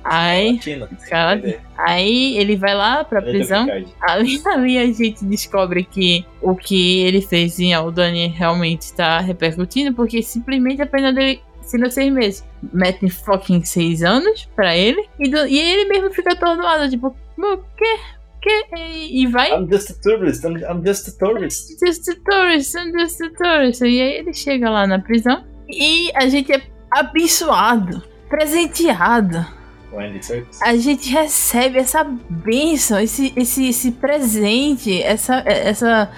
[0.08, 0.88] Aí, Latino.
[1.10, 3.66] cara- Ele- aí ele vai lá pra ele é prisão.
[4.00, 9.92] Ali, ali a gente descobre que o que ele fez em Aldani realmente está repercutindo,
[9.96, 12.44] porque simplesmente a pena dele sendo seis meses.
[12.72, 17.56] Metem fucking seis anos pra ele, e, do- e ele mesmo fica atordoado, tipo, o
[17.76, 17.98] quê?
[18.46, 18.76] Que?
[18.76, 19.50] E, e vai.
[19.52, 21.84] I'm just a tourist, I'm, I'm just a tourist.
[21.84, 23.82] Just a tourist, I'm just a tourist.
[23.82, 29.44] E aí ele chega lá na prisão e a gente é abençoado, presenteado
[29.90, 30.62] Com Andy Serkis.
[30.62, 36.08] a gente recebe essa bênção, esse, esse, esse presente, essa, essa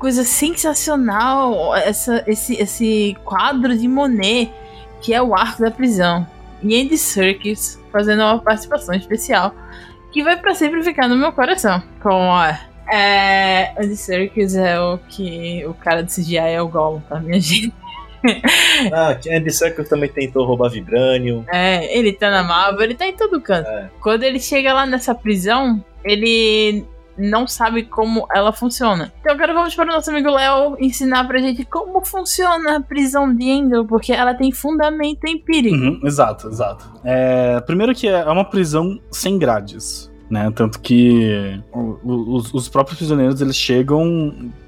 [0.00, 4.50] coisa sensacional, essa, esse, esse quadro de Monet,
[5.00, 6.26] que é o arco da prisão.
[6.60, 9.54] E Andy Serkis fazendo uma participação especial,
[10.12, 11.82] que vai pra sempre ficar no meu coração.
[12.02, 12.58] Com a
[12.90, 17.38] É, Andy Serkis é o que o cara do CGI é o Gollum, tá, minha
[17.40, 17.72] gente?
[18.92, 21.44] Ah, Andy Serkis também tentou roubar Vibranium.
[21.52, 23.68] É, ele tá na Marvel, ele tá em todo canto.
[23.68, 23.90] É.
[24.00, 26.84] Quando ele chega lá nessa prisão, ele
[27.18, 29.12] não sabe como ela funciona.
[29.20, 33.34] Então agora vamos para o nosso amigo Léo ensinar pra gente como funciona a prisão
[33.34, 35.76] de Endor, porque ela tem fundamento empírico.
[35.76, 36.92] Uhum, exato, exato.
[37.04, 40.10] É, primeiro que é uma prisão sem grades.
[40.30, 40.52] Né?
[40.54, 41.58] Tanto que
[42.04, 44.04] os, os próprios prisioneiros eles chegam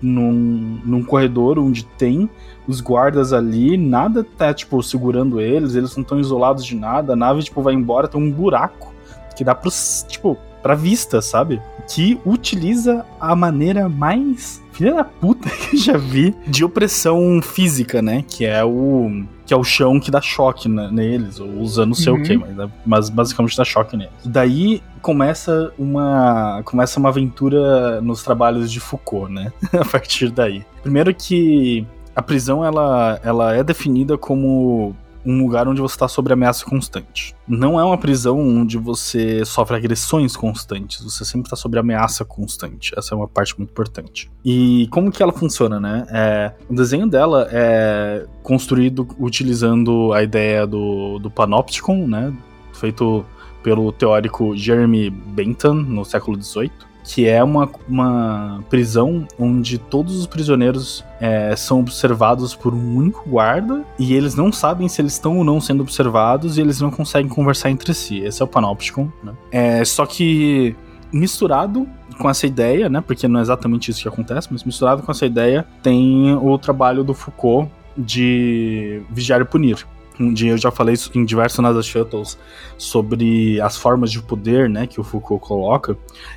[0.01, 2.31] num, num corredor onde tem
[2.67, 7.17] os guardas ali, nada tá tipo segurando eles, eles não estão isolados de nada, a
[7.17, 8.95] nave tipo vai embora, tem um buraco
[9.37, 9.71] que dá pro
[10.09, 11.61] tipo pra vista, sabe?
[11.89, 18.01] Que utiliza a maneira mais filha da puta que eu já vi de opressão física,
[18.01, 18.25] né?
[18.29, 21.95] Que é o que é o chão que dá choque né, neles, ou usando não
[21.97, 22.21] sei Uhum.
[22.21, 24.13] o que, mas, mas basicamente dá choque neles.
[24.25, 29.53] Daí começa uma começa uma aventura nos trabalhos de Foucault, né?
[29.79, 30.65] a partir daí.
[30.83, 31.85] Primeiro que
[32.15, 34.95] a prisão ela, ela é definida como
[35.25, 37.35] um lugar onde você está sob ameaça constante.
[37.47, 42.93] Não é uma prisão onde você sofre agressões constantes, você sempre está sob ameaça constante.
[42.97, 44.31] Essa é uma parte muito importante.
[44.45, 46.07] E como que ela funciona, né?
[46.11, 52.33] É, o desenho dela é construído utilizando a ideia do, do Panopticon, né?
[52.73, 53.25] Feito
[53.63, 60.27] pelo teórico Jeremy Bentham no século XVIII que é uma, uma prisão onde todos os
[60.27, 65.39] prisioneiros é, são observados por um único guarda e eles não sabem se eles estão
[65.39, 68.19] ou não sendo observados e eles não conseguem conversar entre si.
[68.21, 69.33] Esse é o Panopticon, né?
[69.51, 70.77] É, só que
[71.13, 71.87] misturado
[72.19, 73.01] com essa ideia, né?
[73.01, 77.03] Porque não é exatamente isso que acontece, mas misturado com essa ideia tem o trabalho
[77.03, 79.87] do Foucault de vigiar e punir.
[80.33, 82.39] Dia eu já falei isso em diversos NASA Shuttles
[82.77, 85.97] sobre as formas de poder, né, que o Foucault coloca,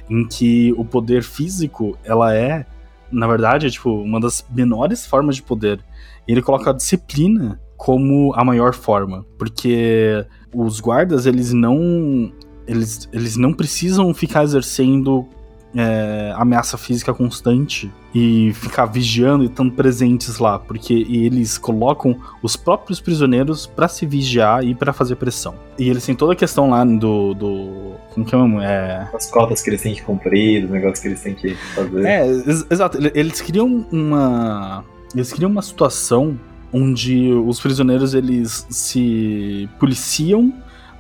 [0.10, 2.65] em que o poder físico, ela é,
[3.11, 5.80] na verdade, é, tipo, uma das menores formas de poder.
[6.27, 12.31] E ele coloca a disciplina como a maior forma, porque os guardas, eles não
[12.65, 15.27] eles, eles não precisam ficar exercendo
[15.75, 22.55] é, ameaça física constante e ficar vigiando e estando presentes lá, porque eles colocam os
[22.55, 25.55] próprios prisioneiros pra se vigiar e pra fazer pressão.
[25.79, 27.33] E eles têm toda a questão lá do.
[27.33, 31.07] do como que é, é As cotas que eles têm que cumprir, os negócios que
[31.07, 32.05] eles têm que fazer.
[32.05, 32.97] é, ex- exato.
[32.97, 34.83] Ele- Eles criam uma.
[35.15, 36.39] Eles criam uma situação
[36.71, 40.53] onde os prisioneiros eles se policiam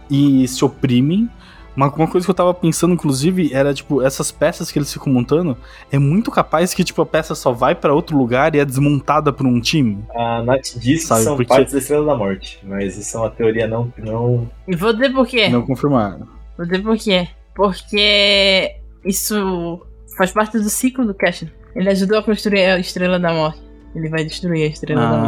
[0.09, 1.29] e se oprimem.
[1.75, 5.11] Uma, uma coisa que eu tava pensando, inclusive, era, tipo, essas peças que eles ficam
[5.11, 5.57] montando,
[5.91, 9.33] é muito capaz que, tipo, a peça só vai pra outro lugar e é desmontada
[9.33, 10.03] por um time.
[10.15, 13.19] A Nath diz Sabe, que são porque- partes da Estrela da Morte, mas isso é
[13.19, 13.91] uma teoria não.
[13.97, 14.49] não...
[14.67, 15.49] E vou dizer por quê.
[15.49, 16.27] Não confirmado.
[16.57, 17.27] Vou dizer por quê.
[17.55, 18.75] Porque
[19.05, 19.81] isso
[20.17, 21.45] faz parte do ciclo do Cash.
[21.75, 23.61] Ele ajudou a construir a Estrela da Morte.
[23.95, 25.27] Ele vai destruir a Estrela da Morte.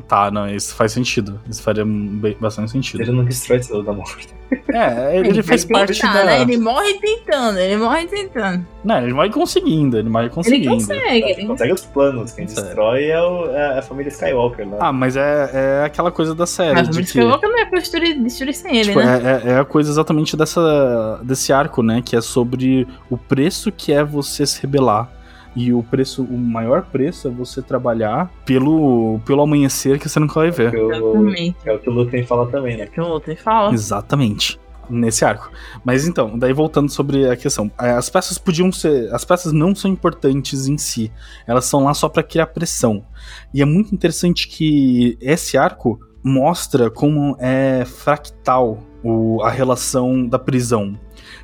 [0.00, 1.40] Tá, não, isso faz sentido.
[1.48, 3.02] Isso faria bem- bastante sentido.
[3.02, 4.28] Ele não destrói a Estrela da Morte.
[4.72, 6.24] É, ele, faz vai parte tentar, da.
[6.24, 6.40] né?
[6.42, 8.66] Ele morre tentando, ele morre tentando.
[8.82, 10.70] Não, ele vai conseguindo, ele vai Ele conseguindo.
[10.74, 12.32] consegue, Ele ele consegue os planos.
[12.32, 14.76] Quem destrói é, o- é a família Skywalker lá.
[14.80, 16.80] Ah, mas é, é aquela coisa da série.
[16.88, 19.42] Que, eu vou que não ia construir, destruir sem ele, tipo, né?
[19.44, 22.00] é, é- é a coisa exatamente dessa, desse arco, né?
[22.02, 25.10] Que é sobre o preço que é você se rebelar.
[25.58, 30.34] E o preço, o maior preço é você trabalhar pelo, pelo amanhecer que você nunca
[30.34, 30.70] vai ver.
[30.70, 32.86] que, o, é o que o Lutem fala também, É né?
[32.86, 33.72] que o outro fala.
[33.74, 34.58] Exatamente.
[34.90, 35.50] Nesse arco.
[35.84, 37.70] Mas então, daí voltando sobre a questão.
[37.78, 39.12] eh, As peças podiam ser.
[39.14, 41.12] As peças não são importantes em si.
[41.46, 43.04] Elas são lá só pra criar pressão.
[43.52, 50.38] E é muito interessante que esse arco mostra como é fractal o- a relação da
[50.38, 50.94] prisão.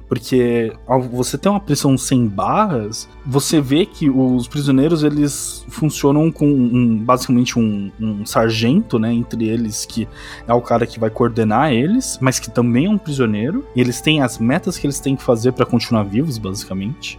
[0.09, 6.31] Porque ao você ter uma pressão sem barras, você vê que os prisioneiros eles funcionam
[6.31, 10.07] com um- basicamente um, um sargento, né, entre eles que
[10.47, 13.65] é o cara que vai coordenar eles, mas que também é um prisioneiro.
[13.75, 17.19] E eles têm as metas que eles têm que fazer pra continuar vivos, basicamente.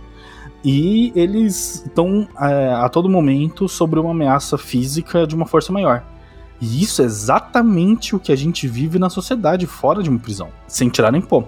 [0.63, 6.03] E eles estão é, a todo momento sobre uma ameaça física de uma força maior.
[6.61, 10.49] E isso é exatamente o que a gente vive na sociedade fora de uma prisão,
[10.67, 11.45] sem tirar nem pôr.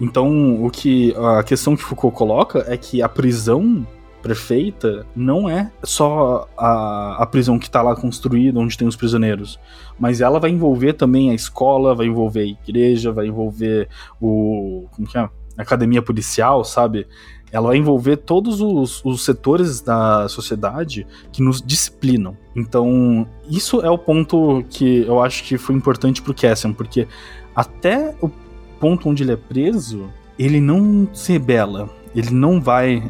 [0.00, 3.86] Então, o que a questão que Foucault coloca é que a prisão
[4.22, 9.58] perfeita não é só a, a prisão que está lá construída, onde tem os prisioneiros,
[9.98, 13.88] mas ela vai envolver também a escola, vai envolver a igreja, vai envolver
[14.20, 14.86] o.
[14.92, 15.20] Como que é?
[15.20, 17.06] A academia policial, sabe?
[17.52, 22.36] Ela vai envolver todos os, os setores da sociedade que nos disciplinam.
[22.54, 27.08] Então, isso é o ponto que eu acho que foi importante pro Cassian, porque
[27.54, 28.30] até o
[28.80, 30.08] ponto onde ele é preso,
[30.38, 31.88] ele não se rebela.
[32.16, 33.02] ele não vai.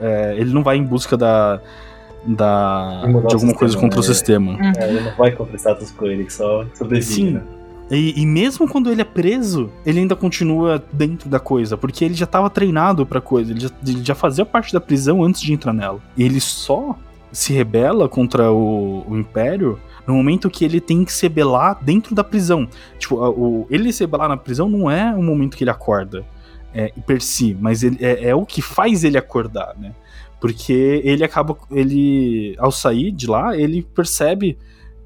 [0.00, 1.60] É, ele não vai em busca da.
[2.24, 4.08] da de alguma coisa contra o né?
[4.08, 4.52] sistema.
[4.52, 4.72] Uhum.
[4.78, 7.12] É, ele não vai contra o status quo, ele só sobrevive.
[7.12, 7.30] Sim.
[7.32, 7.42] né?
[7.90, 12.14] E, e mesmo quando ele é preso, ele ainda continua dentro da coisa, porque ele
[12.14, 15.52] já tava treinado pra coisa, ele já, ele já fazia parte da prisão antes de
[15.52, 16.00] entrar nela.
[16.16, 16.98] E ele só
[17.30, 22.14] se rebela contra o, o Império no momento que ele tem que se rebelar dentro
[22.14, 22.68] da prisão.
[22.98, 26.24] Tipo, a- o, ele se rebelar na prisão não é o momento que ele acorda
[26.74, 29.92] é, per si, mas ele, é, é o que faz ele acordar, né?
[30.40, 31.56] Porque ele acaba.
[31.70, 32.54] Ele.
[32.58, 34.58] Ao sair de lá, ele percebe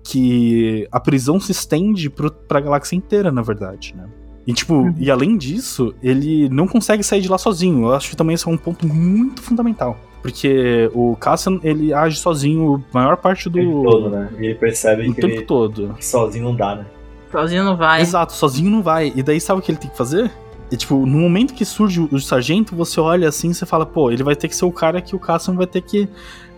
[0.03, 4.09] que a prisão se estende pro, pra galáxia inteira, na verdade, né?
[4.47, 4.95] E, tipo, Uhum.
[4.99, 7.87] e além disso, ele não consegue sair de lá sozinho.
[7.87, 9.99] Eu acho que também esse é um ponto muito fundamental.
[10.23, 13.59] Porque o Cassian, ele age sozinho a maior parte do.
[13.59, 14.29] O tempo todo, né?
[14.39, 15.95] E ele percebe o que tempo ele todo.
[16.01, 16.87] sozinho não dá, né?
[17.33, 18.03] Sozinho não vai.
[18.03, 19.13] Exato, sozinho não vai.
[19.15, 20.31] E daí sabe o que ele tem que fazer?
[20.71, 23.87] E, tipo, no momento que surge o, o sargento, você olha assim e você fala,
[23.87, 26.09] pô, ele vai ter que ser o cara que o Cassian vai ter que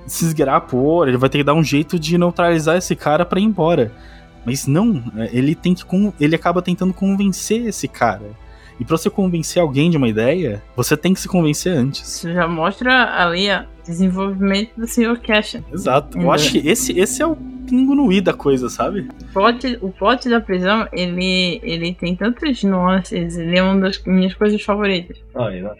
[0.06, 3.38] se esgueirar por, ele vai ter que dar um jeito de neutralizar esse cara pra
[3.40, 3.92] ir embora.
[4.44, 5.84] Mas não, é, ele tem que.
[6.20, 8.40] Ele acaba tentando convencer esse cara.
[8.80, 12.00] E pra você convencer alguém de uma ideia, você tem que se convencer antes.
[12.16, 15.20] Isso já mostra ali o desenvolvimento do Sr.
[15.20, 15.58] Cash.
[15.72, 16.18] Exato.
[16.18, 16.32] Eu Uhum.
[16.32, 19.06] acho que esse, esse é o pingo no i da coisa, sabe?
[19.20, 24.02] O plot, o plot da prisão, ele, ele tem tantas nuances, ele é uma das
[24.04, 25.16] minhas coisas favoritas.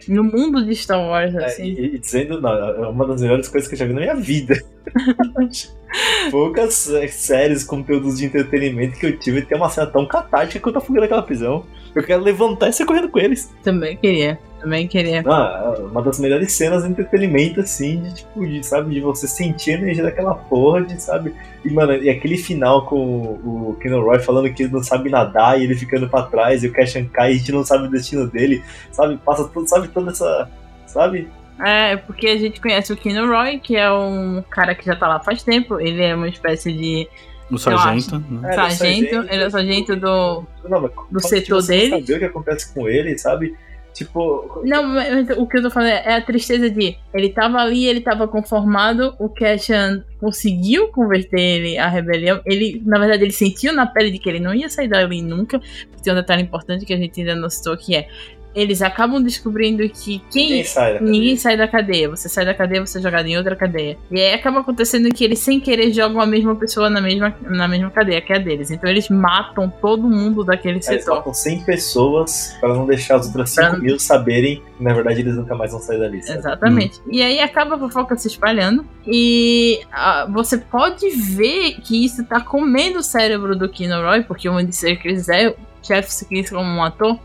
[0.07, 1.63] Não- No mundo de Star Wars, É, assim.
[1.65, 4.15] e, e dizendo, não, é uma das melhores coisas que eu já vi na minha
[4.15, 4.61] vida.
[6.31, 10.81] Poucas séries, conteúdos de entretenimento que eu tive tem uma cena tão catártica quanto a
[10.81, 11.65] fuga daquela prisão.
[11.93, 13.53] Eu quero levantar e sair correndo com eles.
[13.63, 14.39] Também queria.
[14.59, 15.21] Também queria.
[15.27, 19.71] Ah, uma das melhores cenas de entretenimento, assim, de, tipo, de, sabe, de você sentir
[19.71, 21.35] a energia daquela porra, de, sabe?
[21.63, 25.59] E, mano, e aquele final com o, o Roy falando que ele não sabe nadar
[25.59, 27.91] e ele ficando pra trás, e o Cashan cai e a gente não sabe o
[27.91, 29.17] destino dele, sabe?
[29.17, 30.49] Passa tudo, sabe, toda essa.
[30.87, 31.27] Sabe?
[31.59, 35.07] É, porque a gente conhece o Keanu Roy, que é um cara que já tá
[35.07, 35.79] lá faz tempo.
[35.79, 37.07] Ele é uma espécie de
[37.51, 38.19] O sargento.
[38.19, 38.49] Né?
[38.49, 38.77] É, sargento.
[38.77, 40.43] sargento, Ele é o sargento do.
[40.67, 42.01] Não, Do setor você dele.
[42.01, 43.55] saber o que acontece com ele, sabe?
[43.93, 44.63] Tipo.
[44.65, 48.01] Não, mas o que eu tô falando é a tristeza de ele tava ali, ele
[48.01, 52.41] tava conformado, o Cashan conseguiu converter ele à rebelião.
[52.45, 55.61] Ele, na verdade, ele sentiu na pele de que ele não ia sair dali nunca.
[56.01, 58.07] Tem um detalhe importante que a gente ainda não citou que é
[58.55, 60.99] eles acabam descobrindo que quem Ninguém sai, né?
[61.01, 62.09] Ninguém sai da cadeia.
[62.09, 63.97] Você sai da cadeia, você é jogado em outra cadeia.
[64.11, 67.67] E aí acaba acontecendo que eles, sem querer, jogam a mesma pessoa na mesma, na
[67.67, 68.69] mesma cadeia, que é a deles.
[68.71, 71.15] Então eles matam todo mundo daquele Aí Eles setor.
[71.17, 75.21] matam 100 pessoas pra não deixar as outras 5 Pra- mil saberem que na verdade
[75.21, 76.21] eles nunca mais vão sair dali.
[76.21, 76.39] Sabe?
[76.39, 77.01] Exatamente.
[77.09, 78.85] E aí acaba a fofoca se espalhando.
[79.07, 84.47] E ah, você pode ver que isso tá comendo o cérebro do Keanu Roy, porque
[84.47, 87.17] o Andy Serkis é o Jeff Serkis como um ator.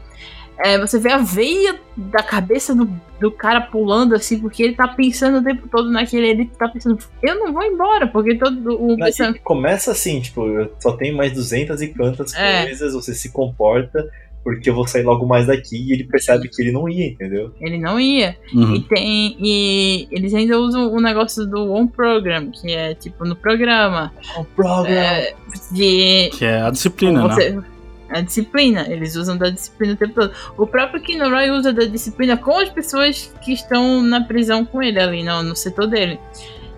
[0.60, 2.90] É, você vê a veia da cabeça do,
[3.20, 6.28] do cara pulando assim, porque ele tá pensando o tempo todo naquele.
[6.28, 10.46] Ele tá pensando, eu não vou embora, porque todo o Não, e começa assim, tipo,
[10.46, 12.64] eu só tem mais 200 e quantas É.
[12.64, 14.08] coisas, você se comporta,
[14.42, 17.52] porque eu vou sair logo mais daqui, e ele percebe que ele não ia, entendeu?
[17.60, 18.36] Ele não ia.
[18.54, 18.74] Uhum.
[18.76, 19.36] E tem.
[19.38, 24.12] E eles ainda usam o negócio do One Program, que é tipo no programa.
[24.36, 24.88] O programa.
[24.88, 25.34] É,
[25.70, 26.30] de.
[26.32, 27.62] Que é a disciplina, né?
[28.10, 30.32] A disciplina, eles usam da disciplina o tempo todo.
[30.56, 34.82] O próprio Keanu Roy usa da disciplina com as pessoas que estão na prisão com
[34.82, 36.18] ele ali, no, no setor dele.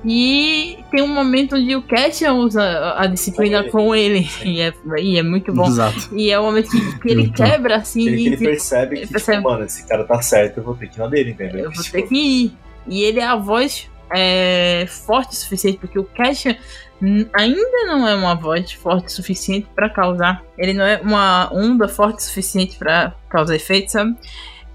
[0.04, 4.26] E tem um momento onde o Cassia usa a disciplina com ele.
[4.44, 5.66] E é, e é muito bom.
[5.66, 6.08] Exato.
[6.16, 8.06] E é o momento que, que ele quebra assim.
[8.08, 9.38] Ele, e, ele tipo, percebe ele que, percebe.
[9.38, 11.64] tipo, mano, esse cara tá certo, eu vou ter que ir na dele, entendeu?
[11.66, 12.52] Eu vou Tipo, ter que ir.
[12.88, 16.06] E ele é a voz é, forte o suficiente, porque o
[17.00, 20.44] n- ainda não é uma voz forte o suficiente pra causar.
[20.58, 24.14] Ele não é uma onda forte o suficiente pra causar efeito, sabe?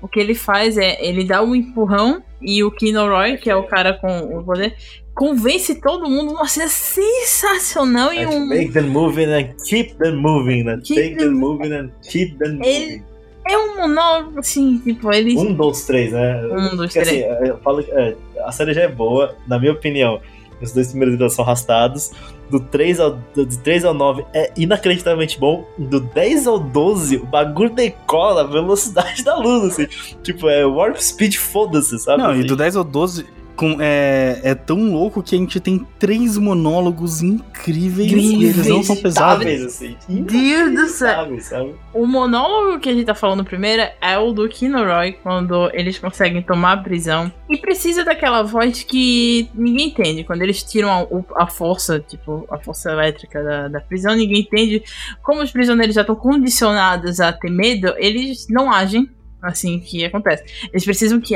[0.02, 3.56] O que ele faz é, ele dá um empurrão e o Kino Roy, que é
[3.56, 4.76] o cara com o poder,
[5.16, 6.34] convence todo mundo.
[6.34, 8.45] Nossa, é sensacional e um...
[8.45, 10.80] Make them moving and keep them moving, né?
[10.84, 13.15] Keep Take them moving and keep them Ele- moving.
[13.48, 15.38] É um monólogo, assim, tipo, ele...
[15.38, 16.44] Um, dois, três, né?
[16.46, 17.50] Um, dois, Porque assim, três.
[17.50, 20.20] eu falo, é, a série já é boa, na minha opinião.
[20.62, 22.12] Os dois primeiros episódios são arrastados.
[22.50, 25.68] Do 3 ao, do 3 ao 9 é inacreditavelmente bom.
[25.78, 29.88] Do 10 ao 12, o bagulho decola a velocidade da luz, assim.
[30.24, 32.24] Tipo, é Warp Speed, foda-se, sabe?
[32.24, 32.48] Não, e assim?
[32.48, 37.22] do 10 ao 12 com, é, é tão louco que a gente tem três monólogos
[37.22, 39.45] incríveis, e eles não são pesados.
[39.45, 39.95] Assim.
[40.07, 41.76] Deus do céu.
[41.94, 45.98] O monólogo que a gente tá falando primeiro é o do Kino Roy, quando eles
[45.98, 47.32] conseguem tomar a prisão.
[47.49, 50.23] E precisa daquela voz que ninguém entende.
[50.23, 50.90] Quando eles tiram
[51.36, 54.84] a, a força, tipo, a força elétrica da, da prisão, ninguém entende.
[55.23, 59.10] Como os prisioneiros já estão condicionados a ter medo, eles não agem.
[59.46, 60.44] Assim que acontece.
[60.72, 61.36] Eles precisam que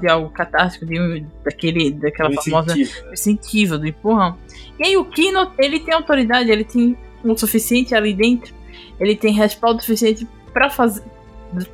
[0.00, 4.36] de algo catástrofe, de daquele, daquela Um famosa incentivo, incentivo, do empurrão.
[4.78, 8.54] E aí o Kino, ele tem autoridade, ele tem o suficiente ali dentro,
[8.98, 11.02] ele tem respaldo suficiente pra fazer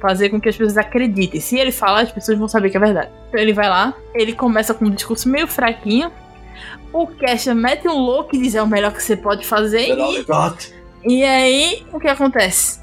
[0.00, 1.40] fazer com que as pessoas acreditem.
[1.40, 3.10] Se ele falar, as pessoas vão saber que é verdade.
[3.28, 6.10] Então ele vai lá, ele começa com um discurso meio fraquinho.
[6.92, 9.96] O Kesha mete um louco e diz é o melhor que você pode fazer.
[9.96, 10.24] E,
[11.04, 12.80] e aí, o que acontece?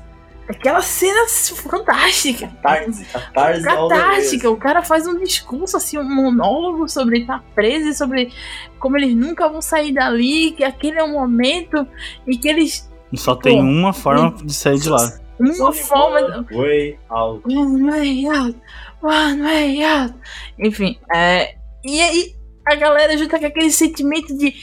[0.48, 2.52] Aquela cena fantástica.
[2.64, 3.64] Way.
[3.64, 8.32] Catártica, o cara faz um discurso, assim, um monólogo sobre estar preso e sobre
[8.80, 11.88] como eles nunca vão sair dali, que aquele é o momento
[12.28, 12.90] e que eles.
[13.16, 15.20] Só tem uma forma de sair de lá.
[15.40, 16.46] Uma forma.
[16.52, 17.44] Way out.
[17.46, 18.58] One way out,
[19.02, 20.14] one way out.
[20.60, 21.56] Enfim, é.
[21.84, 22.36] E aí,
[22.68, 24.54] a galera junta com aquele sentimento de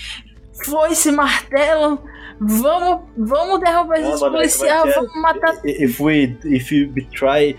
[0.64, 2.02] foice, martelo,
[2.42, 4.94] vamos, vamos derrubar esses mano, policiais, é é?
[4.94, 5.54] vamos matar.
[5.64, 7.56] If we, if we try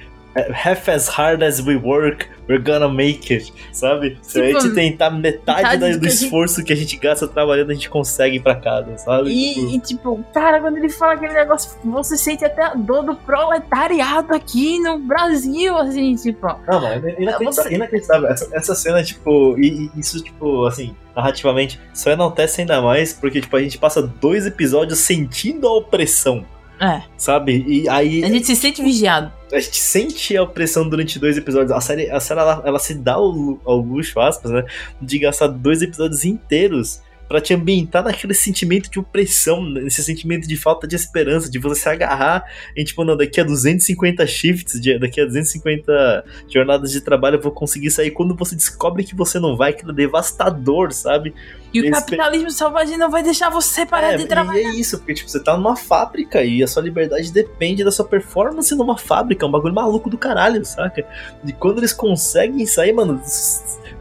[0.54, 4.18] half as hard as we work, we're gonna make it, sabe?
[4.22, 6.98] Se a Tipo, gente tentar metade, metade do que a gente- esforço que a gente
[6.98, 9.30] gasta trabalhando, a gente consegue ir pra casa, sabe?
[9.30, 13.04] E, Tipo, e, tipo, cara, quando ele fala aquele negócio, você sente até a dor
[13.04, 16.48] do proletariado aqui no Brasil, assim, tipo.
[16.68, 17.54] Não, mano, é inacreditável.
[17.54, 18.28] Você- inacreditável.
[18.30, 23.40] Essa, essa cena, tipo, e, e isso, tipo, assim, narrativamente, só enaltece ainda mais porque,
[23.40, 26.44] tipo, a gente passa dois episódios sentindo a opressão,
[26.84, 27.64] É, sabe?
[27.66, 29.32] E aí a gente se sente vigiado.
[29.54, 31.72] a gente sente a opressão durante dois episódios.
[31.72, 34.66] A série, a série ela, ela se dá ao, ao luxo, aspas, né?
[35.02, 40.56] De gastar dois episódios inteiros pra te ambientar naquele sentimento de opressão, nesse sentimento de
[40.56, 42.44] falta de esperança, de você se agarrar
[42.76, 47.52] em, tipo, não, daqui a 250 shifts, daqui a 250 jornadas de trabalho eu vou
[47.52, 48.12] conseguir sair.
[48.12, 51.34] Quando você descobre que você não vai, aquilo é devastador, sabe?
[51.74, 54.62] E o capitalismo selvagem não vai deixar você parar É, de trabalhar.
[54.62, 57.92] E é isso, porque tipo, você tá numa fábrica e a sua liberdade depende da
[57.92, 61.04] sua performance numa fábrica, é um bagulho maluco do caralho, saca?
[61.44, 63.20] E quando eles conseguem sair, mano,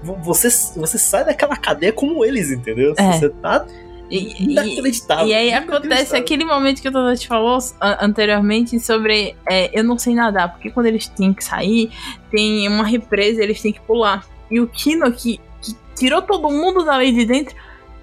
[0.02, 2.94] você, você sai daquela cadeia como eles, entendeu?
[2.96, 3.12] É.
[3.12, 3.64] Você tá
[4.10, 5.26] E, inacreditável.
[5.26, 9.98] e aí acontece aquele momento que o Tadati falou a- anteriormente sobre é, eu não
[9.98, 11.90] sei nadar, porque quando eles têm que sair,
[12.30, 14.26] tem uma represa, eles têm que pular.
[14.50, 17.54] E o Kino, que, que tirou todo mundo dali de dentro,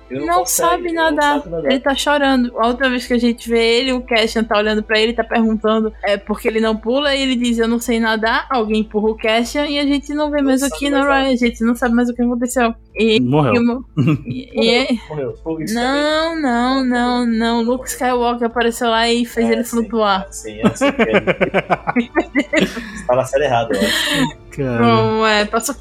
[0.10, 1.36] Ele não, consegue, sabe ele nadar.
[1.36, 1.72] não sabe nadar.
[1.72, 2.57] Ele tá chorando.
[2.60, 5.23] A outra vez que a gente vê ele, o Cashan tá olhando pra ele, tá
[5.23, 8.48] perguntando é porque ele não pula, e ele diz: Eu não sei nadar.
[8.49, 10.98] Alguém empurra o Cashan e a gente não vê Não mais o Kino.
[11.02, 12.73] Ryan, a gente não sabe mais o que aconteceu.
[12.95, 13.53] E, Morreu.
[13.56, 13.86] e o-
[14.26, 15.34] e- e é- Morreu.
[15.44, 17.61] Pô, isso não, não, não, não.
[17.61, 19.69] Luke Skywalker apareceu lá e fez É, ele sim.
[19.77, 20.27] flutuar.
[20.31, 20.86] Sim, é assim.
[20.86, 22.10] Você
[23.07, 24.38] tá na série errada, eu acho.
[24.52, 24.80] Cara.
[24.81, 25.76] Não, é, passou,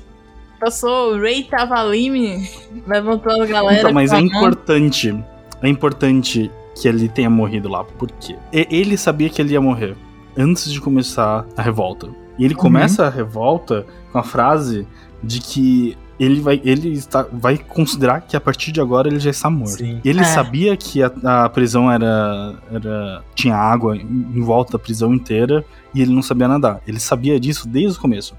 [0.58, 2.48] passou o Ray Tavalime
[2.86, 3.78] levantando a galera.
[3.80, 4.24] Então, mas é mão.
[4.24, 5.24] importante.
[5.62, 7.84] É importante que ele tenha morrido lá.
[7.84, 8.36] Por quê?
[8.52, 9.96] E- Ele sabia que ele ia morrer
[10.36, 12.08] antes de começar a revolta.
[12.38, 14.86] E ele começa a revolta com a frase
[15.22, 19.30] de que ele vai, ele está, vai considerar que a partir de agora ele já
[19.30, 19.78] está morto.
[19.78, 20.00] Sim.
[20.04, 20.24] Ele É.
[20.24, 21.10] sabia que a,
[21.44, 23.24] a prisão era, era.
[23.34, 24.02] tinha água em,
[24.36, 26.80] em volta da prisão inteira e ele não sabia nadar.
[26.86, 28.36] Ele sabia disso desde o começo.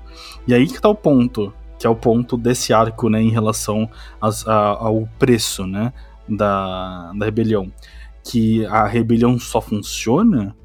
[0.48, 3.90] E aí que tá o ponto, que é o ponto desse arco, né, em relação
[4.22, 5.92] às- a- ao preço, né,
[6.28, 7.72] da, da rebelião.
[8.24, 10.56] Que a rebelião só funciona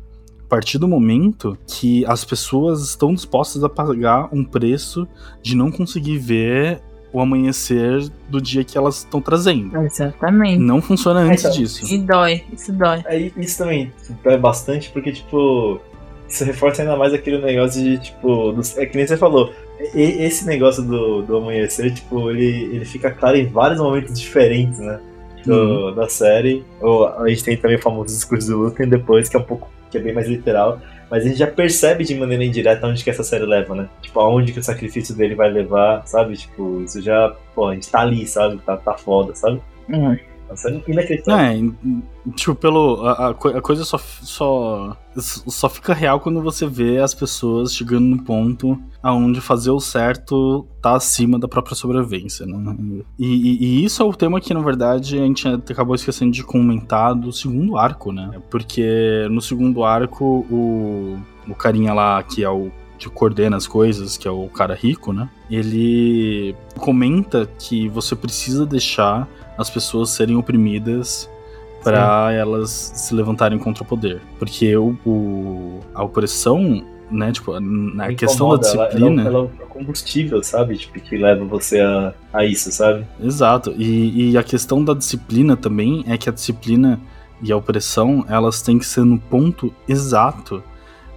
[0.45, 5.09] a partir do momento que as pessoas estão dispostas a pagar um preço
[5.43, 6.81] de não conseguir ver
[7.13, 9.77] o amanhecer do dia que elas estão trazendo.
[9.83, 10.59] Exatamente.
[10.59, 11.95] Não funciona antes Então, disso.
[11.95, 13.03] E dói, isso dói.
[13.07, 13.93] Aí isso também
[14.25, 15.81] dói bastante, porque, tipo,
[16.29, 19.53] isso reforça ainda mais aquele negócio de, tipo, dos- é que nem você falou,
[19.95, 25.01] esse negócio do, do amanhecer, tipo, ele, ele fica claro em vários momentos diferentes, né?
[25.45, 26.65] Do, Da série.
[26.81, 29.71] Ou a gente tem também o famoso discurso do Luthien depois, que é um pouco,
[29.91, 30.81] que é bem mais literal.
[31.11, 33.89] Mas a gente já percebe de maneira indireta onde que essa série leva, né?
[34.01, 36.37] Tipo, aonde que o sacrifício dele vai levar, sabe?
[36.37, 38.59] Tipo, isso já, pô, a gente tá ali, sabe?
[38.65, 39.61] Tá, tá foda, sabe?
[39.89, 40.17] Hum.
[40.89, 41.75] Inacreditável.
[42.27, 43.07] É, tipo, pelo.
[43.07, 44.97] A, a coisa só, só.
[45.17, 50.67] Só fica real quando você vê as pessoas chegando no ponto aonde fazer o certo
[50.83, 52.77] tá acima da própria sobrevivência, né?
[53.19, 56.43] E, e- e isso é o tema que, na verdade, a gente acabou esquecendo de
[56.43, 58.31] comentar do segundo arco, né?
[58.51, 61.17] Porque no segundo arco, o,
[61.49, 62.73] o carinha lá que é o.
[62.99, 65.29] que coordena as coisas, que é o cara rico, né?
[65.51, 69.29] Ele comenta que você precisa deixar
[69.59, 71.29] as pessoas serem oprimidas
[71.83, 74.21] para elas se levantarem contra o poder.
[74.39, 79.23] Porque o, o- a opressão, né, tipo, na Me questão da incomoda, disciplina.
[79.23, 80.79] Ela, ela é o combustível, sabe?
[80.79, 83.05] Tipo, que leva você a, a isso, sabe?
[83.23, 83.75] Exato.
[83.77, 86.99] E, e a questão da disciplina também é que a disciplina
[87.43, 90.63] e a opressão, elas têm que ser no ponto exato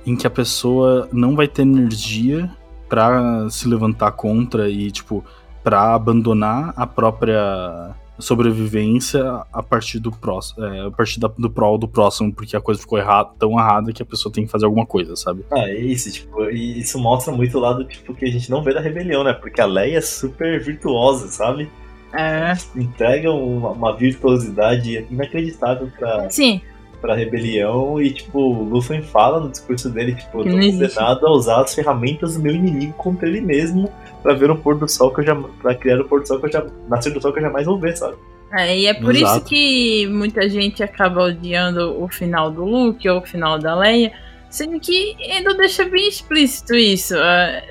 [0.05, 2.49] em que a pessoa não vai ter energia
[2.89, 5.23] pra se levantar contra e, tipo,
[5.63, 11.77] pra abandonar a própria sobrevivência a partir do próximo, é, a partir da, do prol
[11.77, 14.65] do próximo, porque a coisa ficou errada, tão errada que a pessoa tem que fazer
[14.65, 15.45] alguma coisa, sabe?
[15.51, 18.63] Ah, é isso, tipo, e isso mostra muito o lado, tipo, que a gente não
[18.63, 19.33] vê da rebelião, né?
[19.33, 21.69] Porque a Leia é super virtuosa, sabe?
[22.13, 22.53] É.
[22.75, 26.61] Entrega uma, uma virtuosidade inacreditável pra, Sim,
[27.01, 31.31] pra rebelião e, tipo, o Luffy fala no discurso dele, tipo, eu tô condenado a
[31.31, 33.91] usar as ferramentas do meu inimigo contra ele mesmo
[34.23, 35.35] pra ver o pôr do sol que eu já.
[35.35, 36.65] pra criar o pôr do sol que eu já.
[36.89, 38.15] nascer do sol que eu jamais vou ver, sabe?
[38.51, 39.45] É, e é por isso Exato.
[39.45, 44.13] que muita gente acaba odiando o final do Luke ou o final da Leia,
[44.49, 47.15] sendo que ainda deixa bem explícito isso.
[47.15, 47.69] é,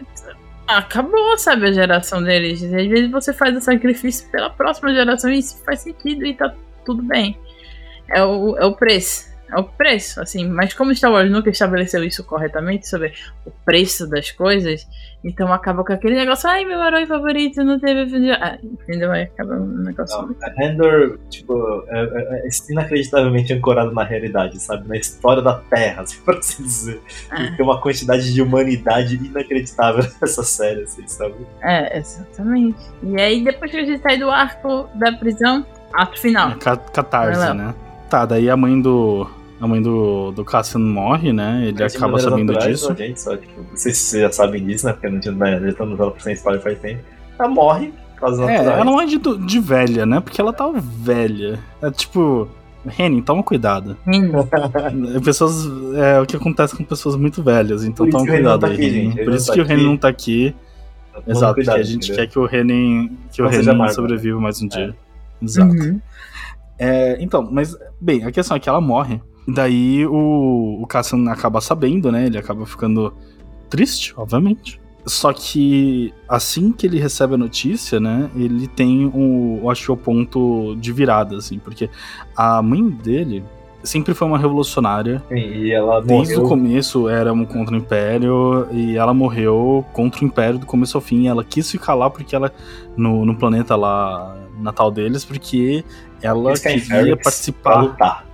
[0.67, 2.63] acabou, sabe, a geração deles.
[2.63, 6.53] Às vezes você faz o sacrifício pela próxima geração e isso faz sentido e tá
[6.85, 7.39] tudo bem.
[8.09, 9.35] É o, é o preço.
[9.49, 10.49] É o preço, assim.
[10.49, 13.13] Mas como Star Wars nunca estabeleceu isso corretamente sobre
[13.45, 14.85] o preço das coisas,
[15.23, 18.11] então acaba com aquele negócio, ai, meu herói favorito não teve.
[18.11, 19.13] filme de-" Ah, entendeu?
[19.13, 20.21] Aí acaba um negócio.
[20.21, 24.89] Não, a Endor, tipo, é, é- é inacreditavelmente ancorado na realidade, sabe?
[24.89, 27.01] Na história da Terra, assim, por assim dizer.
[27.31, 27.37] Ah.
[27.57, 31.35] Tem uma quantidade de humanidade inacreditável nessa série, assim, sabe?
[31.63, 32.79] É, exatamente.
[33.01, 36.51] E aí, depois que a gente sai do arco da prisão, ato final.
[36.51, 37.73] É ca- catarse, né?
[38.09, 39.27] Tá, daí a mãe do.
[39.59, 41.63] A mãe do, do Cassian morre, né?
[41.69, 42.95] Ele Mas acaba sabendo naturais, disso.
[42.95, 44.93] Gente, só, tipo, não sei se vocês já sabem disso, né?
[44.93, 47.01] Porque não tinha, né, já estamos falando sem spoiler faz tempo.
[47.39, 50.21] Ela morre por causa É, ela não é de, de velha, né?
[50.21, 51.59] Porque ela tá velha.
[51.83, 52.49] É tipo.
[52.99, 53.97] Henning, toma cuidado.
[54.07, 55.67] É, Pessoas.
[55.97, 58.67] É o que acontece com pessoas muito velhas, então Por isso toma o cuidado tá
[58.69, 58.85] aí, aqui.
[58.85, 59.65] Ele Por isso tá que o.
[59.73, 60.55] Henning não tá aqui.
[61.27, 62.17] Exato, cuidado, porque a gente entendeu?
[62.17, 63.17] quer que o Henning.
[63.33, 63.95] Que o Não seja Henning Marvel.
[63.95, 64.95] sobreviva mais um dia.
[65.43, 65.73] Exato.
[65.73, 66.01] uhum.
[66.79, 69.21] É, então, mas, bem, a questão é que ela morre.
[69.49, 72.27] Daí o, o Cassian acaba sabendo, né?
[72.27, 73.15] Ele acaba ficando
[73.71, 74.81] triste, obviamente.
[75.07, 78.29] Só que assim que ele recebe a notícia, né?
[78.35, 81.89] Ele tem o, eu acho que é o ponto de virada, assim, porque
[82.37, 83.45] a mãe dele
[83.85, 85.23] sempre foi uma revolucionária.
[85.29, 86.45] Sim, E ela Desde morreu.
[86.45, 90.97] o começo era um contra o Império e ela morreu contra o Império do começo
[90.97, 91.29] ao fim.
[91.29, 92.53] Ela quis ficar lá porque ela
[92.97, 95.85] no, no planeta lá natal deles porque
[96.27, 97.81] ela Quis ficar em queria Ferrix Pra participar.
[97.83, 98.27] lutar.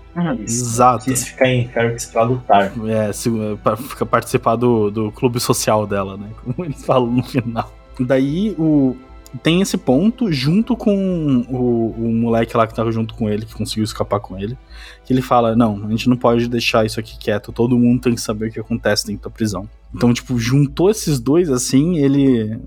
[0.44, 0.64] Isso.
[0.64, 1.04] Exato.
[1.06, 2.72] Quis ficar em Ferrix pra lutar.
[2.86, 3.30] É, se,
[3.62, 6.26] pra ficar- participar do, do clube social dela, né?
[6.44, 7.72] Como eles falam no final.
[8.00, 8.96] Daí o.
[9.42, 13.54] Tem esse ponto junto com o, o moleque lá que tava junto com ele, que
[13.54, 14.58] conseguiu escapar com ele.
[15.06, 18.14] Que ele fala: Não, a gente não pode deixar isso aqui quieto, todo mundo tem
[18.14, 19.66] que saber o que acontece dentro da prisão.
[19.94, 22.58] Então, tipo, juntou esses dois assim, ele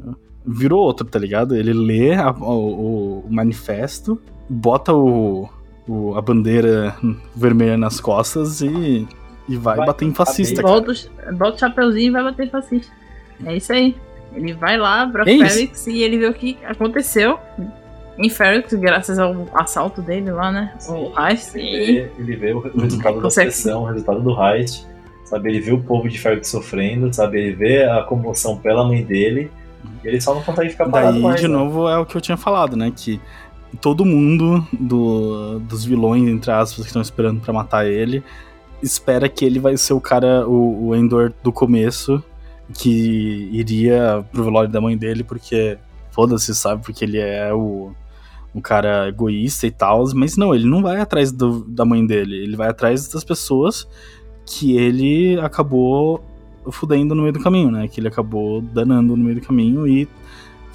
[0.43, 1.55] virou outro, tá ligado?
[1.55, 4.19] Ele lê a- o, o manifesto,
[4.49, 5.49] bota o,
[5.87, 6.95] o- a bandeira
[7.35, 9.07] vermelha nas costas e,
[9.47, 10.73] e vai, Vai, bater em fascista, cara.
[10.75, 12.91] Bota, o- bota o chapeuzinho e vai bater fascista.
[13.45, 13.95] É isso aí.
[14.33, 15.45] Ele vai lá pra É isso.
[15.55, 17.39] Ferrix e ele vê o que aconteceu
[18.17, 20.73] em Ferrix, graças ao assalto dele lá, né?
[20.89, 21.55] O Heist.
[21.55, 24.85] Ele E vê, ele vê o resultado da pressão, o resultado do heist,
[25.25, 25.49] sabe?
[25.49, 27.39] Ele vê o povo de Ferrix sofrendo, sabe?
[27.39, 29.51] Ele vê a comoção pela mãe dele,
[30.03, 31.41] e ele só não consegue ficar parado Daí, mais.
[31.41, 31.53] de né?
[31.53, 32.91] novo, é o que eu tinha falado, né?
[32.95, 33.19] Que
[33.81, 38.23] todo mundo do, dos vilões, entre aspas, que estão esperando pra matar ele,
[38.81, 42.23] espera que ele vai ser o cara, o, o Endor do começo,
[42.73, 45.77] que iria pro velório da mãe dele, porque
[46.11, 46.83] foda-se, sabe?
[46.83, 47.91] Porque ele é o,
[48.53, 52.35] um cara egoísta e tal, mas não, ele não vai atrás do- da mãe dele,
[52.37, 53.87] ele vai atrás das pessoas
[54.45, 56.23] que ele acabou
[56.71, 57.87] fudendo no meio do caminho, né?
[57.87, 60.07] Que ele acabou danando no meio do caminho e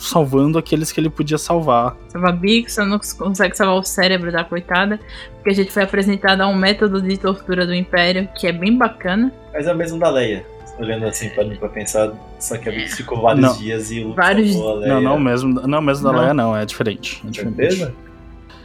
[0.00, 1.96] salvando aqueles que ele podia salvar.
[2.08, 4.98] salva Bix, você não consegue salvar o cérebro da coitada.
[5.36, 8.76] Porque a gente foi apresentado a um método de tortura do Império que é bem
[8.76, 9.32] bacana.
[9.52, 10.44] Mas é o mesmo da Leia.
[10.78, 13.56] Olhando assim pra mim pra pensar, só que a Bix ficou vários Não.
[13.58, 14.94] dias e o Vários- salvou a Leia.
[14.94, 16.20] Não, não mesmo, não mesmo da Não.
[16.20, 17.22] Leia, não, é diferente.
[17.26, 17.56] É diferente.
[17.56, 17.94] Certeza?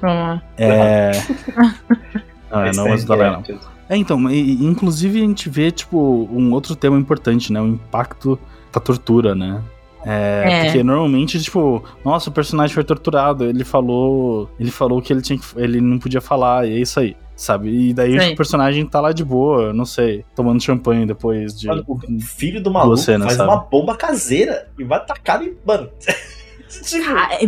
[0.02, 0.42] Vamos lá.
[0.58, 1.12] É.
[2.52, 3.40] Não, é, não mesmo da Leia, não.
[3.42, 3.68] inquieto.
[3.90, 7.60] É, então, e, inclusive a gente vê, tipo, um outro tema importante, né?
[7.60, 8.40] O impacto
[8.72, 9.62] da tortura, né?
[10.06, 10.64] É, É.
[10.66, 14.50] Porque normalmente, tipo, nossa, o personagem foi torturado, ele falou.
[14.60, 15.46] Ele falou que ele tinha que.
[15.58, 17.16] ele não podia falar, e é isso aí.
[17.36, 17.90] Sabe?
[17.90, 18.32] E daí Sim.
[18.34, 21.68] o personagem tá lá de boa, não sei, tomando champanhe depois de.
[21.68, 23.50] Mano, o filho do maluco faz sabe?
[23.50, 25.54] uma bomba caseira e vai tacar em.
[25.66, 25.90] Mano.
[26.84, 27.40] tipo, Ai,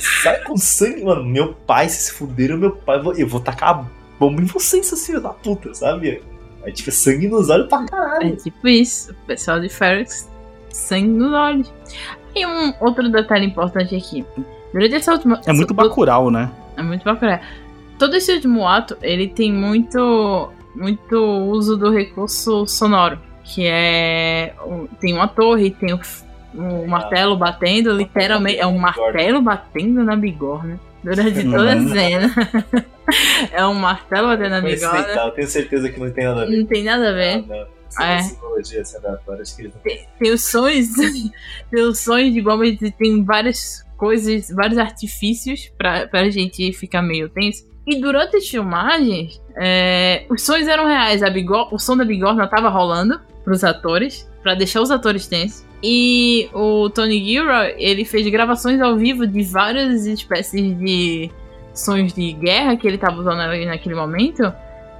[0.00, 1.24] sai com sangue, mano.
[1.24, 3.84] Meu pai, se se fuderam, meu pai, eu vou- eu vou tacar a
[4.18, 6.20] bomba em vocês, seus filhos da puta, sabe?
[6.64, 8.36] Aí, tipo, sangue nos olhos pra É caralho.
[8.36, 9.12] tipo isso.
[9.12, 10.28] O pessoal de Ferrix,
[10.72, 11.72] sangue nos olhos.
[12.34, 14.24] E um outro detalhe importante aqui.
[14.72, 15.40] Durante essa última.
[15.46, 16.50] É muito bacural, né?
[16.76, 17.40] É muito bacana.
[17.98, 21.16] Todo esse último ato, ele tem muito muito
[21.50, 24.54] uso do recurso sonoro, que é
[25.00, 26.00] tem uma torre, tem o,
[26.54, 32.30] um martelo batendo, literalmente é um martelo batendo na bigorna durante toda a cena.
[33.52, 35.04] é um martelo batendo na bigorna.
[35.14, 36.56] tal, tenho certeza que não tem nada a ver.
[36.56, 37.46] Não tem nada a ver.
[37.46, 37.81] Não, não.
[38.00, 38.18] É.
[38.18, 40.94] Essa simbologia eles não tem, tem os sons,
[41.70, 47.28] tem os sons de Gomes tem várias coisas, vários artifícios pra, pra gente ficar meio
[47.28, 47.70] tenso.
[47.86, 51.22] E durante as filmagens, é, os sons eram reais.
[51.22, 55.64] A bigor, o som da bigorna tava rolando pros atores, pra deixar os atores tensos.
[55.82, 61.30] E o Tony Gilroy, ele fez gravações ao vivo de várias espécies de
[61.74, 64.52] sons de guerra que ele tava usando naquele momento.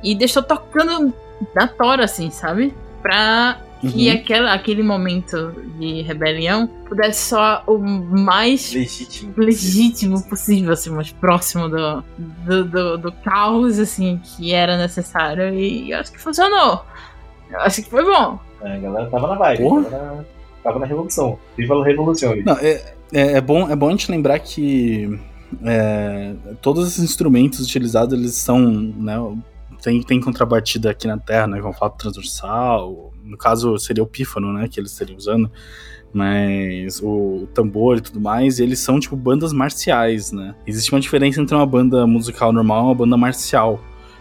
[0.02, 1.14] E deixou tocando
[1.54, 2.74] na tora, assim, sabe?
[3.02, 4.14] Pra que Uhum.
[4.14, 9.34] aquela, aquele momento de rebelião pudesse soar o mais legítimo.
[9.36, 15.52] legítimo possível, assim, mais próximo do, do, do, do caos, assim, que era necessário.
[15.52, 16.84] E eu acho que funcionou.
[17.50, 18.38] Eu acho que foi bom.
[18.62, 20.24] É, a galera tava na vibe, tava na,
[20.62, 21.38] tava na revolução.
[21.56, 22.36] Viva a revolução.
[22.46, 25.18] Não, é, é, é bom, é bom a gente lembrar que
[25.64, 29.16] é, todos esses instrumentos utilizados, eles são, né,
[29.82, 34.52] tem, tem contrabatida aqui na Terra, né, com flauta transversal, no caso seria o pífano,
[34.52, 35.50] né, que eles estariam usando,
[36.12, 40.54] mas o tambor e tudo mais, eles são tipo bandas marciais, né.
[40.66, 43.80] Existe uma diferença entre uma banda musical normal e uma banda marcial,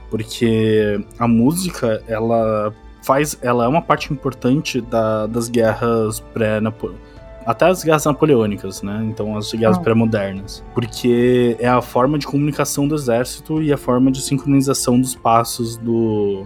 [0.09, 2.73] porque a música, ela
[3.03, 6.59] faz, ela é uma parte importante da- das guerras pré
[7.45, 9.03] até as guerras napoleônicas, né?
[9.09, 9.81] Então as guerras Ah.
[9.81, 10.63] pré-modernas.
[10.73, 15.77] Porque é a forma de comunicação do exército e a forma de sincronização dos passos
[15.77, 16.45] do,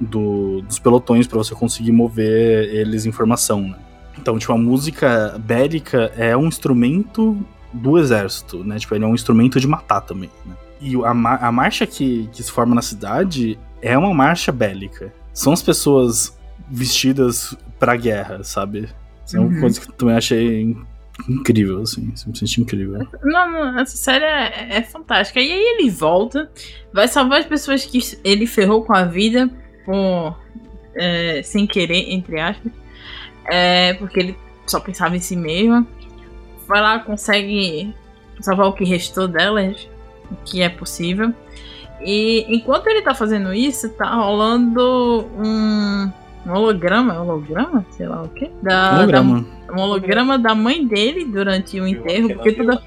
[0.00, 3.76] do- dos pelotões para você conseguir mover eles em formação, né?
[4.18, 7.38] Então, tipo, a música bélica é um instrumento
[7.72, 8.78] do exército, né?
[8.78, 10.54] Tipo, ele é um instrumento de matar também, né?
[10.80, 15.12] E a, ma- a marcha que, que se forma na cidade é uma marcha bélica.
[15.32, 16.36] São as pessoas
[16.68, 18.88] vestidas pra guerra, sabe?
[19.30, 19.60] Isso é uma Uhum.
[19.60, 20.82] coisa que eu também achei in-
[21.28, 22.10] incrível, assim.
[22.16, 23.06] Simplesmente incrível.
[23.22, 25.38] Não, não, essa série é, é fantástica.
[25.40, 26.50] E aí ele volta,
[26.92, 29.48] vai salvar as pessoas que ele ferrou com a vida,
[29.84, 30.36] por,
[30.96, 32.72] é, sem querer, entre aspas.
[33.50, 34.36] É, porque ele
[34.66, 35.86] só pensava em si mesmo.
[36.66, 37.94] Vai lá, consegue
[38.40, 39.88] salvar o que restou delas,
[40.30, 41.32] o que é possível.
[42.02, 46.10] E enquanto ele tá fazendo isso, tá rolando um,
[46.46, 47.84] um holograma, holograma?
[47.90, 48.50] Sei lá o quê?
[48.62, 49.40] Da, Holograma.
[49.66, 52.78] da- um holograma da mãe dele durante o enterro, que porque tudo,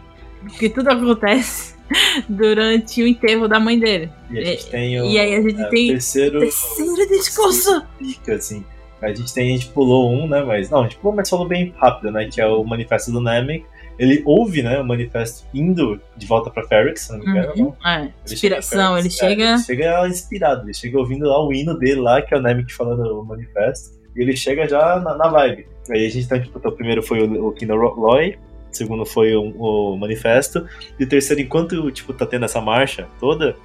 [0.43, 1.75] porque tudo acontece
[2.27, 4.09] durante o enterro da mãe dele.
[4.29, 6.39] E a gente tem o, E aí a gente é, o tem terceiro.
[6.39, 7.83] terceiro discurso.
[7.99, 8.63] Fica assim.
[9.01, 10.41] A gente tem, a gente pulou um, né?
[10.43, 10.69] Mas.
[10.69, 12.27] Não, a gente pulou, mas falou bem rápido, né?
[12.31, 13.65] Que é o manifesto do Namek.
[13.99, 17.53] Ele ouve, né, o manifesto indo de volta pra Ferrix, se não me engano.
[17.55, 17.73] Uhum.
[17.85, 19.43] É, Ele inspiração, chega, ele é, chega.
[19.43, 22.73] ele chega inspirado, ele chega ouvindo lá o hino dele lá, que é o Namek
[22.73, 25.67] falando o manifesto, e ele chega já na, na vibe.
[25.89, 28.37] Aí a gente tá, tipo, então, o primeiro foi o, o Kino Loy,
[28.71, 30.65] o segundo foi o, o manifesto,
[30.99, 33.55] e o terceiro, enquanto, tipo, tá tendo essa marcha toda,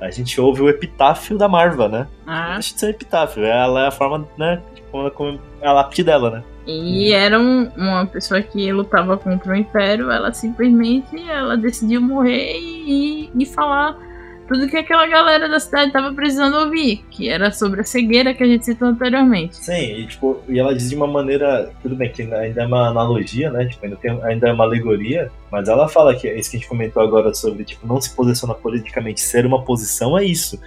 [0.00, 2.06] a gente ouve o epitáfio da Marva, né?
[2.26, 6.04] Ah, Deixa de ser epitáfio, ela é a forma, né, tipo, como é a lápide
[6.04, 6.44] dela, né?
[6.70, 12.58] E era um- uma pessoa que lutava contra o Império, ela simplesmente ela decidiu morrer
[12.60, 13.96] e, e falar
[14.46, 18.42] tudo que aquela galera da cidade tava precisando ouvir, que era sobre a cegueira que
[18.42, 19.56] a gente citou anteriormente.
[19.56, 21.70] Sim, e, tipo, e ela diz de uma maneira.
[21.82, 23.66] Tudo bem, que ainda é uma analogia, né?
[23.66, 26.60] Tipo, ainda, tem, ainda é uma alegoria, mas ela fala que é isso que a
[26.60, 30.58] gente comentou agora sobre, tipo, não se posicionar politicamente, ser uma posição é isso.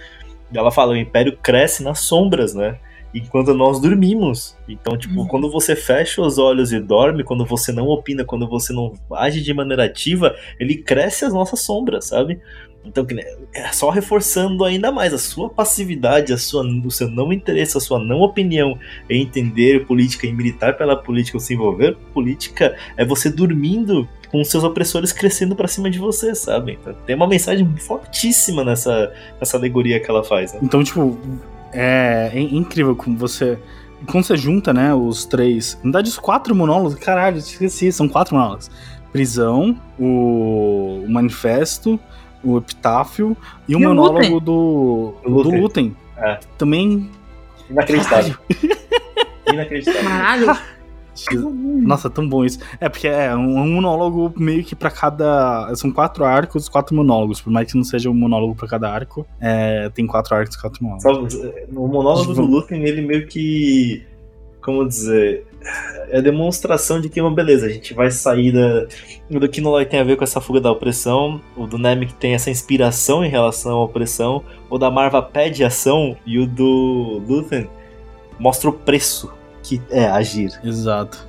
[0.52, 2.76] E ela fala, o império cresce nas sombras, né?
[3.14, 4.56] Enquanto nós dormimos.
[4.68, 5.26] Então, tipo, Uhum.
[5.26, 9.42] quando você fecha os olhos e dorme, quando você não opina, quando você não age
[9.42, 12.40] de maneira ativa, ele cresce as nossas sombras, sabe?
[12.84, 13.06] Então,
[13.54, 17.80] é só reforçando ainda mais a sua passividade, a sua, o seu não interesse, a
[17.80, 18.76] sua não opinião
[19.08, 24.40] em entender política e militar pela política ou se envolver política é você dormindo com
[24.40, 26.78] os seus opressores crescendo pra cima de você, sabe?
[26.80, 30.58] Então, tem uma mensagem fortíssima nessa, nessa alegoria que ela faz, né?
[30.62, 31.16] Então, tipo,
[31.72, 33.58] é, é incrível como você.
[34.10, 35.76] Quando você junta, né, os três.
[35.76, 38.70] Na verdade, os quatro monólogos, caralho, esqueci, são quatro monólogos.
[39.12, 42.00] Prisão, o, o Manifesto,
[42.42, 43.36] o Epitáfio
[43.68, 45.50] e o E o monólogo do, Do.
[45.50, 45.96] Lutem.
[46.16, 46.40] É.
[46.58, 47.10] Também.
[47.70, 48.36] Inacreditável.
[49.46, 50.08] Inacreditável.
[50.08, 50.58] Caralho!
[51.82, 52.58] Nossa, tão bom isso.
[52.80, 55.74] É, porque é um, monólogo meio que pra cada.
[55.74, 57.40] São quatro arcos, quatro monólogos.
[57.40, 60.82] Por mais que não seja um monólogo pra cada arco, é, tem quatro arcos, quatro
[60.82, 61.34] monólogos.
[61.34, 64.04] Só, o monólogo do Luthien, ele meio que.
[64.60, 65.44] Como dizer?
[66.08, 68.86] é a demonstração de que, uma beleza, a gente vai sair da.
[69.30, 72.34] O do Kinoloy tem a ver com essa fuga da opressão, o do Namek tem
[72.34, 77.68] essa inspiração em relação à opressão, o da Marva pede ação e o do Luthen
[78.38, 79.32] mostra o preço
[79.62, 80.58] que é agir.
[80.64, 81.26] Exato.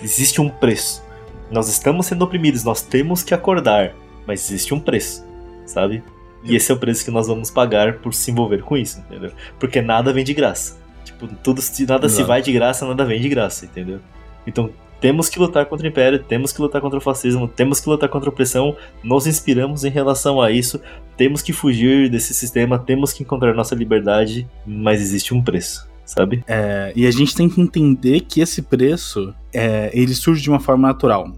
[0.00, 1.02] Existe um preço.
[1.50, 3.94] Nós estamos sendo oprimidos, nós temos que acordar,
[4.26, 5.24] mas existe um preço,
[5.64, 6.02] sabe?
[6.44, 9.32] E esse é o preço que nós vamos pagar por se envolver com isso, entendeu?
[9.58, 10.78] Porque nada vem de graça.
[11.04, 12.08] Tipo, tudo, nada Exato.
[12.08, 13.98] se vai de graça, nada vem de graça, entendeu?
[14.46, 17.88] Então, temos que lutar contra o Império, temos que lutar contra o fascismo, temos que
[17.88, 20.80] lutar contra a opressão, nos inspiramos em relação a isso,
[21.16, 26.42] temos que fugir desse sistema, temos que encontrar nossa liberdade, mas existe um preço, sabe?
[26.48, 30.58] É, e a gente tem que entender que esse preço é, ele surge de uma
[30.58, 31.30] forma natural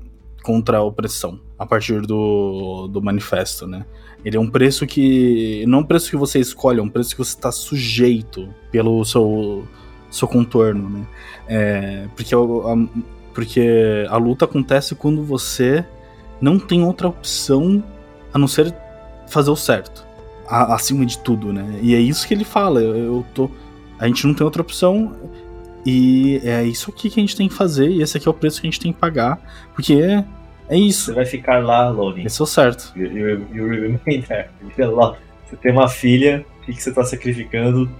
[0.42, 3.84] contra a opressão a partir do, do manifesto, né?
[4.24, 7.10] Ele é um preço que não é um preço que você escolhe, é um preço
[7.10, 9.66] que você está sujeito pelo seu
[10.10, 11.06] seu contorno, né?
[11.48, 12.88] É, porque, o- a,
[13.34, 15.84] porque a luta acontece quando você
[16.40, 17.82] não tem outra opção
[18.32, 18.74] a não ser
[19.28, 20.04] fazer o certo,
[20.48, 21.78] a- acima de tudo, né?
[21.82, 22.80] E é isso que ele fala.
[22.80, 23.50] Eu, eu tô
[24.00, 25.14] a gente não tem outra opção
[25.84, 28.34] e é isso aqui que a gente tem que fazer e esse aqui é o
[28.34, 29.38] preço que a gente tem que pagar,
[29.74, 30.24] porque é,
[30.68, 32.24] é Você isso, vai ficar lá, Lonin.
[32.24, 32.92] esse é o certo.
[32.96, 34.48] You, you, you remain there.
[34.62, 35.20] You feel lost.
[35.46, 37.90] Você tem uma filha, o que, que você tá sacrificando?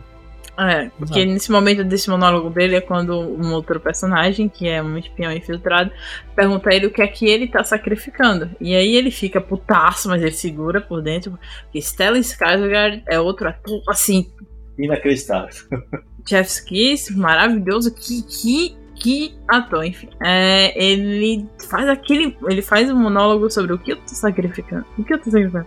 [0.59, 4.99] É, porque nesse momento desse monólogo dele é quando um outro personagem, que é um
[4.99, 5.91] espião infiltrado,
[6.37, 8.51] pergunta a ele o que é que ele tá sacrificando.
[8.61, 11.39] E aí ele fica putaço, mas ele segura por dentro.
[11.63, 14.31] Porque Stellan Skarsgård é outro ator, assim,
[14.85, 15.55] Inacreditável.
[16.27, 20.09] Jeff Kiss, maravilhoso, que, que, que ator, enfim.
[20.23, 22.37] É, ele faz aquele.
[22.49, 24.85] Ele faz um monólogo sobre o que eu tô sacrificando.
[24.99, 25.67] O que eu tô sacrificando?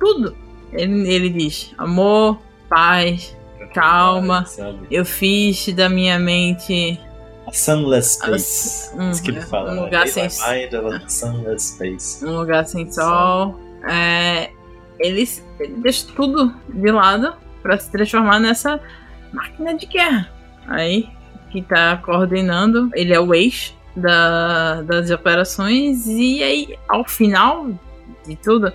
[0.00, 0.36] Tudo.
[0.72, 3.36] Ele, ele diz: amor, paz,
[3.72, 4.44] Calma.
[4.46, 4.86] Sabe?
[4.90, 6.98] eu fiz da minha mente.
[7.46, 8.96] A sunless space.
[8.96, 9.72] Hum, Isso que ele fala.
[9.72, 9.82] um né?
[9.82, 12.24] lugar Made my sem- space.
[12.24, 13.60] um lugar sem sol.
[13.88, 14.50] É,
[14.98, 15.28] ele,
[15.60, 18.78] ele deixa tudo de lado pra se transformar nessa
[19.32, 20.30] máquina de guerra.
[20.68, 21.08] Aí,
[21.50, 27.68] que tá coordenando, ele é o ex da, das operações, e aí, ao final
[28.26, 28.70] de tudo,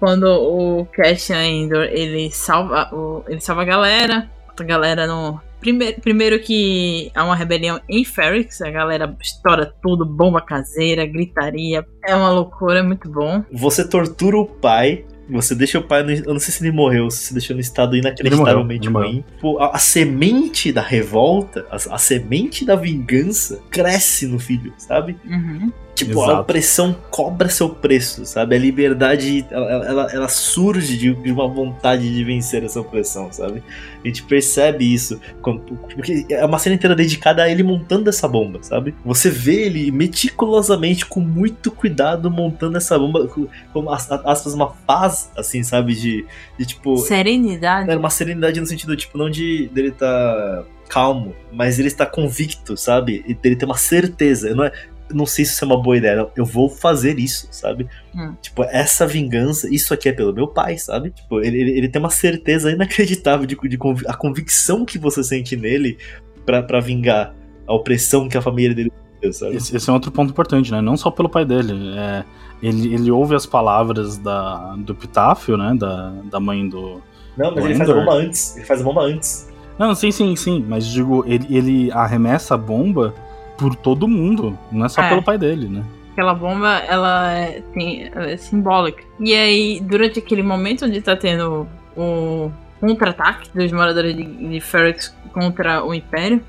[0.00, 5.40] quando o Cassian Endor ele salva, o, ele salva a galera, a galera no.
[5.60, 11.86] Primeiro, primeiro que há uma rebelião em Ferrix, a galera estoura tudo, bomba caseira, gritaria.
[12.04, 13.44] É uma loucura, é muito bom.
[13.52, 15.04] Você tortura o pai.
[15.32, 16.02] Você deixa o pai.
[16.02, 19.10] No, eu não sei se ele morreu, se você deixou no estado inacreditavelmente Ele morreu,
[19.10, 19.24] ele ruim.
[19.40, 25.16] Pô, a, a semente da revolta, a, a semente da vingança cresce no filho, sabe?
[25.24, 25.72] Uhum.
[25.94, 26.40] Tipo, a Exato.
[26.40, 28.56] opressão cobra seu preço, sabe?
[28.56, 33.62] A liberdade, ela, ela, ela surge de, de uma vontade de vencer essa opressão, sabe?
[34.02, 38.26] A gente percebe isso, quando- porque é uma cena inteira dedicada a ele montando essa
[38.26, 38.94] bomba, sabe?
[39.04, 44.68] Você vê ele meticulosamente, com muito cuidado, montando essa bomba, com, com as- aspas, uma
[44.86, 45.94] paz, assim, sabe?
[45.94, 46.24] De,
[46.58, 46.96] de tipo...
[46.98, 47.90] Serenidade.
[47.90, 52.76] Era uma serenidade no sentido, tipo, não de dele tá calmo, mas ele está convicto,
[52.76, 53.24] sabe?
[53.26, 54.54] E dele ter uma certeza.
[54.54, 54.72] Não, é,
[55.14, 56.30] não sei se isso é uma boa ideia, não.
[56.36, 57.86] eu vou fazer isso, sabe?
[58.14, 58.34] Hum.
[58.40, 61.10] Tipo, essa vingança, isso aqui é pelo meu pai, sabe?
[61.10, 65.22] Tipo, ele, ele, ele tem uma certeza inacreditável de, de convi- a convicção que você
[65.22, 65.98] sente nele
[66.46, 67.34] pra, pra vingar
[67.66, 68.92] a opressão que a família dele
[69.32, 69.56] sabe?
[69.56, 70.80] Esse, esse é outro ponto importante, né?
[70.80, 71.72] Não só pelo pai dele.
[71.96, 72.24] é,
[72.60, 75.74] ele, ele ouve as palavras da, do Epitáfio, né?
[75.78, 77.00] Da, da mãe do.
[77.36, 78.56] Não, mas O ele faz a bomba antes.
[78.56, 79.48] Ele faz a bomba antes.
[79.78, 80.64] Não, sim, sim, sim.
[80.68, 83.14] Mas digo, ele, ele arremessa a bomba
[83.58, 84.58] por todo mundo.
[84.70, 85.08] Não é só É.
[85.08, 85.84] pelo pai dele, né?
[86.12, 89.02] Aquela bomba, ela é, tem, ela é simbólica.
[89.18, 91.66] E aí, durante aquele momento onde tá tendo
[91.96, 92.50] o
[92.80, 96.42] contra-ataque dos moradores de, de Ferrix contra o Império,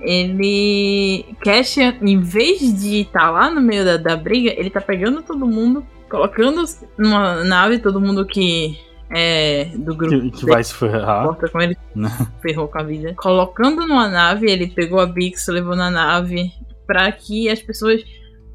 [0.00, 1.24] ele.
[1.40, 5.46] Cassian, em vez de estar lá no meio da, da briga, ele tá pegando todo
[5.46, 6.64] mundo, colocando
[6.96, 8.78] numa nave, todo mundo que
[9.10, 11.24] é do grupo Que, que vai se ferrar.
[11.24, 12.10] porta com ele, Né?
[12.42, 13.14] ferrou com a vida.
[13.14, 16.52] Colocando numa nave, ele pegou a Bix, levou na nave,
[16.86, 18.04] pra que as pessoas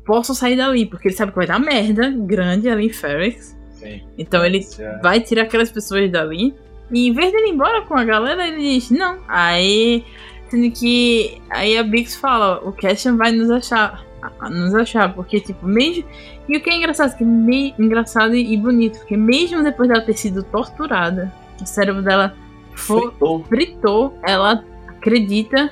[0.05, 3.57] possam sair dali, porque ele sabe que vai dar merda grande ali em Ferrix.
[3.71, 4.01] Sim.
[4.17, 6.53] Então ele Já- vai tirar aquelas pessoas dali.
[6.91, 9.19] E em vez dele ir embora com a galera, ele diz, não.
[9.27, 10.03] Aí,
[10.49, 11.41] sendo que.
[11.49, 14.05] Aí a Bix fala, o Cassian vai nos achar.
[14.49, 16.05] Nos achar, porque, tipo, mesmo.
[16.47, 17.73] E o que é engraçado, que me...
[17.79, 22.35] engraçado e bonito, porque mesmo depois dela ter sido torturada, o cérebro dela
[22.75, 25.71] foi, Fritou fritou, ela acredita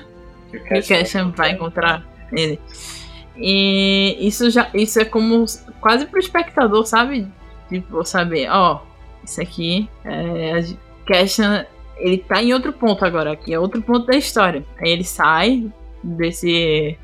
[0.50, 2.60] que o Cassian vai encontrar ele.
[3.36, 5.44] E isso já isso é como
[5.80, 7.26] quase pro espectador, sabe?
[7.68, 8.82] Tipo, saber, ó,
[9.24, 10.64] isso aqui é
[11.06, 11.66] Cassian,
[11.96, 14.64] ele tá em outro ponto agora, aqui é outro ponto da história.
[14.78, 15.70] Aí ele sai
[16.02, 16.96] desse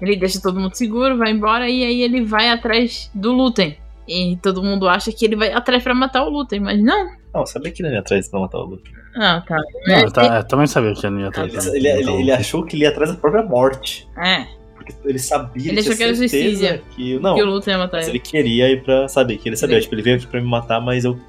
[0.00, 3.76] Ele deixa todo mundo seguro, vai embora e aí ele vai atrás do Lutem.
[4.08, 7.10] E todo mundo acha que ele vai atrás pra matar o Lutem, mas não.
[7.32, 8.90] Não, sabia que ele ia atrás pra matar o Luke.
[9.16, 9.56] Ah, tá.
[9.86, 12.64] Não, É, tá, eu também sabia que ele ia atrás Ele, ele, ele- ele achou
[12.64, 14.08] que ele ia atrás da própria morte.
[14.18, 16.82] É, Porque ele sabia, Ele tinha achou que era certeza suicídio.
[16.96, 17.18] que.
[17.20, 18.16] Não, que o Lutem ia matar mas ele.
[18.18, 19.76] ele queria ir pra saber, que ele sabia.
[19.76, 21.20] Ele- Tipo, ele veio aqui pra me matar, mas eu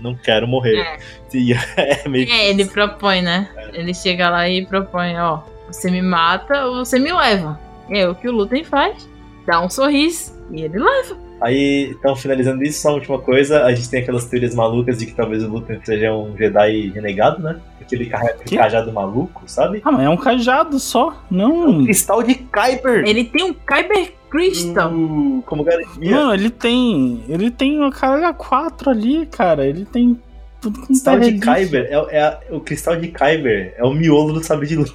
[0.00, 0.76] não quero morrer.
[0.76, 0.98] É.
[2.04, 3.48] É meio É, ele propõe, né?
[3.72, 7.58] Ele chega lá e propõe, ó, você me mata ou você me leva.
[7.90, 9.08] É o que o Lutem faz.
[9.46, 11.16] Dá um sorriso e ele leva.
[11.40, 15.06] Aí, então, finalizando isso, só uma última coisa, a gente tem aquelas teorias malucas de
[15.06, 17.60] que talvez o Luthor seja um Jedi renegado, né?
[17.80, 18.10] Aquele
[18.44, 18.56] Que?
[18.56, 19.80] cajado maluco, sabe?
[19.84, 21.68] Ah, mas é um cajado só, não.
[21.68, 23.04] Um cristal de Kyber!
[23.06, 24.90] Ele tem um Kyber Crystal.
[24.92, 26.10] Uh, como garantia.
[26.10, 27.22] Não, ele tem.
[27.28, 29.64] Ele tem uma carga 4 ali, cara.
[29.66, 30.20] Ele tem
[30.66, 31.38] tudo com cristal de.
[31.38, 34.92] Kyber é, é a- o cristal de Kyber é o miolo do sabre de luz.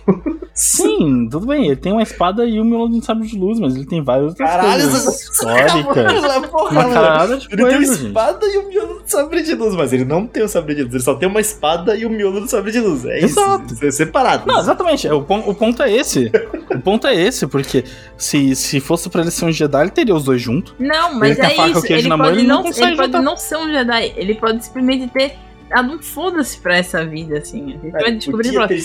[0.54, 1.68] Sim, tudo bem.
[1.68, 4.30] Ele tem uma espada e um miolo de sabre de luz, mas ele tem várias
[4.30, 6.48] outras Caralho, coisas essa- históricas.
[6.50, 8.08] porra, Uma caralhada de Ele tem uma coisa, gente.
[8.08, 10.84] espada e o miolo do sabre de luz, mas ele não tem o sabre de
[10.84, 13.06] luz, ele só tem uma espada e o miolo do sabre de luz.
[13.06, 13.40] É isso.
[13.40, 13.74] Exato.
[13.74, 14.44] Isso é separado.
[14.46, 15.08] Não, exatamente.
[15.08, 16.30] O, pon- o ponto é esse.
[16.70, 17.86] o ponto é esse, porque
[18.18, 20.74] se, se fosse pra ele ser um Jedi, ele teria os dois juntos.
[20.78, 21.86] Não, mas a é o isso.
[21.94, 24.14] Ele na mão, pode, ele não não, ele pode não ser um Jedi.
[24.18, 25.34] Ele pode simplesmente ter
[25.74, 27.64] dado um foda-se pra essa vida, assim.
[27.64, 28.78] A gente vai descobrir Até-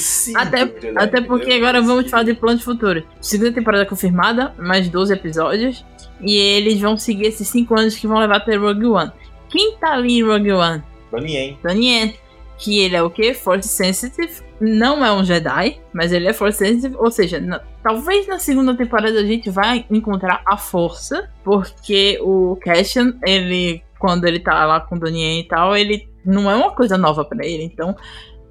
[0.66, 3.02] Jedi, Até porque agora vamos falar de planos futuros.
[3.20, 5.84] Segunda temporada confirmada, mais 12 episódios.
[6.20, 9.12] E eles vão seguir esses 5 anos que vão levar até Rogue One.
[9.50, 10.82] Quem tá ali em Rogue One?
[11.12, 11.58] Donnie Yen.
[11.62, 12.14] Donnie Yen.
[12.58, 13.34] Que ele é o quê?
[13.34, 14.32] Force Sensitive.
[14.58, 16.96] Não é um Jedi, mas ele é Force Sensitive.
[16.98, 21.28] Ou seja, na- talvez na segunda temporada a gente vai encontrar a força.
[21.44, 26.50] Porque o Cassian, ele, quando ele tá lá com o Donnie e tal, ele não
[26.50, 27.62] é uma coisa nova pra ele.
[27.64, 27.94] Então,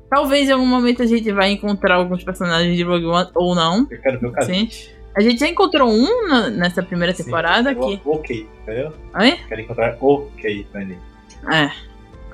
[0.09, 3.87] talvez em algum momento a gente vai encontrar alguns personagens de Rogue One ou não.
[3.89, 4.45] Eu quero ver o cara.
[4.45, 4.69] Sim.
[5.17, 8.01] A gente já encontrou um na- nessa primeira temporada que.
[8.05, 8.91] Ok, entendeu?
[9.17, 9.37] Oi?
[9.47, 10.97] Quero encontrar ok, Donnie.
[11.51, 11.69] É.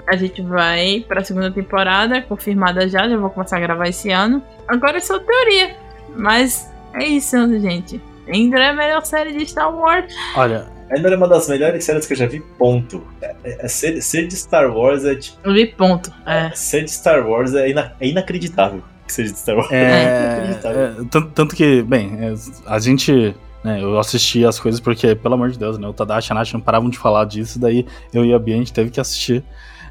[0.08, 4.42] A gente vai pra segunda temporada, confirmada já, já vou começar a gravar esse ano.
[4.68, 5.76] Agora é só teoria.
[6.16, 8.02] Mas é isso, gente.
[8.28, 10.12] Endor é a melhor série de Star Wars.
[10.36, 13.02] Olha, Ainda é uma das melhores séries que eu já vi, ponto.
[13.22, 15.38] É, é- é ser, ser de Star Wars é tipo.
[15.44, 16.12] Eu vi ponto.
[16.26, 16.52] É.
[16.54, 19.72] Ser de Star Wars é, ina- é inacreditável que seja de Star Wars.
[19.72, 20.82] É, Inacreditável.
[20.82, 22.34] é, tanto, tanto que, bem, é,
[22.66, 23.36] a gente.
[23.64, 25.88] né, eu assisti as coisas porque, pelo amor de Deus, né?
[25.88, 28.56] O Tadashi e a Nath não paravam de falar disso, daí eu e a Bia
[28.56, 29.44] a gente teve que assistir.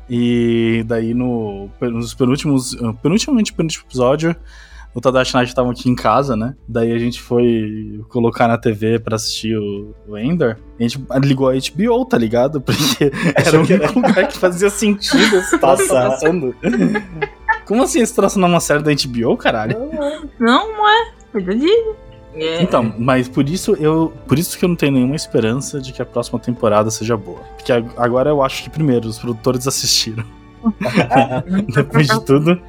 [0.08, 2.76] E daí no, nos penúltimos.
[3.02, 4.34] Penultimamente penúltimo episódio,
[4.94, 6.54] o Tadashi e a Nath estavam aqui em casa, né?
[6.66, 10.58] Daí a gente foi colocar na TV pra assistir o, o Ender.
[10.78, 12.60] A gente ligou a HBO, tá ligado?
[12.62, 16.10] Porque era o único lugar que fazia sentido esse tá Passar.
[16.10, 16.54] passando.
[17.66, 19.76] Como assim esse troço não é uma série da HBO, caralho?
[20.38, 21.12] Não, não é.
[21.32, 21.68] Coisa de.
[22.34, 22.62] É.
[22.62, 26.00] Então, mas por isso eu, por isso que eu não tenho nenhuma esperança de que
[26.00, 27.40] a próxima temporada seja boa.
[27.56, 30.24] Porque ag- agora eu acho que primeiro os produtores assistiram.
[31.74, 32.60] Depois de tudo.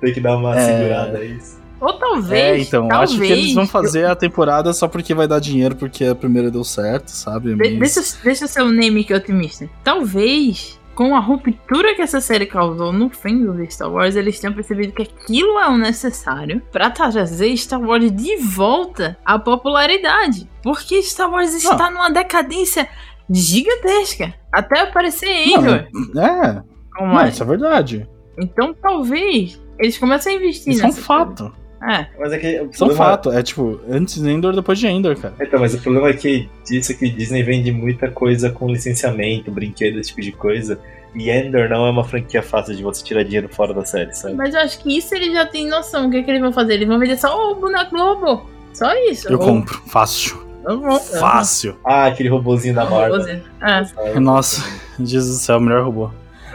[0.00, 0.60] Tem que dar uma É.
[0.64, 1.58] segurada, é isso.
[1.80, 2.32] Ou talvez.
[2.42, 5.76] É, então, talvez, acho que eles vão fazer a temporada só porque vai dar dinheiro,
[5.76, 7.54] porque a primeira deu certo, sabe?
[7.54, 9.68] De- Mas- deixa, deixa eu ser um name que otimista.
[9.84, 14.52] Talvez, com a ruptura que essa série causou no fim do Star Wars, eles tenham
[14.54, 20.50] percebido que aquilo é o necessário pra trazer Star Wars de volta à popularidade.
[20.64, 22.88] Porque Star Wars está numa decadência
[23.30, 24.34] gigantesca.
[24.52, 25.86] Até aparecer Endor.
[26.16, 26.60] É,
[26.98, 27.28] como não, é.
[27.28, 28.08] isso é verdade.
[28.38, 31.44] Então talvez eles comecem a investir Isso é um fato.
[31.44, 31.58] coisa.
[31.80, 32.06] É.
[32.18, 32.60] Mas é que.
[32.60, 33.30] o Isso é um fato.
[33.30, 35.34] É tipo, antes de Endor, depois de Endor, cara.
[35.40, 39.50] Então, mas o problema é que disso é que Disney vende muita coisa com licenciamento,
[39.50, 40.78] brinquedo, esse tipo de coisa.
[41.14, 44.34] E Endor não é uma franquia fácil de você tirar dinheiro fora da série, sabe?
[44.34, 46.08] Mas eu acho que isso eles já têm noção.
[46.08, 46.74] O que, é que eles vão fazer?
[46.74, 48.42] Eles vão vender só o boneco do robô.
[48.74, 49.28] Só isso.
[49.28, 49.80] Eu Ou- compro.
[49.86, 50.46] Fácil.
[50.66, 50.98] Eu vou.
[50.98, 51.76] Fácil.
[51.84, 53.22] Ah, aquele robozinho da Marvel.
[53.22, 54.20] Sabe?
[54.20, 54.62] Nossa,
[55.00, 56.10] Jesus do céu, o melhor robô.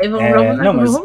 [0.09, 0.95] Vão É, boneco não, mas-.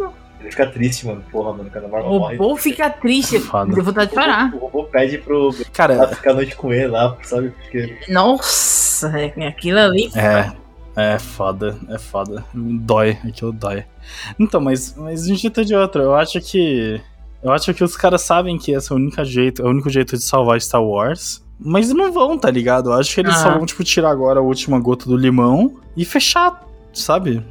[0.41, 1.23] Ele fica triste, mano.
[1.33, 2.37] Porra, mano, quando a Marvel O morre.
[2.37, 3.39] robô fica triste.
[3.41, 3.75] Foda.
[3.75, 4.55] Deu vontade de chorar.
[4.55, 7.51] O robô pede pro pra Cara, ficar a noite com ele lá, sabe?
[7.51, 10.11] Porque Nossa, é, aquilo ali.
[10.15, 10.53] é.
[11.01, 12.45] É foda, é foda.
[12.53, 13.85] Dói, aquilo dói.
[14.37, 17.01] Então, mas, mas de um jeito ou de outro, eu acho que.
[17.41, 19.89] Eu acho que os caras sabem que esse é o único jeito, é o único
[19.89, 21.41] jeito de salvar Star Wars.
[21.61, 22.91] Mas não vão, tá ligado?
[22.91, 23.39] Eu acho que eles Ah.
[23.45, 27.45] só vão, tipo, tirar agora a última gota do limão e fechar, sabe?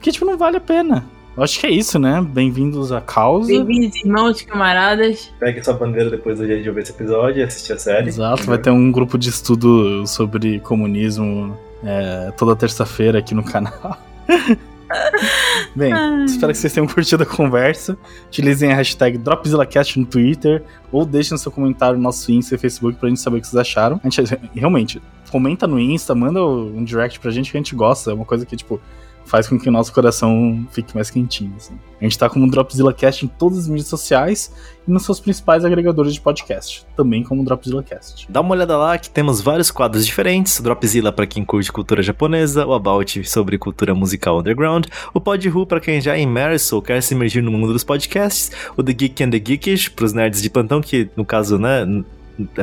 [0.00, 1.04] Porque, tipo, não vale a pena.
[1.36, 2.26] Eu acho que é isso, né?
[2.26, 3.48] Bem-vindos à causa.
[3.48, 5.30] Bem-vindos, irmãos, camaradas.
[5.38, 8.08] pega sua bandeira depois do dia de ouvir esse episódio e assistir a série.
[8.08, 11.54] Exato, vai ter um grupo de estudo sobre comunismo
[11.84, 13.98] é, toda terça-feira aqui no canal.
[15.76, 15.92] Bem,
[16.24, 17.96] espero que vocês tenham curtido a conversa.
[18.26, 22.98] Utilizem a hashtag DropzillaCast no Twitter ou deixem seu comentário no nosso Insta e Facebook
[22.98, 24.00] pra gente saber o que vocês acharam.
[24.02, 25.00] A gente, realmente,
[25.30, 28.10] comenta no Insta, manda um direct pra gente que a gente gosta.
[28.10, 28.80] É uma coisa que, tipo,
[29.24, 31.52] faz com que o nosso coração fique mais quentinho.
[31.56, 31.74] Assim.
[32.00, 34.52] A gente tá como Dropzilla Cast em todas as mídias sociais
[34.86, 38.26] e nos seus principais agregadores de podcast, também como Dropzilla Cast.
[38.28, 42.66] Dá uma olhada lá que temos vários quadros diferentes: Dropzilla para quem curte cultura japonesa,
[42.66, 47.02] o About sobre cultura musical underground, o Podhu para quem já é imerso ou quer
[47.02, 50.50] se emergir no mundo dos podcasts, o The Geek and the Geekish pros nerds de
[50.50, 51.86] plantão que no caso, né,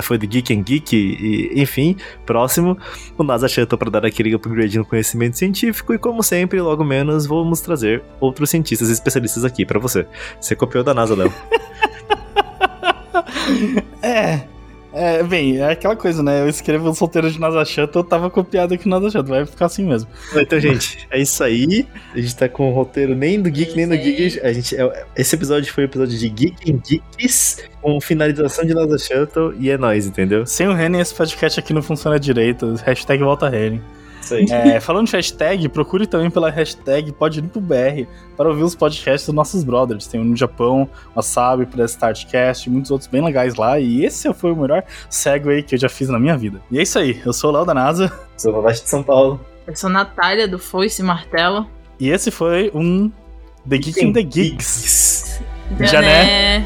[0.02, 1.96] foi de Geek and Geek, e, enfim,
[2.26, 2.78] próximo,
[3.18, 7.26] o NASA Shuttle para dar aquele upgrade no conhecimento científico, e como sempre, logo menos,
[7.26, 10.06] vamos trazer outros cientistas especialistas aqui para você.
[10.40, 11.34] Você copiou da NASA, Léo.
[14.02, 14.42] é,
[14.94, 16.42] é, bem, é aquela coisa, né?
[16.42, 19.66] Eu escrevo solteiro de NASA Shuttle, eu tava copiado aqui no NASA Shuttle, vai ficar
[19.66, 20.10] assim mesmo.
[20.36, 21.88] Então, gente, é isso aí.
[22.14, 24.40] A gente tá com o roteiro nem do Geek, nem do Geek.
[24.42, 28.66] A gente, é, esse episódio foi o um episódio de Geek and Geeks, com finalização
[28.66, 30.46] de NASA Shuttle, e é nóis, entendeu?
[30.46, 32.76] Sem o Renan, esse podcast aqui não funciona direito.
[32.86, 33.82] Hashtag volta Renan.
[34.32, 39.64] É, falando de hashtag, procure também pela hashtag PodLimpoBR para ouvir os podcasts dos nossos
[39.64, 40.08] brothers.
[40.08, 43.80] Tem um no Japão, Wasabi, para Startcast e muitos outros bem legais lá.
[43.80, 46.62] E esse foi o melhor segue que eu já fiz na minha vida.
[46.72, 48.12] E é isso aí, eu sou o Léo da NASA.
[48.38, 49.40] Sou o Leste de São Paulo.
[49.66, 51.68] Eu sou Natália do Foice Martelo.
[52.00, 53.12] E esse foi um
[53.68, 55.42] The Geek in the Geeks.
[55.82, 56.66] Já né?